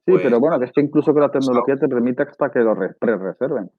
Sí, 0.06 0.14
pero 0.16 0.30
pues 0.30 0.40
bueno, 0.40 0.58
que 0.58 0.66
es 0.66 0.72
que 0.72 0.80
incluso 0.80 1.14
que 1.14 1.20
la 1.20 1.32
tecnología 1.32 1.76
te 1.76 1.90
permite 1.90 2.24
hasta 2.24 2.50
que 2.50 2.60
lo 2.60 2.76
pre-reserven. 2.76 3.70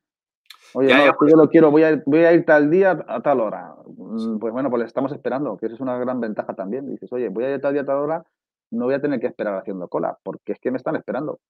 Oye, 0.75 0.93
no, 0.93 1.05
yo 1.27 1.37
lo 1.37 1.49
quiero, 1.49 1.71
voy 1.71 1.85
a, 1.85 2.03
voy 2.05 2.25
a 2.25 2.33
ir 2.33 2.45
tal 2.45 2.69
día 2.69 2.99
a 3.07 3.23
tal 3.23 3.41
hora. 3.41 3.75
Mm, 3.87 4.39
pues 4.39 4.53
bueno, 4.53 4.69
pues 4.69 4.81
le 4.81 4.87
estamos 4.87 5.13
esperando, 5.13 5.57
que 5.57 5.67
eso 5.67 5.77
es 5.77 5.81
una 5.81 5.97
gran 5.99 6.21
ventaja 6.21 6.53
también. 6.55 6.87
Dices, 6.91 7.11
oye, 7.13 7.29
voy 7.29 7.45
a 7.45 7.55
ir 7.55 7.61
tal 7.61 7.73
día 7.73 7.83
a 7.83 7.87
tal 7.87 7.97
hora, 7.97 8.25
no 8.75 8.87
voy 8.87 8.95
a 8.95 9.01
tener 9.01 9.21
que 9.21 9.27
esperar 9.27 9.59
haciendo 9.59 9.89
cola, 9.89 10.19
porque 10.23 10.53
es 10.53 10.61
que 10.61 10.71
me 10.71 10.77
están 10.77 10.97
esperando. 10.97 11.41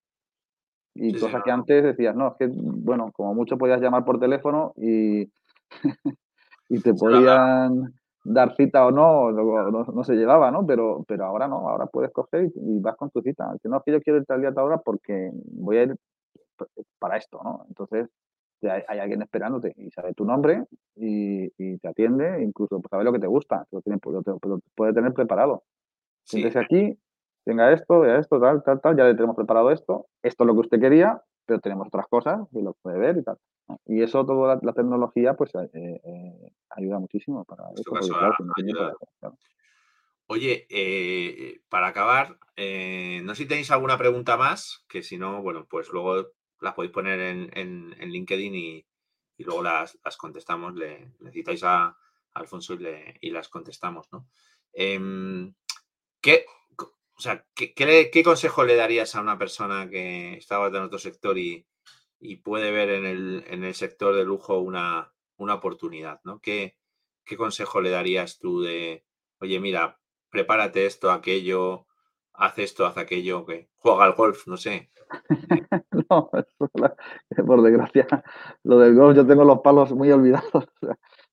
Y 0.94 1.18
cosas 1.18 1.42
que 1.42 1.50
antes 1.50 1.82
decías, 1.82 2.14
no, 2.14 2.28
es 2.28 2.34
que, 2.38 2.48
bueno, 2.54 3.10
como 3.12 3.34
mucho 3.34 3.58
podías 3.58 3.80
llamar 3.80 4.04
por 4.04 4.20
teléfono 4.20 4.72
y, 4.76 5.28
y 6.68 6.80
te 6.80 6.94
podían 6.94 7.92
dar 8.24 8.54
cita 8.56 8.86
o 8.86 8.90
no, 8.90 9.32
no, 9.32 10.04
se 10.04 10.14
llevaba, 10.14 10.50
¿no? 10.50 10.64
Pero, 10.66 11.04
pero 11.06 11.24
ahora 11.24 11.48
no, 11.48 11.68
ahora 11.68 11.86
puedes 11.86 12.10
coger 12.12 12.50
y, 12.54 12.78
vas 12.80 12.96
con 12.96 13.10
tu 13.10 13.20
cita. 13.20 13.54
Que 13.62 13.68
no, 13.68 13.78
es 13.78 13.82
que 13.84 13.92
yo 13.92 14.00
quiero 14.00 14.18
ir 14.18 14.24
tal 14.24 14.40
día 14.40 14.52
tal 14.52 14.64
hora 14.64 14.78
porque 14.78 15.30
voy 15.32 15.76
a 15.78 15.82
ir 15.82 15.96
para 16.98 17.16
esto, 17.16 17.40
¿no? 17.42 17.66
Entonces, 17.68 18.08
hay, 18.62 18.98
alguien 18.98 19.20
esperándote 19.22 19.74
y 19.76 19.90
sabe 19.90 20.14
tu 20.14 20.24
nombre 20.24 20.64
y, 20.96 21.48
te 21.78 21.88
atiende, 21.88 22.42
incluso 22.42 22.80
pues, 22.80 22.90
sabe 22.90 23.04
lo 23.04 23.12
que 23.12 23.18
te 23.18 23.26
gusta, 23.26 23.66
lo, 23.70 23.82
tiene, 23.82 23.98
puede 24.74 24.94
tener 24.94 25.12
preparado. 25.12 25.64
Siéntese 26.24 26.58
aquí, 26.58 26.98
tenga 27.44 27.72
esto, 27.72 28.00
vea 28.00 28.18
esto, 28.18 28.40
tal, 28.40 28.62
tal, 28.62 28.80
tal, 28.80 28.96
ya 28.96 29.04
le 29.04 29.14
tenemos 29.14 29.36
preparado 29.36 29.70
esto, 29.70 30.06
esto 30.22 30.44
es 30.44 30.46
lo 30.46 30.54
que 30.54 30.60
usted 30.60 30.80
quería, 30.80 31.22
pero 31.46 31.60
tenemos 31.60 31.86
otras 31.86 32.06
cosas 32.08 32.40
y 32.52 32.62
lo 32.62 32.74
puede 32.74 32.98
ver 32.98 33.18
y 33.18 33.22
tal. 33.22 33.38
Y 33.86 34.02
eso, 34.02 34.24
toda 34.24 34.58
la, 34.62 34.72
tecnología, 34.72 35.34
pues 35.34 35.54
eh, 35.54 35.68
eh, 36.04 36.52
ayuda 36.70 36.98
muchísimo 36.98 37.44
para 37.44 37.64
eso. 37.74 37.92
Oye, 40.26 40.66
eh, 40.70 41.60
para 41.68 41.88
acabar, 41.88 42.38
no 42.56 43.34
sé 43.34 43.42
si 43.42 43.46
tenéis 43.46 43.70
alguna 43.70 43.98
pregunta 43.98 44.36
más, 44.36 44.84
que 44.88 45.02
si 45.02 45.18
no, 45.18 45.42
bueno, 45.42 45.66
pues 45.68 45.90
luego 45.90 46.28
las 46.60 46.74
podéis 46.74 46.92
poner 46.92 47.20
en, 47.20 47.90
LinkedIn 47.90 48.54
y, 48.54 48.86
luego 49.38 49.62
las, 49.62 49.98
contestamos. 50.16 50.74
Le, 50.74 51.12
citáis 51.30 51.62
a, 51.64 51.96
Alfonso 52.32 52.74
y, 52.74 52.86
y, 53.20 53.30
las 53.30 53.48
contestamos, 53.48 54.08
¿no? 54.12 54.26
Em, 54.72 55.54
¿qué, 56.20 56.46
sea, 57.24 57.46
¿qué, 57.54 58.22
consejo 58.22 58.64
le 58.64 58.76
darías 58.76 59.14
a 59.14 59.20
una 59.20 59.38
persona 59.38 59.88
que 59.88 60.34
está 60.34 60.64
en 60.66 60.76
otro 60.76 60.98
sector 60.98 61.38
y, 61.38 61.66
puede 62.42 62.70
ver 62.70 62.90
en 62.90 63.64
el, 63.64 63.74
sector 63.74 64.14
de 64.14 64.24
lujo 64.24 64.58
una, 64.58 65.12
oportunidad? 65.38 66.20
¿no? 66.24 66.40
¿Qué, 66.40 66.76
consejo 67.36 67.80
le 67.80 67.90
darías 67.90 68.38
tú 68.38 68.60
de, 68.60 69.04
oye, 69.40 69.58
mira, 69.58 69.98
prepárate 70.28 70.86
esto, 70.86 71.10
aquello, 71.10 71.86
haz 72.34 72.58
esto, 72.58 72.86
haz 72.86 72.98
aquello, 72.98 73.46
que 73.46 73.70
juega 73.76 74.04
al 74.04 74.14
golf, 74.14 74.46
no 74.46 74.56
sé? 74.56 74.90
no, 76.10 76.30
por 77.46 77.62
desgracia, 77.62 78.06
lo 78.64 78.78
del 78.78 78.94
golf 78.94 79.16
yo 79.16 79.26
tengo 79.26 79.44
los 79.44 79.60
palos 79.60 79.92
muy 79.92 80.10
olvidados. 80.10 80.66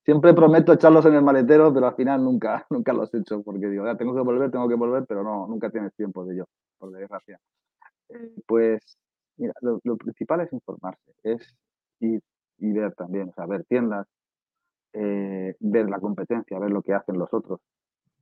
Siempre 0.04 0.34
prometo 0.34 0.74
echarlos 0.74 1.06
en 1.06 1.14
el 1.14 1.22
maletero, 1.22 1.72
pero 1.74 1.88
al 1.88 1.96
final 1.96 2.24
nunca, 2.24 2.66
nunca 2.70 2.94
los 2.94 3.14
he 3.14 3.20
hecho, 3.20 3.44
porque 3.44 3.68
digo, 3.68 3.86
ya 3.86 3.96
tengo 3.96 4.16
que 4.16 4.22
volver, 4.22 4.50
tengo 4.50 4.68
que 4.68 4.76
volver, 4.76 5.06
pero 5.08 5.24
no, 5.24 5.48
nunca 5.48 5.70
tienes 5.70 5.94
tiempo 5.96 6.26
de 6.26 6.36
ello, 6.36 6.46
por 6.80 6.92
desgracia. 6.92 7.40
Eh, 8.10 8.34
pues, 8.48 8.98
mira, 9.38 9.54
lo, 9.62 9.98
principal 9.98 10.42
es 10.42 10.54
informarse, 10.54 11.14
es 11.24 11.56
ir 12.00 12.22
y 12.58 12.72
ver 12.74 12.94
también, 12.96 13.30
o 13.30 13.34
sea, 13.34 13.46
ver 13.46 13.64
tiendas, 13.66 14.08
eh, 14.94 15.56
ver 15.60 15.90
la 15.90 16.00
competencia, 16.00 16.60
ver 16.60 16.72
lo 16.72 16.82
que 16.82 16.94
hacen 16.94 17.18
los 17.18 17.34
otros, 17.34 17.60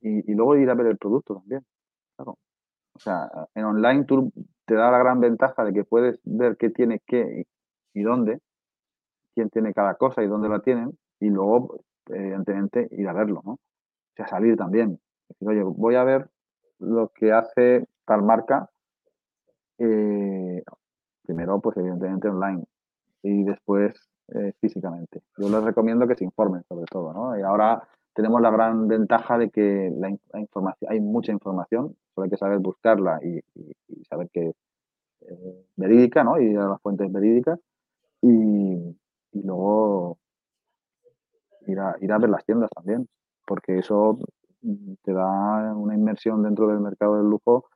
y, 0.02 0.32
luego 0.34 0.56
ir 0.56 0.70
a 0.70 0.74
ver 0.74 0.86
el 0.86 0.98
producto 0.98 1.34
también, 1.36 1.64
claro. 2.16 2.38
O 2.94 2.98
sea, 2.98 3.30
en 3.54 3.64
online 3.64 4.04
tú 4.04 4.32
te 4.66 4.74
da 4.74 4.90
la 4.90 4.98
gran 4.98 5.20
ventaja 5.20 5.64
de 5.64 5.72
que 5.72 5.84
puedes 5.84 6.20
ver 6.24 6.56
qué 6.56 6.70
tiene 6.70 7.00
qué 7.06 7.46
y 7.94 8.02
dónde, 8.02 8.40
quién 9.34 9.50
tiene 9.50 9.74
cada 9.74 9.94
cosa 9.96 10.22
y 10.22 10.26
dónde 10.26 10.48
la 10.48 10.60
tienen, 10.60 10.96
y 11.20 11.28
luego, 11.28 11.80
evidentemente, 12.06 12.88
ir 12.90 13.08
a 13.08 13.12
verlo, 13.12 13.42
¿no? 13.44 13.52
O 13.52 13.58
sea, 14.16 14.26
salir 14.26 14.56
también. 14.56 14.98
Decir, 15.28 15.48
oye, 15.48 15.62
voy 15.62 15.94
a 15.94 16.04
ver 16.04 16.28
lo 16.78 17.08
que 17.14 17.32
hace 17.32 17.86
tal 18.04 18.22
marca, 18.22 18.68
eh, 19.78 20.62
primero, 21.22 21.60
pues 21.60 21.76
evidentemente 21.76 22.28
online 22.28 22.64
y 23.22 23.44
después 23.44 23.94
eh, 24.28 24.52
físicamente. 24.60 25.22
Yo 25.36 25.48
les 25.48 25.62
recomiendo 25.62 26.06
que 26.06 26.16
se 26.16 26.24
informen 26.24 26.62
sobre 26.68 26.86
todo, 26.86 27.12
¿no? 27.12 27.38
Y 27.38 27.42
ahora 27.42 27.82
tenemos 28.14 28.40
la 28.40 28.50
gran 28.50 28.88
ventaja 28.88 29.38
de 29.38 29.50
que 29.50 29.92
la, 29.96 30.10
información, 30.40 30.90
hay 30.90 31.00
mucha 31.00 31.32
información, 31.32 31.96
solo 32.14 32.24
hay 32.24 32.30
que 32.30 32.36
saber 32.36 32.58
buscarla 32.58 33.20
y, 33.22 33.40
saber 34.04 34.28
que 34.32 34.54
eh, 35.22 35.66
verídica, 35.76 36.24
¿no? 36.24 36.40
Y 36.40 36.56
a 36.56 36.64
las 36.64 36.80
fuentes 36.80 37.10
verídicas. 37.12 37.58
Y 38.22 38.96
luego 39.32 40.18
ir 41.66 41.78
a, 41.80 41.96
ir 42.00 42.12
a 42.12 42.18
ver 42.18 42.30
las 42.30 42.44
tiendas 42.44 42.70
también, 42.74 43.08
porque 43.46 43.78
eso 43.78 44.18
te 45.02 45.12
da 45.12 45.74
una 45.74 45.94
inmersión 45.94 46.42
dentro 46.42 46.68
del 46.68 46.80
mercado 46.80 47.16
del 47.16 47.26
lujo 47.26 47.66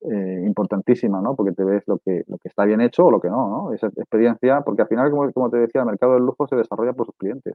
eh, 0.00 0.44
importantísima, 0.46 1.20
¿no? 1.20 1.34
Porque 1.34 1.52
te 1.52 1.64
ves 1.64 1.82
lo 1.86 1.98
que, 1.98 2.22
lo 2.28 2.38
que 2.38 2.48
está 2.48 2.64
bien 2.64 2.80
hecho 2.80 3.06
o 3.06 3.10
lo 3.10 3.20
que 3.20 3.28
no, 3.28 3.48
¿no? 3.48 3.72
Esa 3.72 3.88
experiencia, 3.88 4.60
porque 4.60 4.82
al 4.82 4.88
final, 4.88 5.10
como, 5.10 5.32
como 5.32 5.50
te 5.50 5.56
decía, 5.56 5.80
el 5.80 5.88
mercado 5.88 6.14
del 6.14 6.24
lujo 6.24 6.46
se 6.46 6.56
desarrolla 6.56 6.92
por 6.92 7.06
sus 7.06 7.16
clientes. 7.16 7.54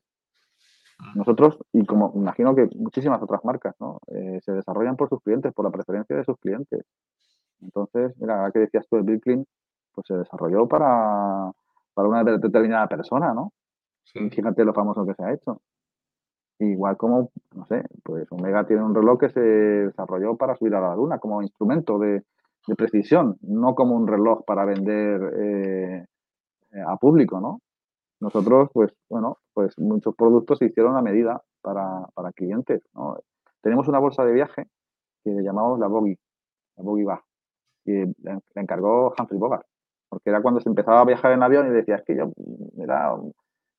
Mm. 0.99 1.19
Nosotros, 1.19 1.57
y 1.71 1.85
como 1.85 2.11
imagino 2.15 2.53
que 2.53 2.67
muchísimas 2.75 3.21
otras 3.21 3.45
marcas, 3.45 3.75
¿no? 3.79 3.99
Eh, 4.07 4.39
se 4.43 4.51
desarrollan 4.51 4.97
por 4.97 5.09
sus 5.09 5.21
clientes, 5.21 5.53
por 5.53 5.65
la 5.65 5.71
preferencia 5.71 6.15
de 6.17 6.25
sus 6.25 6.37
clientes. 6.37 6.85
Entonces, 7.61 8.13
mira, 8.19 8.39
ahora 8.39 8.51
que 8.51 8.59
decías 8.59 8.85
tú 8.89 8.97
de 8.97 9.03
Bill 9.03 9.45
pues 9.93 10.07
se 10.07 10.15
desarrolló 10.15 10.67
para, 10.67 11.51
para 11.93 12.07
una 12.07 12.23
determinada 12.23 12.87
persona, 12.87 13.33
¿no? 13.33 13.53
Fíjate 14.11 14.65
lo 14.65 14.73
famoso 14.73 15.05
que 15.05 15.13
se 15.13 15.23
ha 15.23 15.33
hecho. 15.33 15.61
Igual 16.59 16.97
como, 16.97 17.31
no 17.55 17.65
sé, 17.65 17.83
pues 18.03 18.31
Omega 18.31 18.65
tiene 18.65 18.83
un 18.83 18.95
reloj 18.95 19.19
que 19.19 19.29
se 19.29 19.39
desarrolló 19.39 20.37
para 20.37 20.55
subir 20.55 20.75
a 20.75 20.81
la 20.81 20.95
luna 20.95 21.19
como 21.19 21.41
instrumento 21.41 21.99
de, 21.99 22.23
precisión, 22.77 23.37
no 23.41 23.75
como 23.75 23.95
un 23.95 24.07
reloj 24.07 24.45
para 24.45 24.63
vender 24.63 25.33
eh, 25.37 26.05
a 26.87 26.95
público, 26.95 27.41
¿no? 27.41 27.59
Nosotros, 28.21 28.69
pues, 28.73 28.93
bueno, 29.09 29.39
pues 29.53 29.77
muchos 29.77 30.15
productos 30.15 30.59
se 30.59 30.65
hicieron 30.67 30.95
a 30.95 31.01
medida 31.01 31.41
para, 31.61 32.07
clientes, 32.35 32.81
¿no? 32.93 33.17
Tenemos 33.61 33.89
una 33.89 33.99
bolsa 33.99 34.23
de 34.23 34.31
viaje 34.31 34.67
que 35.25 35.31
le 35.31 35.43
llamamos 35.43 35.77
la 35.77 35.87
Bogie, 35.87 36.17
la 36.77 36.83
Bogie 36.83 37.03
Bag, 37.03 37.21
y 37.85 38.05
la, 38.23 38.39
encargó 38.55 39.13
Humphrey 39.17 39.39
Bogart, 39.39 39.65
porque 40.07 40.29
era 40.29 40.41
cuando 40.41 40.61
se 40.61 40.69
empezaba 40.69 41.01
a 41.01 41.05
viajar 41.05 41.33
en 41.33 41.43
avión 41.43 41.67
y 41.67 41.71
decía, 41.71 41.95
es 41.95 42.03
que 42.03 42.15
yo 42.15 42.31
me 42.77 42.85
da, 42.85 43.13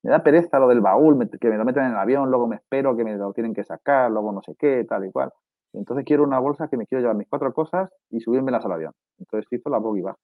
me 0.05 0.11
da 0.11 0.23
pereza 0.23 0.59
lo 0.59 0.69
del 0.69 0.83
baúl, 0.83 1.29
que 1.41 1.49
me 1.49 1.57
lo 1.57 1.65
meten 1.65 1.85
en 1.85 1.93
el 1.93 1.97
avión, 1.97 2.31
luego 2.31 2.47
me 2.47 2.57
espero 2.57 2.95
que 2.95 3.05
me 3.05 3.17
lo 3.17 3.33
tienen 3.33 3.55
que 3.55 3.65
sacar, 3.65 4.11
luego 4.11 4.33
no 4.33 4.43
sé 4.43 4.55
qué, 4.59 4.85
tal 4.85 5.07
y 5.07 5.11
cual. 5.11 5.33
Entonces 5.73 6.05
quiero 6.05 6.23
una 6.23 6.39
bolsa 6.39 6.69
que 6.69 6.77
me 6.77 6.87
quiero 6.87 7.01
llevar 7.01 7.17
mis 7.17 7.27
cuatro 7.27 7.53
cosas 7.55 7.91
y 8.11 8.21
subírmelas 8.21 8.65
al 8.67 8.73
avión. 8.73 8.93
Entonces 9.19 9.49
hizo 9.51 9.71
la 9.71 9.79
Bogie 9.79 10.03
Bag. 10.03 10.17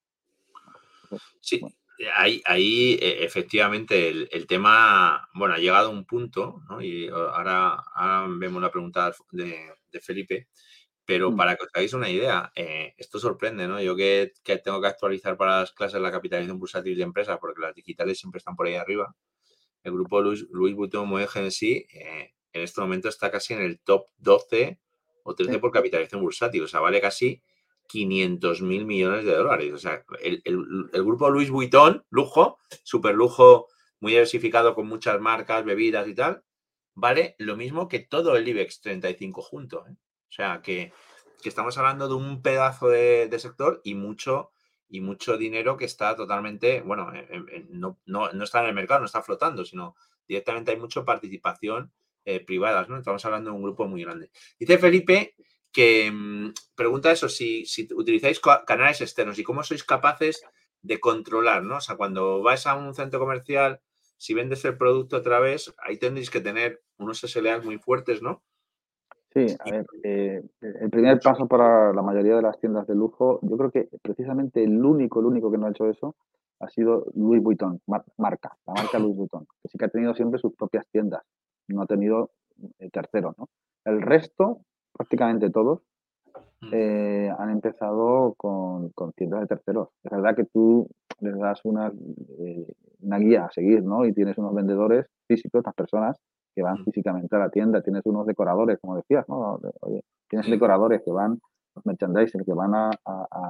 sí, 1.40 1.60
ahí, 2.14 2.42
ahí 2.44 2.98
e, 3.00 3.24
efectivamente 3.24 4.10
el, 4.10 4.46
tema, 4.46 5.26
bueno, 5.34 5.54
ha 5.54 5.58
llegado 5.58 5.88
a 5.88 5.92
un 5.92 6.04
punto, 6.04 6.60
¿no? 6.68 6.82
Y 6.82 7.08
ahora, 7.08 7.82
vemos 8.38 8.60
la 8.60 8.70
pregunta 8.70 9.12
de, 9.32 9.76
Felipe, 10.02 10.48
pero 11.06 11.30
mm. 11.30 11.36
para 11.36 11.56
que 11.56 11.64
os 11.64 11.70
hagáis 11.72 11.94
una 11.94 12.10
idea, 12.10 12.52
eh, 12.54 12.92
esto 12.98 13.18
sorprende, 13.18 13.66
¿no? 13.66 13.80
Yo 13.80 13.96
que, 13.96 14.32
tengo 14.62 14.80
que 14.82 14.88
actualizar 14.88 15.38
para 15.38 15.60
las 15.60 15.72
clases 15.72 16.02
la 16.02 16.12
capitalización 16.12 16.58
bursátil 16.58 16.98
de 16.98 17.02
empresas, 17.02 17.38
porque 17.40 17.62
las 17.62 17.74
digitales 17.74 18.18
siempre 18.18 18.38
están 18.38 18.56
por 18.56 18.66
ahí 18.66 18.74
arriba. 18.74 19.14
El 19.82 19.92
grupo 19.92 20.20
Luis, 20.20 20.46
Luis 20.50 20.74
Vuitton 20.74 21.08
Moët 21.08 21.28
Hennessy 21.34 21.86
eh, 21.92 22.34
en 22.52 22.62
este 22.62 22.80
momento 22.80 23.08
está 23.08 23.30
casi 23.30 23.54
en 23.54 23.62
el 23.62 23.80
top 23.80 24.06
12 24.18 24.78
o 25.22 25.34
13 25.34 25.58
por 25.58 25.70
capitalización 25.70 26.20
bursátil, 26.20 26.62
o 26.62 26.68
sea, 26.68 26.80
vale 26.80 27.00
casi 27.00 27.42
500 27.90 28.62
mil 28.62 28.86
millones 28.86 29.24
de 29.24 29.34
dólares. 29.34 29.72
O 29.72 29.78
sea, 29.78 30.04
el, 30.22 30.42
grupo 30.92 31.28
Louis 31.28 31.50
Vuitton, 31.50 32.04
lujo, 32.10 32.58
super 32.84 33.14
lujo, 33.14 33.68
muy 34.00 34.12
diversificado 34.12 34.74
con 34.74 34.86
muchas 34.86 35.20
marcas, 35.20 35.64
bebidas 35.64 36.06
y 36.08 36.14
tal, 36.14 36.44
vale 36.94 37.34
lo 37.38 37.56
mismo 37.56 37.88
que 37.88 37.98
todo 38.00 38.36
el 38.36 38.46
IBEX 38.46 38.80
35 38.80 39.42
junto. 39.42 39.86
¿eh? 39.86 39.92
O 39.92 40.32
sea, 40.32 40.62
que, 40.62 40.92
estamos 41.42 41.76
hablando 41.78 42.06
de 42.06 42.14
un 42.14 42.42
pedazo 42.42 42.88
de, 42.88 43.36
sector 43.38 43.80
y 43.82 43.94
mucho, 43.94 44.52
y 44.90 45.00
mucho 45.00 45.38
dinero 45.38 45.76
que 45.76 45.84
está 45.84 46.16
totalmente, 46.16 46.82
bueno, 46.82 47.12
no, 47.70 47.98
está 48.42 48.60
en 48.60 48.66
el 48.66 48.74
mercado, 48.74 49.00
no 49.00 49.06
está 49.06 49.22
flotando, 49.22 49.64
sino 49.64 49.94
directamente 50.26 50.72
hay 50.72 50.78
mucha 50.78 51.04
participación 51.04 51.92
eh, 52.24 52.40
privada, 52.44 52.84
¿no? 52.88 52.98
Estamos 52.98 53.24
hablando 53.24 53.50
de 53.50 53.56
un 53.56 53.62
grupo 53.62 53.86
muy 53.86 54.02
grande. 54.02 54.30
Dice 54.58 54.78
Felipe 54.78 55.34
que 55.72 56.10
mm, 56.10 56.52
pregunta 56.74 57.12
eso, 57.12 57.28
si, 57.28 57.64
utilizáis 57.94 58.40
canales 58.66 59.00
externos 59.00 59.38
y 59.38 59.44
cómo 59.44 59.62
sois 59.62 59.84
capaces 59.84 60.42
de 60.82 60.98
controlar, 60.98 61.62
¿no? 61.62 61.76
O 61.76 61.80
sea, 61.80 61.96
cuando 61.96 62.42
vais 62.42 62.66
a 62.66 62.74
un 62.74 62.92
centro 62.94 63.20
comercial, 63.20 63.80
si 64.16 64.34
vendes 64.34 64.64
el 64.64 64.76
producto 64.76 65.18
otra 65.18 65.38
vez, 65.38 65.72
ahí 65.78 65.98
tendréis 65.98 66.30
que 66.30 66.40
tener 66.40 66.82
unos 66.98 67.20
SLAs 67.20 67.64
muy 67.64 67.78
fuertes, 67.78 68.22
¿no? 68.22 68.42
Sí, 69.32 69.46
a 69.60 69.70
ver, 69.70 69.86
eh, 70.02 70.42
el 70.60 70.90
primer 70.90 71.20
paso 71.20 71.46
para 71.46 71.92
la 71.92 72.02
mayoría 72.02 72.34
de 72.34 72.42
las 72.42 72.58
tiendas 72.58 72.86
de 72.88 72.96
lujo, 72.96 73.38
yo 73.42 73.56
creo 73.56 73.70
que 73.70 73.88
precisamente 74.02 74.64
el 74.64 74.84
único, 74.84 75.20
el 75.20 75.26
único 75.26 75.52
que 75.52 75.58
no 75.58 75.66
ha 75.66 75.70
hecho 75.70 75.88
eso 75.88 76.16
ha 76.58 76.68
sido 76.68 77.06
Louis 77.14 77.40
Vuitton, 77.40 77.80
marca, 78.18 78.56
la 78.66 78.74
marca 78.74 78.98
Louis 78.98 79.16
Vuitton, 79.16 79.46
que 79.62 79.68
sí 79.68 79.78
que 79.78 79.84
ha 79.84 79.88
tenido 79.88 80.14
siempre 80.14 80.40
sus 80.40 80.54
propias 80.54 80.86
tiendas, 80.88 81.22
no 81.68 81.82
ha 81.82 81.86
tenido 81.86 82.32
eh, 82.80 82.90
terceros, 82.90 83.38
¿no? 83.38 83.48
El 83.84 84.02
resto 84.02 84.62
prácticamente 84.92 85.48
todos. 85.50 85.80
Eh, 86.72 87.30
han 87.38 87.50
empezado 87.50 88.34
con, 88.36 88.92
tiendas 89.16 89.40
de 89.40 89.46
terceros. 89.46 89.88
Es 90.02 90.10
verdad 90.10 90.36
que 90.36 90.44
tú 90.44 90.86
les 91.20 91.38
das 91.38 91.60
una, 91.64 91.88
eh, 91.88 92.66
una 93.00 93.18
guía 93.18 93.46
a 93.46 93.50
seguir, 93.50 93.82
¿no? 93.82 94.04
Y 94.04 94.12
tienes 94.12 94.36
unos 94.38 94.54
vendedores 94.54 95.06
físicos, 95.26 95.60
estas 95.60 95.74
personas 95.74 96.16
que 96.54 96.62
van 96.62 96.84
físicamente 96.84 97.34
a 97.36 97.38
la 97.38 97.50
tienda, 97.50 97.82
tienes 97.82 98.04
unos 98.04 98.26
decoradores, 98.26 98.78
como 98.80 98.96
decías, 98.96 99.28
¿no? 99.28 99.60
tienes 100.28 100.50
decoradores 100.50 101.02
que 101.04 101.10
van, 101.10 101.40
los 101.74 101.86
merchandisers 101.86 102.44
que 102.44 102.52
van 102.52 102.74
a, 102.74 102.90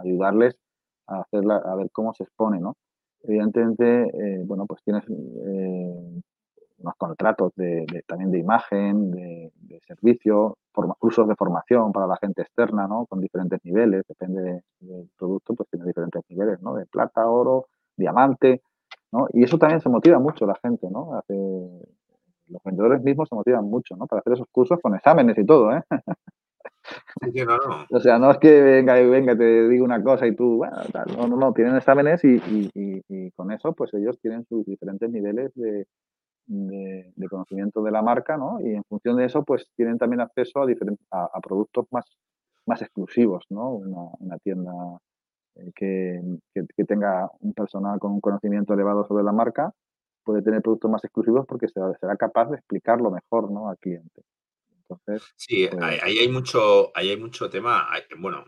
ayudarles 0.03 0.59
a, 1.07 1.21
hacerla, 1.21 1.57
a 1.57 1.75
ver 1.77 1.91
cómo 1.93 2.13
se 2.15 2.25
expone, 2.25 2.61
¿no? 2.61 2.77
Evidentemente, 3.23 4.03
eh, 4.03 4.43
bueno, 4.45 4.67
pues 4.67 4.83
tienes 4.83 5.05
unos 5.09 6.95
contratos 6.97 7.53
de, 7.57 7.87
también 8.07 8.31
de 8.31 8.39
imagen, 8.39 9.11
de, 9.11 9.53
servicio, 9.87 10.57
cursos 10.99 11.29
de 11.29 11.37
formación 11.37 11.93
para 11.93 12.07
la 12.07 12.17
gente 12.17 12.43
externa, 12.43 12.87
¿no? 12.87 13.07
Con 13.07 13.21
diferentes 13.21 13.61
niveles, 13.65 14.05
depende 14.09 14.63
del 14.81 15.11
producto, 15.19 15.55
pues 15.55 15.69
tiene 15.69 15.87
diferentes 15.87 16.23
niveles, 16.29 16.61
¿no? 16.63 16.75
De 16.75 16.87
plata, 16.87 17.27
oro, 17.29 17.67
diamante, 17.97 18.63
¿no? 19.13 19.27
Y 19.33 19.45
eso 19.45 19.59
también 19.59 19.81
se 19.81 19.89
motiva 19.89 20.19
mucho 20.19 20.47
la 20.47 20.57
gente, 20.63 20.89
¿no? 20.91 21.15
Hace, 21.17 21.35
los 22.49 22.63
vendedores 22.65 23.03
mismos 23.03 23.29
se 23.29 23.35
motivan 23.35 23.65
mucho, 23.65 23.97
¿no? 23.97 24.07
Para 24.07 24.21
hacer 24.21 24.35
esos 24.35 24.49
cursos 24.51 24.79
con 24.81 24.95
exámenes 24.95 25.39
y 25.39 25.47
todo, 25.47 25.73
¿eh? 25.73 25.83
O 27.91 28.01
sea, 28.01 28.19
no 28.19 28.31
es 28.31 28.39
que 28.39 28.61
venga, 28.61 28.95
venga, 28.95 29.37
te 29.37 29.69
digo 29.69 29.85
una 29.85 30.03
cosa 30.03 30.27
y 30.27 30.35
tú, 30.35 30.57
bueno, 30.57 30.77
no, 31.17 31.29
no, 31.29 31.37
no, 31.37 31.53
tienen 31.53 31.77
exámenes 31.77 32.25
y, 32.25 32.41
y, 32.75 33.31
con 33.33 33.53
eso, 33.53 33.73
pues 33.73 33.93
ellos 33.95 34.19
tienen 34.21 34.45
sus 34.47 34.65
diferentes 34.67 35.09
niveles 35.11 35.53
de, 35.55 35.87
de, 36.47 37.13
conocimiento 37.29 37.83
de 37.83 37.91
la 37.91 38.03
marca, 38.03 38.37
¿no? 38.37 38.61
Y 38.61 38.75
en 38.75 38.85
función 38.85 39.17
de 39.17 39.27
eso, 39.27 39.45
pues 39.45 39.67
tienen 39.77 39.99
también 39.99 40.21
acceso 40.21 40.63
a, 40.63 40.67
diferentes, 40.67 41.07
a, 41.11 41.41
productos 41.41 41.87
más, 41.91 42.05
más 42.67 42.83
exclusivos, 42.83 43.45
¿no? 43.51 43.71
Una, 43.71 44.39
tienda 44.39 44.73
eh, 45.57 45.71
que, 45.75 46.21
que, 46.55 46.85
tenga 46.85 47.31
un 47.41 47.53
personal 47.53 47.99
con 47.99 48.13
un 48.13 48.21
conocimiento 48.21 48.75
elevado 48.75 49.07
sobre 49.07 49.25
la 49.25 49.33
marca 49.33 49.73
puede 50.25 50.43
tener 50.43 50.63
productos 50.63 50.91
más 50.91 51.05
exclusivos 51.05 51.47
porque 51.47 51.69
será, 51.69 51.93
será 51.99 52.17
capaz 52.17 52.51
de 52.51 52.57
explicarlo 52.57 53.11
mejor, 53.11 53.51
¿no? 53.51 53.69
Al 53.69 53.79
cliente. 53.79 54.23
Entonces, 54.83 55.33
sí, 55.37 55.69
pues 55.71 55.83
ahí 56.03 56.19
hay 56.19 56.29
mucho, 56.29 56.91
ahí 56.95 57.11
hay 57.11 57.17
mucho 57.17 57.49
tema. 57.49 57.89
Bueno, 58.19 58.45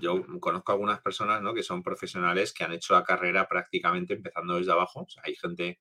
yo 0.00 0.22
conozco 0.38 0.72
algunas 0.72 1.00
personas 1.00 1.40
¿no? 1.40 1.54
que 1.54 1.62
son 1.62 1.82
profesionales 1.82 2.52
que 2.52 2.64
han 2.64 2.72
hecho 2.72 2.94
la 2.94 3.04
carrera 3.04 3.46
prácticamente 3.48 4.14
empezando 4.14 4.56
desde 4.56 4.72
abajo. 4.72 5.02
O 5.02 5.08
sea, 5.08 5.22
hay 5.24 5.34
gente 5.36 5.78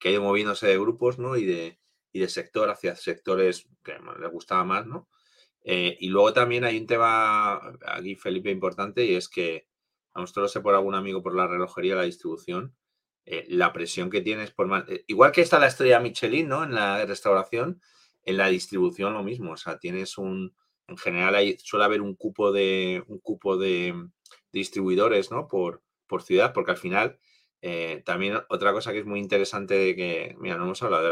que 0.00 0.08
ha 0.08 0.12
ido 0.12 0.22
moviéndose 0.22 0.66
de 0.66 0.78
grupos, 0.78 1.18
¿no? 1.18 1.36
Y 1.36 1.44
de, 1.44 1.78
y 2.12 2.20
de 2.20 2.28
sector 2.28 2.70
hacia 2.70 2.96
sectores 2.96 3.68
que 3.84 3.94
le 4.18 4.26
gustaba 4.28 4.64
más, 4.64 4.86
¿no? 4.86 5.08
Eh, 5.62 5.96
y 6.00 6.08
luego 6.08 6.32
también 6.32 6.64
hay 6.64 6.78
un 6.78 6.86
tema 6.86 7.60
aquí, 7.86 8.16
Felipe, 8.16 8.50
importante, 8.50 9.04
y 9.04 9.14
es 9.14 9.28
que, 9.28 9.68
a 10.14 10.20
nosotros 10.20 10.44
lo 10.44 10.48
sé 10.48 10.60
por 10.60 10.74
algún 10.74 10.94
amigo 10.94 11.22
por 11.22 11.34
la 11.34 11.46
relojería, 11.46 11.94
la 11.94 12.02
distribución, 12.02 12.74
eh, 13.26 13.44
la 13.48 13.72
presión 13.72 14.10
que 14.10 14.22
tienes 14.22 14.50
por 14.50 14.66
más. 14.66 14.88
Eh, 14.88 15.04
igual 15.06 15.32
que 15.32 15.42
está 15.42 15.58
la 15.58 15.68
estrella 15.68 16.00
Michelin, 16.00 16.48
¿no? 16.48 16.64
En 16.64 16.74
la 16.74 17.04
restauración, 17.04 17.80
en 18.24 18.36
la 18.36 18.48
distribución 18.48 19.14
lo 19.14 19.22
mismo. 19.22 19.52
O 19.52 19.56
sea, 19.56 19.78
tienes 19.78 20.18
un. 20.18 20.54
En 20.88 20.96
general, 20.96 21.34
hay, 21.36 21.56
suele 21.58 21.84
haber 21.84 22.00
un 22.00 22.16
cupo 22.16 22.50
de 22.50 23.04
un 23.06 23.20
cupo 23.20 23.56
de 23.56 23.94
distribuidores, 24.52 25.30
¿no? 25.30 25.46
Por, 25.46 25.82
por 26.08 26.22
ciudad, 26.22 26.52
porque 26.52 26.72
al 26.72 26.76
final 26.78 27.20
eh, 27.62 28.02
también 28.06 28.38
otra 28.48 28.72
cosa 28.72 28.92
que 28.92 29.00
es 29.00 29.06
muy 29.06 29.20
interesante 29.20 29.74
de 29.74 29.94
que, 29.94 30.36
mira, 30.38 30.56
no 30.56 30.64
hemos 30.64 30.82
hablado 30.82 31.04
de 31.04 31.10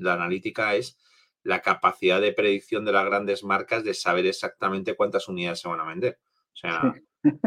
la, 0.00 0.14
analítica, 0.14 0.74
es 0.74 0.98
la 1.42 1.60
capacidad 1.60 2.20
de 2.20 2.32
predicción 2.32 2.84
de 2.84 2.92
las 2.92 3.04
grandes 3.04 3.44
marcas 3.44 3.84
de 3.84 3.92
saber 3.92 4.26
exactamente 4.26 4.94
cuántas 4.96 5.28
unidades 5.28 5.60
se 5.60 5.68
van 5.68 5.80
a 5.80 5.84
vender. 5.84 6.18
O 6.52 6.56
sea, 6.56 6.94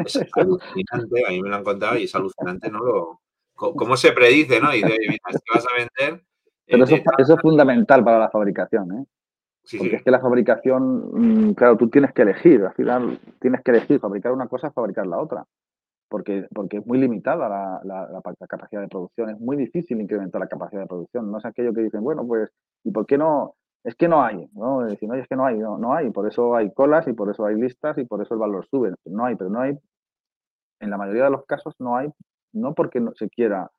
es 0.05 0.19
alucinante, 0.33 1.25
a 1.25 1.29
mí 1.29 1.41
me 1.41 1.49
lo 1.49 1.55
han 1.55 1.63
contado 1.63 1.97
y 1.97 2.03
es 2.03 2.15
alucinante, 2.15 2.69
¿no? 2.69 2.79
Lo, 2.83 3.21
cómo 3.53 3.97
se 3.97 4.11
predice, 4.11 4.59
¿no? 4.59 4.73
Y 4.73 4.83
dice, 4.83 4.97
mira, 4.99 5.19
vas 5.53 5.65
a 5.65 5.75
vender. 5.75 6.23
Pero 6.67 6.83
eso, 6.83 6.95
es 6.95 7.41
fundamental 7.41 8.03
para 8.03 8.19
la 8.19 8.29
fabricación, 8.29 8.91
¿eh? 8.91 9.05
Porque 9.79 9.95
es 9.95 10.03
que 10.03 10.11
la 10.11 10.19
fabricación, 10.19 11.47
mm, 11.49 11.53
claro, 11.55 11.75
tú 11.75 11.89
tienes 11.89 12.13
que 12.13 12.21
elegir, 12.21 12.63
al 12.63 12.73
final 12.75 13.19
tienes 13.39 13.63
que 13.63 13.71
elegir 13.71 13.99
fabricar 13.99 14.31
una 14.31 14.47
cosa, 14.47 14.69
fabricar 14.69 15.07
la 15.07 15.17
otra 15.17 15.43
porque, 16.09 16.47
porque 16.53 16.77
es 16.77 16.85
muy 16.87 16.97
limitada 16.97 17.49
la, 17.49 17.81
la, 17.83 18.47
capacidad 18.47 18.81
de 18.81 18.87
producción, 18.87 19.29
es 19.29 19.39
muy 19.39 19.57
difícil 19.57 19.99
incrementar 20.01 20.41
la 20.41 20.47
capacidad 20.47 20.81
de 20.81 20.87
producción. 20.87 21.31
No 21.31 21.37
es 21.37 21.45
aquello 21.45 21.73
que 21.73 21.81
dicen, 21.81 22.03
bueno, 22.03 22.25
pues, 22.27 22.49
¿y 22.83 22.91
por 22.91 23.05
qué 23.05 23.17
no? 23.17 23.55
Es 23.83 23.95
que 23.95 24.07
no 24.07 24.23
hay, 24.23 24.49
¿no? 24.53 24.81
Decir, 24.81 25.09
es 25.13 25.27
que 25.27 25.35
no 25.35 25.45
hay, 25.45 25.57
no, 25.57 25.77
no 25.77 25.93
hay, 25.93 26.09
por 26.09 26.27
eso 26.27 26.55
hay 26.55 26.73
colas 26.73 27.07
y 27.07 27.13
por 27.13 27.29
eso 27.29 27.45
hay 27.45 27.55
listas 27.55 27.97
y 27.97 28.05
por 28.05 28.21
eso 28.21 28.33
el 28.33 28.39
valor 28.39 28.65
sube. 28.67 28.93
No 29.05 29.25
hay, 29.25 29.35
pero 29.35 29.49
no 29.49 29.61
hay, 29.61 29.77
en 30.79 30.89
la 30.89 30.97
mayoría 30.97 31.25
de 31.25 31.31
los 31.31 31.45
casos 31.45 31.75
no 31.79 31.95
hay, 31.95 32.11
no 32.53 32.73
porque 32.73 32.99
no 32.99 33.13
se 33.13 33.29
quiera 33.29 33.69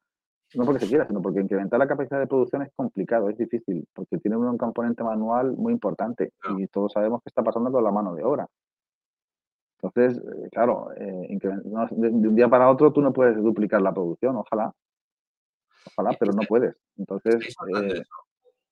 no 0.54 0.64
porque 0.64 0.80
se 0.80 0.88
quiera, 0.88 1.06
sino 1.06 1.20
porque 1.20 1.40
incrementar 1.40 1.78
la 1.78 1.88
capacidad 1.88 2.20
de 2.20 2.26
producción 2.26 2.62
es 2.62 2.72
complicado, 2.74 3.28
es 3.28 3.36
difícil, 3.36 3.86
porque 3.92 4.18
tiene 4.18 4.36
un 4.36 4.56
componente 4.56 5.02
manual 5.02 5.52
muy 5.56 5.72
importante 5.72 6.32
y 6.56 6.66
todos 6.68 6.92
sabemos 6.92 7.22
que 7.22 7.30
está 7.30 7.42
pasando 7.42 7.72
con 7.72 7.82
la 7.82 7.90
mano 7.90 8.14
de 8.14 8.22
obra. 8.22 8.46
Entonces, 9.82 10.18
eh, 10.18 10.48
claro, 10.50 10.88
eh, 10.96 11.38
de, 11.38 12.08
un 12.08 12.34
día 12.34 12.48
para 12.48 12.70
otro 12.70 12.92
tú 12.92 13.02
no 13.02 13.12
puedes 13.12 13.36
duplicar 13.36 13.82
la 13.82 13.92
producción, 13.92 14.36
ojalá. 14.36 14.72
Ojalá, 15.94 16.16
pero 16.18 16.32
no 16.32 16.42
puedes. 16.48 16.76
Entonces, 16.96 17.36
eh, 17.36 18.02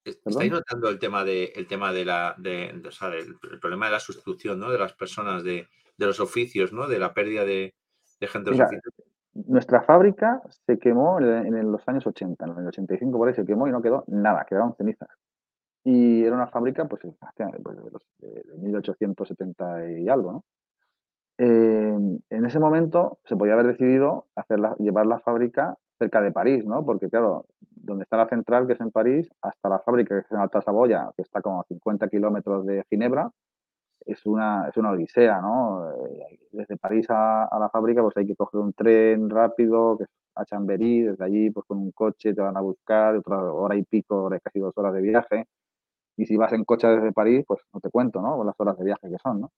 ¿Estáis 0.05 0.53
notando 0.53 0.91
el 0.91 0.99
tema 0.99 1.25
de 1.25 1.45
el 1.57 1.67
tema 1.67 1.93
de 1.93 2.05
la 2.05 2.35
de, 2.37 2.83
o 2.87 2.91
sea, 2.91 3.09
del, 3.09 3.37
el 3.51 3.59
problema 3.59 3.87
de 3.87 3.93
la 3.93 4.01
sustitución 4.01 4.59
¿no? 4.59 4.71
de 4.71 4.79
las 4.79 4.93
personas 4.93 5.43
de, 5.43 5.67
de 5.97 6.07
los 6.07 6.21
oficios, 6.21 6.73
¿no? 6.73 6.89
De 6.89 6.99
la 6.99 7.15
pérdida 7.15 7.45
de, 7.45 7.75
de 8.21 8.27
gente 8.27 8.51
Mira, 8.51 8.69
Nuestra 9.33 9.83
fábrica 9.83 10.43
se 10.67 10.79
quemó 10.79 11.19
en, 11.21 11.73
los 11.73 11.87
años 11.89 12.07
80, 12.07 12.45
en 12.45 12.59
el 12.59 12.67
85 12.67 13.17
por 13.17 13.29
ahí 13.29 13.35
se 13.35 13.47
quemó 13.47 13.67
y 13.67 13.71
no 13.71 13.81
quedó 13.81 14.05
nada, 14.09 14.45
quedaron 14.45 14.75
cenizas. 14.77 15.09
Y 15.85 16.23
era 16.25 16.37
una 16.37 16.49
fábrica 16.49 16.87
pues, 16.87 17.03
pues 17.63 17.77
de, 18.19 18.29
de, 18.29 18.59
1870 18.59 19.91
y 19.91 20.09
algo, 20.09 20.33
¿no? 20.33 20.45
En 21.37 22.45
ese 22.45 22.61
momento 22.61 23.19
se 23.25 23.37
podía 23.37 23.55
haber 23.55 23.67
decidido 23.67 24.27
llevar 24.79 25.07
la 25.07 25.19
fábrica 25.21 25.77
cerca 25.99 26.21
de 26.21 26.33
París, 26.33 26.65
¿no? 26.65 26.85
Porque, 26.85 27.09
claro, 27.09 27.47
donde 27.61 28.05
está 28.05 28.17
la 28.17 28.29
central, 28.29 28.67
que 28.67 28.75
es 28.75 28.81
en 28.81 28.91
París, 28.91 29.29
hasta 29.43 29.69
la 29.69 29.81
fábrica, 29.81 30.15
que 30.15 30.21
es 30.23 30.33
en 30.33 30.39
Alta 30.39 30.63
Saboya, 30.63 31.11
que 31.17 31.23
está 31.23 31.41
como 31.43 31.61
a 31.61 31.65
50 31.65 32.09
kilómetros 32.09 32.67
de 32.67 32.85
Ginebra, 32.91 33.31
es 34.07 34.25
una, 34.27 34.69
es 34.69 34.77
una 34.77 34.91
odisea, 34.93 35.41
¿no? 35.41 35.91
Eh, 36.07 36.39
desde 36.53 36.77
París 36.77 37.07
a, 37.09 37.49
la 37.59 37.71
fábrica, 37.71 38.03
pues 38.03 38.17
hay 38.17 38.27
que 38.27 38.37
coger 38.37 38.61
un 38.61 38.73
tren 38.73 39.31
rápido, 39.31 39.97
que 39.99 40.05
es 40.05 40.11
a 40.35 40.45
Chamberí, 40.45 41.03
desde 41.03 41.25
allí, 41.25 41.51
pues 41.51 41.67
con 41.67 41.79
un 41.79 41.93
coche 41.93 42.35
te 42.35 42.41
van 42.41 42.57
a 42.57 42.61
buscar, 42.61 43.17
otra 43.17 43.39
hora 43.53 43.77
y 43.77 43.85
pico, 43.85 44.29
casi 44.43 44.59
dos 44.59 44.77
horas 44.77 44.95
de 44.95 45.01
viaje. 45.03 45.47
Y 46.17 46.27
si 46.27 46.37
vas 46.37 46.53
en 46.53 46.65
coche 46.65 46.87
desde 46.89 47.13
París, 47.13 47.45
pues 47.47 47.61
no 47.73 47.81
te 47.81 47.91
cuento, 47.91 48.21
¿no? 48.21 48.43
Las 48.45 48.55
horas 48.59 48.79
de 48.79 48.85
viaje 48.85 49.09
que 49.11 49.19
son, 49.23 49.43
¿no? 49.43 49.53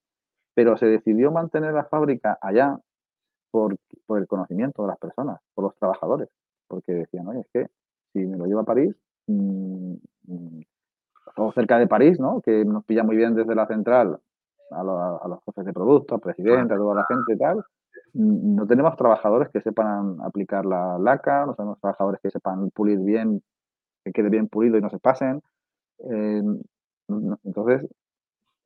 Pero 0.57 0.77
se 0.77 0.87
decidió 0.87 1.31
mantener 1.31 1.75
la 1.75 1.85
fábrica 1.85 2.39
allá 2.41 2.81
por, 3.53 3.77
por 4.07 4.19
el 4.19 4.27
conocimiento 4.27 4.83
de 4.83 4.89
las 4.89 4.99
personas, 4.99 5.39
por 5.55 5.67
los 5.67 5.77
trabajadores, 5.77 6.31
porque 6.67 6.93
decían, 6.93 7.29
oye, 7.29 7.41
es 7.41 7.49
que 7.53 7.67
si 8.13 8.27
me 8.27 8.39
lo 8.39 8.47
llevo 8.47 8.61
a 8.61 8.65
París, 8.65 8.97
mmm, 9.27 9.95
cerca 11.55 11.79
de 11.79 11.87
París, 11.87 12.19
¿no? 12.19 12.41
Que 12.41 12.65
nos 12.65 12.85
pilla 12.85 13.03
muy 13.03 13.17
bien 13.17 13.35
desde 13.35 13.55
la 13.55 13.67
central 13.67 14.19
a, 14.71 14.83
los 14.83 15.45
jefes 15.45 15.65
de 15.65 15.73
producto, 15.73 16.15
al 16.15 16.21
presidente, 16.21 16.75
a 16.75 16.77
toda 16.77 16.95
la 16.95 17.07
gente 17.07 17.35
y 17.35 17.39
tal. 17.39 17.65
No 18.15 18.67
tenemos 18.67 18.97
trabajadores 18.97 19.51
que 19.51 19.61
sepan 19.61 20.19
aplicar 20.23 20.65
la 20.65 20.99
laca, 20.99 21.45
no 21.47 21.55
tenemos 21.55 21.79
trabajadores 21.81 22.21
que 22.23 22.31
sepan 22.31 22.71
pulir 22.71 22.99
bien, 22.99 23.43
que 24.05 24.13
quede 24.13 24.31
bien 24.31 24.49
pulido 24.49 24.79
y 24.79 24.81
no 24.81 24.91
se 24.91 24.99
pasen. 24.99 25.43
Eh, 26.11 26.43
entonces, 27.45 27.89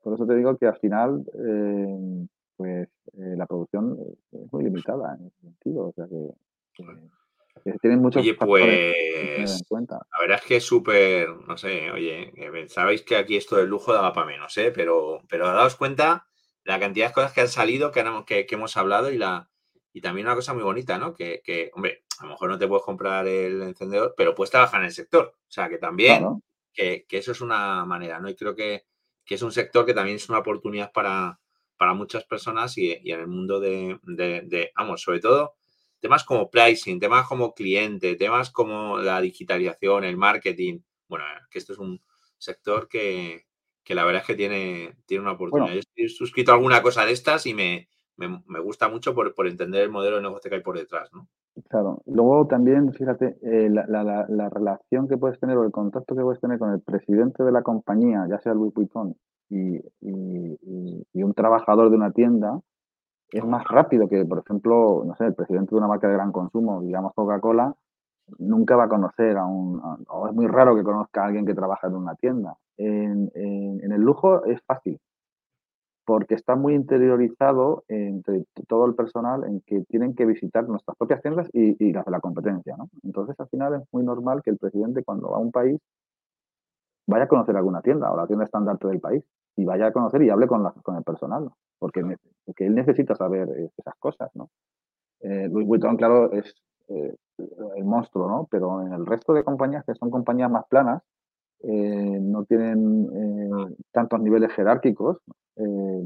por 0.03 0.15
eso 0.15 0.27
te 0.27 0.35
digo 0.35 0.57
que 0.57 0.67
al 0.67 0.79
final, 0.79 1.25
eh, 1.35 2.27
pues 2.57 2.89
eh, 3.19 3.35
la 3.37 3.47
producción 3.47 3.99
es 4.33 4.53
muy 4.53 4.65
limitada 4.65 5.17
en 5.19 5.27
ese 5.27 5.41
sentido. 5.41 5.87
O 5.87 5.93
sea 5.93 6.07
que, 6.07 7.79
tienen 7.83 8.01
muchos 8.01 8.23
oye, 8.23 8.35
pues, 8.35 8.95
en 9.39 9.65
cuenta. 9.69 9.97
La 9.97 10.21
verdad 10.21 10.39
es 10.41 10.47
que 10.47 10.57
es 10.57 10.65
súper, 10.65 11.29
no 11.47 11.59
sé, 11.59 11.91
oye, 11.91 12.33
sabéis 12.69 13.03
que 13.03 13.17
aquí 13.17 13.37
esto 13.37 13.57
del 13.57 13.69
lujo 13.69 13.93
daba 13.93 14.13
para 14.13 14.27
menos, 14.27 14.57
¿eh? 14.57 14.73
Pero, 14.75 15.21
pero 15.29 15.47
daos 15.47 15.77
cuenta 15.77 16.27
la 16.65 16.81
cantidad 16.81 17.09
de 17.09 17.13
cosas 17.13 17.33
que 17.33 17.43
han 17.43 17.49
salido, 17.49 17.91
que, 17.91 18.47
que, 18.47 18.55
hemos 18.55 18.77
hablado 18.77 19.11
y 19.11 19.19
la 19.19 19.51
y 19.93 20.01
también 20.01 20.27
una 20.27 20.37
cosa 20.37 20.55
muy 20.55 20.63
bonita, 20.63 20.99
¿no? 20.99 21.15
Que, 21.15 21.43
que, 21.45 21.71
hombre, 21.75 22.05
a 22.21 22.25
lo 22.25 22.31
mejor 22.31 22.51
no 22.51 22.59
te 22.59 22.69
puedes 22.69 22.85
comprar 22.85 23.27
el 23.27 23.61
encendedor, 23.63 24.15
pero 24.17 24.35
puedes 24.35 24.51
trabajar 24.51 24.81
en 24.81 24.87
el 24.87 24.93
sector. 24.93 25.35
O 25.37 25.51
sea, 25.51 25.69
que 25.69 25.79
también, 25.79 26.43
que, 26.73 27.05
que, 27.09 27.19
eso 27.19 27.33
es 27.33 27.41
una 27.41 27.85
manera, 27.85 28.21
¿no? 28.21 28.29
Y 28.29 28.37
creo 28.37 28.55
que, 28.55 28.85
que 29.25 29.35
es 29.37 29.43
un 29.43 29.53
sector 29.53 29.87
que 29.87 29.95
también 29.95 30.17
es 30.17 30.29
una 30.29 30.39
oportunidad 30.39 30.93
para, 30.93 31.41
para 31.77 31.95
muchas 31.95 32.25
personas 32.25 32.77
y, 32.77 32.93
en 32.93 33.21
el 33.21 33.27
mundo 33.27 33.61
de, 33.61 33.99
de, 34.03 34.73
vamos, 34.77 35.03
sobre 35.03 35.21
todo 35.21 35.55
temas 36.01 36.25
como 36.25 36.51
pricing, 36.51 36.99
temas 36.99 37.27
como 37.27 37.55
cliente, 37.55 38.17
temas 38.17 38.51
como 38.51 38.99
la 38.99 39.21
digitalización, 39.21 40.05
el 40.05 40.17
marketing. 40.17 40.81
Bueno, 41.09 41.25
que 41.51 41.59
esto 41.59 41.75
es 41.75 41.79
un 41.79 42.03
sector 42.39 42.89
que, 42.89 43.47
que 43.85 43.95
la 43.95 44.05
verdad 44.05 44.23
es 44.23 44.27
que 44.27 44.35
tiene, 44.35 44.97
tiene 45.07 45.23
una 45.23 45.33
oportunidad. 45.33 45.75
Yo 45.75 45.81
he 45.97 46.09
suscrito 46.09 46.53
alguna 46.53 46.83
cosa 46.83 47.05
de 47.05 47.13
estas 47.13 47.47
y 47.47 47.55
me, 47.55 47.89
me, 48.17 48.43
me 48.47 48.61
gusta 48.61 48.89
mucho 48.89 49.15
por, 49.15 49.35
por, 49.35 49.47
entender 49.47 49.83
el 49.83 49.91
modelo 49.91 50.17
de 50.17 50.23
negocio 50.23 50.49
que 50.51 50.57
hay 50.57 50.63
por 50.63 50.79
detrás, 50.79 51.13
¿no? 51.13 51.29
Claro. 51.69 52.03
Luego 52.07 52.47
también, 52.47 52.93
fíjate, 52.93 53.37
eh, 53.43 53.69
la, 53.71 53.85
la, 53.87 54.27
la, 54.29 54.49
relación 54.49 55.09
que 55.09 55.17
puedes 55.17 55.39
tener 55.41 55.57
o 55.59 55.65
el 55.65 55.73
contacto 55.73 56.15
que 56.15 56.23
puedes 56.23 56.41
tener 56.41 56.59
con 56.59 56.73
el 56.73 56.81
presidente 56.81 57.43
de 57.43 57.53
la 57.53 57.63
compañía, 57.63 58.27
ya 58.29 58.39
sea 58.41 58.55
Louis 58.55 58.73
Vuitton, 58.73 59.15
y, 59.49 59.77
y, 60.01 61.07
y, 61.13 61.23
un 61.23 61.35
trabajador 61.35 61.91
de 61.91 61.97
una 61.97 62.13
tienda, 62.13 62.61
es 63.33 63.45
más 63.45 63.65
rápido 63.65 64.09
que, 64.09 64.25
por 64.25 64.39
ejemplo, 64.39 65.03
no 65.05 65.15
sé, 65.17 65.27
el 65.27 65.35
presidente 65.35 65.71
de 65.71 65.79
una 65.79 65.89
marca 65.89 66.07
de 66.09 66.15
gran 66.15 66.33
consumo, 66.33 66.83
digamos 66.83 67.13
Coca-Cola, 67.15 67.75
nunca 68.39 68.77
va 68.77 68.85
a 68.85 68.89
conocer 68.89 69.37
a 69.37 69.45
un, 69.45 69.81
o 70.09 70.29
es 70.29 70.35
muy 70.35 70.47
raro 70.47 70.77
que 70.77 70.85
conozca 70.85 71.23
a 71.23 71.27
alguien 71.27 71.47
que 71.47 71.55
trabaja 71.55 71.89
en 71.89 71.97
una 71.97 72.15
tienda. 72.15 72.57
En, 72.77 73.31
en, 73.35 73.85
en 73.85 73.93
el 73.93 74.01
lujo 74.01 74.45
es 74.45 74.61
fácil, 74.63 75.01
porque 76.11 76.35
está 76.35 76.57
muy 76.57 76.75
interiorizado 76.75 77.85
entre 77.87 78.45
todo 78.67 78.85
el 78.85 78.97
personal 78.97 79.45
en 79.45 79.61
que 79.61 79.83
tienen 79.83 80.17
que 80.17 80.27
visitar 80.27 80.69
nuestras 80.69 80.97
propias 80.97 81.23
tiendas 81.23 81.49
y, 81.53 81.77
y 81.79 81.93
las 81.93 82.05
de 82.05 82.11
la 82.11 82.19
competencia. 82.19 82.77
¿no? 82.77 82.91
Entonces, 83.05 83.39
al 83.39 83.47
final 83.47 83.75
es 83.75 83.83
muy 83.93 84.03
normal 84.03 84.43
que 84.43 84.51
el 84.51 84.59
presidente 84.59 85.05
cuando 85.05 85.31
va 85.31 85.37
a 85.37 85.41
un 85.41 85.53
país 85.53 85.79
vaya 87.07 87.27
a 87.27 87.29
conocer 87.29 87.57
alguna 87.57 87.81
tienda 87.81 88.11
o 88.11 88.17
la 88.17 88.27
tienda 88.27 88.45
estandarte 88.45 88.89
del 88.89 88.99
país 88.99 89.23
y 89.55 89.65
vaya 89.65 89.87
a 89.87 89.93
conocer 89.93 90.21
y 90.23 90.31
hable 90.31 90.49
con, 90.49 90.65
la, 90.65 90.73
con 90.83 90.97
el 90.97 91.05
personal, 91.05 91.49
porque, 91.79 92.03
porque, 92.45 92.67
él 92.67 92.75
necesita 92.75 93.15
saber 93.15 93.49
eh, 93.57 93.71
esas 93.77 93.95
cosas. 94.01 94.33
¿no? 94.35 94.51
Eh, 95.21 95.49
Louis 95.49 95.65
Vuitton, 95.65 95.97
claro, 95.97 96.33
es 96.33 96.53
eh, 96.89 97.15
el 97.77 97.85
monstruo, 97.85 98.27
¿no? 98.27 98.49
pero 98.51 98.85
en 98.85 98.93
el 98.95 99.07
resto 99.07 99.33
de 99.33 99.45
compañías 99.45 99.85
que 99.85 99.95
son 99.95 100.11
compañías 100.11 100.51
más 100.51 100.67
planas, 100.67 101.05
no 101.63 102.45
tienen 102.45 103.09
eh, 103.13 103.75
tantos 103.93 104.21
niveles 104.21 104.53
jerárquicos. 104.53 105.19
Eh, 105.57 106.03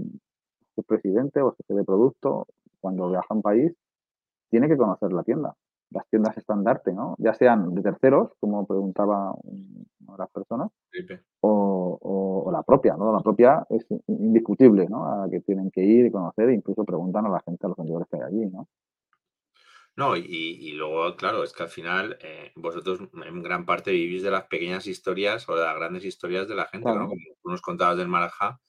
el 0.77 0.85
presidente 0.85 1.41
o 1.41 1.55
jefe 1.55 1.75
de 1.75 1.85
producto, 1.85 2.47
cuando 2.81 3.09
viaja 3.09 3.27
a 3.31 3.35
un 3.35 3.43
país, 3.43 3.73
tiene 4.51 4.69
que 4.69 4.77
conocer 4.77 5.13
la 5.13 5.23
tienda, 5.23 5.55
las 5.91 6.07
tiendas 6.09 6.37
estandarte, 6.37 6.93
¿no? 6.93 7.15
Ya 7.19 7.35
sean 7.35 7.75
de 7.75 7.83
terceros, 7.83 8.33
como 8.41 8.67
preguntaba 8.67 9.33
una 9.43 10.13
de 10.13 10.19
las 10.19 10.31
personas, 10.31 10.71
o, 11.41 11.99
o, 12.01 12.51
la 12.51 12.63
propia, 12.63 12.97
¿no? 12.97 13.13
La 13.13 13.21
propia 13.21 13.65
es 13.71 13.87
indiscutible, 14.09 14.87
¿no? 14.89 15.07
A 15.07 15.27
la 15.27 15.31
que 15.31 15.41
tienen 15.41 15.71
que 15.71 15.83
ir 15.83 16.07
y 16.07 16.11
conocer 16.11 16.49
e 16.49 16.55
incluso 16.55 16.85
preguntan 16.85 17.27
a 17.27 17.31
la 17.31 17.41
gente, 17.41 17.67
a 17.67 17.69
los 17.69 17.77
vendedores 17.77 18.09
que 18.09 18.17
hay 18.17 18.23
allí, 18.23 18.47
¿no? 18.47 18.69
No, 19.97 20.17
y, 20.17 20.73
luego, 20.73 21.15
claro, 21.15 21.45
es 21.45 21.53
que 21.53 21.63
al 21.63 21.69
final 21.69 22.19
eh, 22.21 22.51
vosotros 22.57 22.99
en 23.13 23.43
gran 23.43 23.65
parte 23.65 23.93
vivís 23.93 24.25
de 24.25 24.31
las 24.33 24.45
pequeñas 24.47 24.89
historias 24.89 25.49
o 25.49 25.55
de 25.55 25.65
las 25.65 25.77
grandes 25.77 26.05
historias 26.05 26.49
de 26.49 26.57
la 26.57 26.67
gente, 26.67 26.89
¿no? 26.89 27.09
Como 27.09 27.23
tú 27.41 27.51
nos 27.51 27.63
contabas 27.63 27.97
del 27.97 28.09
Marajá, 28.09 28.61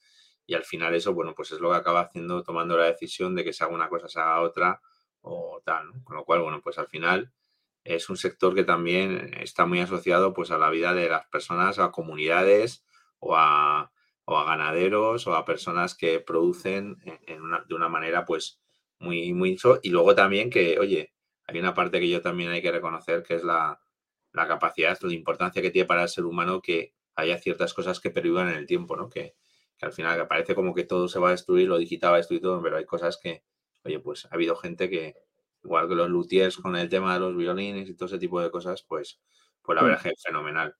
y 0.46 0.54
al 0.54 0.62
final 0.62 0.94
eso, 0.94 1.12
bueno, 1.14 1.34
pues 1.34 1.50
es 1.50 1.60
lo 1.60 1.70
que 1.70 1.76
acaba 1.76 2.02
haciendo, 2.02 2.44
tomando 2.44 2.76
la 2.76 2.84
decisión 2.84 3.34
de 3.34 3.42
que 3.42 3.52
se 3.52 3.64
haga 3.64 3.74
una 3.74 3.88
cosa, 3.88 4.08
se 4.08 4.20
haga 4.20 4.40
otra 4.40 4.80
o 5.20 5.60
tal, 5.64 5.88
¿no? 5.88 6.04
Con 6.04 6.16
lo 6.16 6.24
cual, 6.24 6.42
bueno, 6.42 6.60
pues 6.62 6.78
al 6.78 6.86
final 6.86 7.32
es 7.82 8.08
un 8.08 8.16
sector 8.16 8.54
que 8.54 8.62
también 8.62 9.34
está 9.40 9.66
muy 9.66 9.80
asociado 9.80 10.32
pues 10.32 10.52
a 10.52 10.58
la 10.58 10.70
vida 10.70 10.94
de 10.94 11.08
las 11.08 11.26
personas, 11.26 11.80
a 11.80 11.90
comunidades 11.90 12.84
o 13.18 13.36
a, 13.36 13.90
o 14.24 14.38
a 14.38 14.44
ganaderos 14.44 15.26
o 15.26 15.34
a 15.34 15.44
personas 15.44 15.96
que 15.96 16.20
producen 16.20 16.98
en 17.26 17.42
una, 17.42 17.64
de 17.68 17.74
una 17.74 17.88
manera 17.88 18.24
pues 18.24 18.60
muy, 19.00 19.32
muy... 19.32 19.58
Y 19.82 19.90
luego 19.90 20.14
también 20.14 20.50
que, 20.50 20.78
oye, 20.78 21.15
hay 21.46 21.58
una 21.58 21.74
parte 21.74 22.00
que 22.00 22.08
yo 22.08 22.20
también 22.20 22.50
hay 22.50 22.62
que 22.62 22.72
reconocer 22.72 23.22
que 23.22 23.34
es 23.34 23.44
la, 23.44 23.80
la 24.32 24.46
capacidad, 24.46 24.98
la 25.00 25.12
importancia 25.12 25.62
que 25.62 25.70
tiene 25.70 25.86
para 25.86 26.02
el 26.02 26.08
ser 26.08 26.24
humano 26.24 26.60
que 26.60 26.94
haya 27.14 27.38
ciertas 27.38 27.72
cosas 27.72 28.00
que 28.00 28.10
pervivan 28.10 28.48
en 28.48 28.56
el 28.56 28.66
tiempo, 28.66 28.96
¿no? 28.96 29.08
Que, 29.08 29.34
que 29.78 29.86
al 29.86 29.92
final 29.92 30.18
que 30.18 30.24
parece 30.26 30.54
como 30.54 30.74
que 30.74 30.84
todo 30.84 31.08
se 31.08 31.18
va 31.18 31.28
a 31.28 31.32
destruir, 31.32 31.68
lo 31.68 31.78
digital 31.78 32.10
va 32.10 32.16
a 32.16 32.18
destruir 32.18 32.42
todo, 32.42 32.62
pero 32.62 32.76
hay 32.76 32.84
cosas 32.84 33.18
que, 33.22 33.44
oye, 33.84 33.98
pues 34.00 34.26
ha 34.26 34.34
habido 34.34 34.56
gente 34.56 34.90
que, 34.90 35.14
igual 35.64 35.88
que 35.88 35.94
los 35.94 36.08
luthiers 36.08 36.56
con 36.56 36.76
el 36.76 36.88
tema 36.88 37.14
de 37.14 37.20
los 37.20 37.36
violines 37.36 37.88
y 37.88 37.94
todo 37.94 38.06
ese 38.06 38.18
tipo 38.18 38.40
de 38.40 38.50
cosas, 38.50 38.84
pues, 38.86 39.20
pues 39.62 39.76
la 39.76 39.82
verdad 39.82 40.06
es 40.06 40.22
fenomenal. 40.22 40.74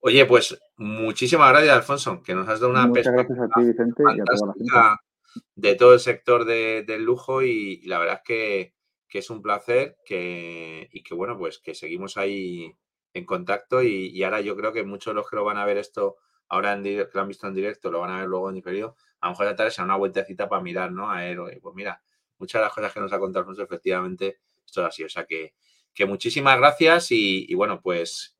Oye, 0.00 0.26
pues 0.26 0.58
muchísimas 0.76 1.50
gracias, 1.50 1.76
Alfonso, 1.76 2.22
que 2.22 2.34
nos 2.34 2.48
has 2.48 2.60
dado 2.60 2.72
una 2.72 2.86
Muchas 2.86 3.12
gracias 3.12 3.38
a 3.38 3.48
ti, 3.48 3.64
Vicente, 3.66 4.02
y 4.16 4.20
a 4.20 4.24
toda 4.24 4.46
la 4.46 4.54
gente. 4.54 5.42
de 5.56 5.74
todo 5.74 5.94
el 5.94 6.00
sector 6.00 6.44
de, 6.44 6.84
del 6.86 7.02
lujo 7.02 7.42
y, 7.42 7.80
y, 7.82 7.86
la 7.86 7.98
verdad 7.98 8.16
es 8.16 8.22
que 8.24 8.77
que 9.08 9.18
es 9.18 9.30
un 9.30 9.42
placer 9.42 9.96
que, 10.04 10.88
y 10.92 11.02
que 11.02 11.14
bueno, 11.14 11.38
pues 11.38 11.58
que 11.58 11.74
seguimos 11.74 12.16
ahí 12.16 12.76
en 13.14 13.24
contacto 13.24 13.82
y, 13.82 14.22
ahora 14.22 14.40
yo 14.40 14.56
creo 14.56 14.72
que 14.72 14.84
muchos 14.84 15.12
de 15.12 15.14
los 15.16 15.28
que 15.28 15.36
lo 15.36 15.44
van 15.44 15.56
a 15.56 15.64
ver 15.64 15.78
esto 15.78 16.16
ahora 16.48 16.72
en 16.72 16.82
directo, 16.82 17.12
que 17.12 17.18
lo 17.18 17.22
han 17.22 17.28
visto 17.28 17.46
en 17.46 17.54
directo, 17.54 17.90
lo 17.90 18.00
van 18.00 18.10
a 18.10 18.20
ver 18.20 18.28
luego 18.28 18.48
en 18.48 18.54
diferido, 18.56 18.96
a 19.20 19.26
lo 19.26 19.32
mejor 19.32 19.46
la 19.46 19.56
tarde 19.56 19.70
será 19.70 19.84
una 19.84 19.96
vueltecita 19.96 20.48
para 20.48 20.62
mirar, 20.62 20.92
¿no? 20.92 21.10
A 21.10 21.26
él, 21.26 21.38
pues 21.60 21.74
mira, 21.74 22.02
muchas 22.38 22.60
de 22.60 22.64
las 22.64 22.74
cosas 22.74 22.92
que 22.92 23.00
nos 23.00 23.12
ha 23.12 23.18
contado 23.18 23.50
efectivamente, 23.62 24.38
esto 24.64 24.82
es 24.82 24.88
así, 24.88 25.04
o 25.04 25.08
sea 25.08 25.24
que, 25.24 25.54
que 25.94 26.06
muchísimas 26.06 26.56
gracias 26.58 27.08
y, 27.10 27.52
bueno, 27.54 27.80
pues 27.82 28.37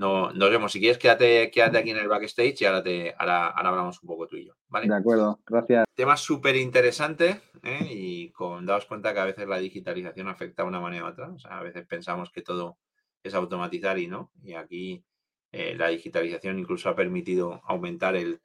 no, 0.00 0.32
nos 0.32 0.50
vemos. 0.50 0.72
Si 0.72 0.80
quieres, 0.80 0.96
quédate, 0.96 1.50
quédate 1.50 1.76
aquí 1.76 1.90
en 1.90 1.98
el 1.98 2.08
backstage 2.08 2.62
y 2.62 2.64
ahora, 2.64 2.82
te, 2.82 3.14
ahora, 3.18 3.48
hablamos 3.48 4.02
un 4.02 4.06
poco 4.06 4.26
tú 4.26 4.36
y 4.36 4.46
yo. 4.46 4.54
¿vale? 4.68 4.88
De 4.88 4.94
acuerdo, 4.94 5.38
gracias. 5.46 5.84
Tema 5.94 6.16
súper 6.16 6.56
interesante 6.56 7.42
¿eh? 7.62 7.86
y 7.90 8.30
con 8.30 8.64
daos 8.64 8.86
cuenta 8.86 9.12
que 9.12 9.20
a 9.20 9.26
veces 9.26 9.46
la 9.46 9.58
digitalización 9.58 10.28
afecta 10.28 10.62
de 10.62 10.68
una 10.70 10.80
manera 10.80 11.04
u 11.04 11.08
otra. 11.08 11.28
O 11.28 11.38
sea, 11.38 11.58
a 11.58 11.62
veces 11.62 11.86
pensamos 11.86 12.30
que 12.30 12.40
todo 12.40 12.78
es 13.22 13.34
automatizar 13.34 13.98
y 13.98 14.06
no. 14.06 14.32
Y 14.42 14.54
aquí 14.54 15.04
eh, 15.52 15.74
la 15.76 15.88
digitalización 15.88 16.58
incluso 16.58 16.88
ha 16.88 16.96
permitido 16.96 17.60
aumentar 17.66 18.16
el, 18.16 18.40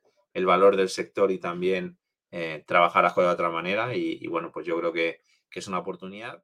valor 0.46 0.76
del 0.76 0.90
sector 0.90 1.32
y 1.32 1.38
también 1.38 1.98
eh, 2.32 2.66
trabajar 2.68 3.06
las 3.06 3.14
cosas 3.14 3.30
de 3.30 3.34
otra 3.36 3.50
manera. 3.50 3.96
Y, 3.96 4.28
bueno, 4.28 4.52
pues 4.52 4.66
yo 4.66 4.78
creo 4.78 4.92
que, 4.92 5.22
que 5.50 5.60
es 5.60 5.68
una 5.70 5.80
oportunidad. 5.80 6.44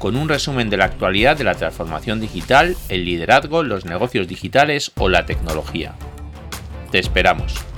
con 0.00 0.16
un 0.16 0.30
resumen 0.30 0.70
de 0.70 0.78
la 0.78 0.86
actualidad 0.86 1.36
de 1.36 1.44
la 1.44 1.54
transformación 1.54 2.20
digital, 2.20 2.74
el 2.88 3.04
liderazgo, 3.04 3.62
los 3.62 3.84
negocios 3.84 4.26
digitales 4.26 4.92
o 4.96 5.10
la 5.10 5.26
tecnología. 5.26 5.94
Te 6.90 6.98
esperamos. 6.98 7.69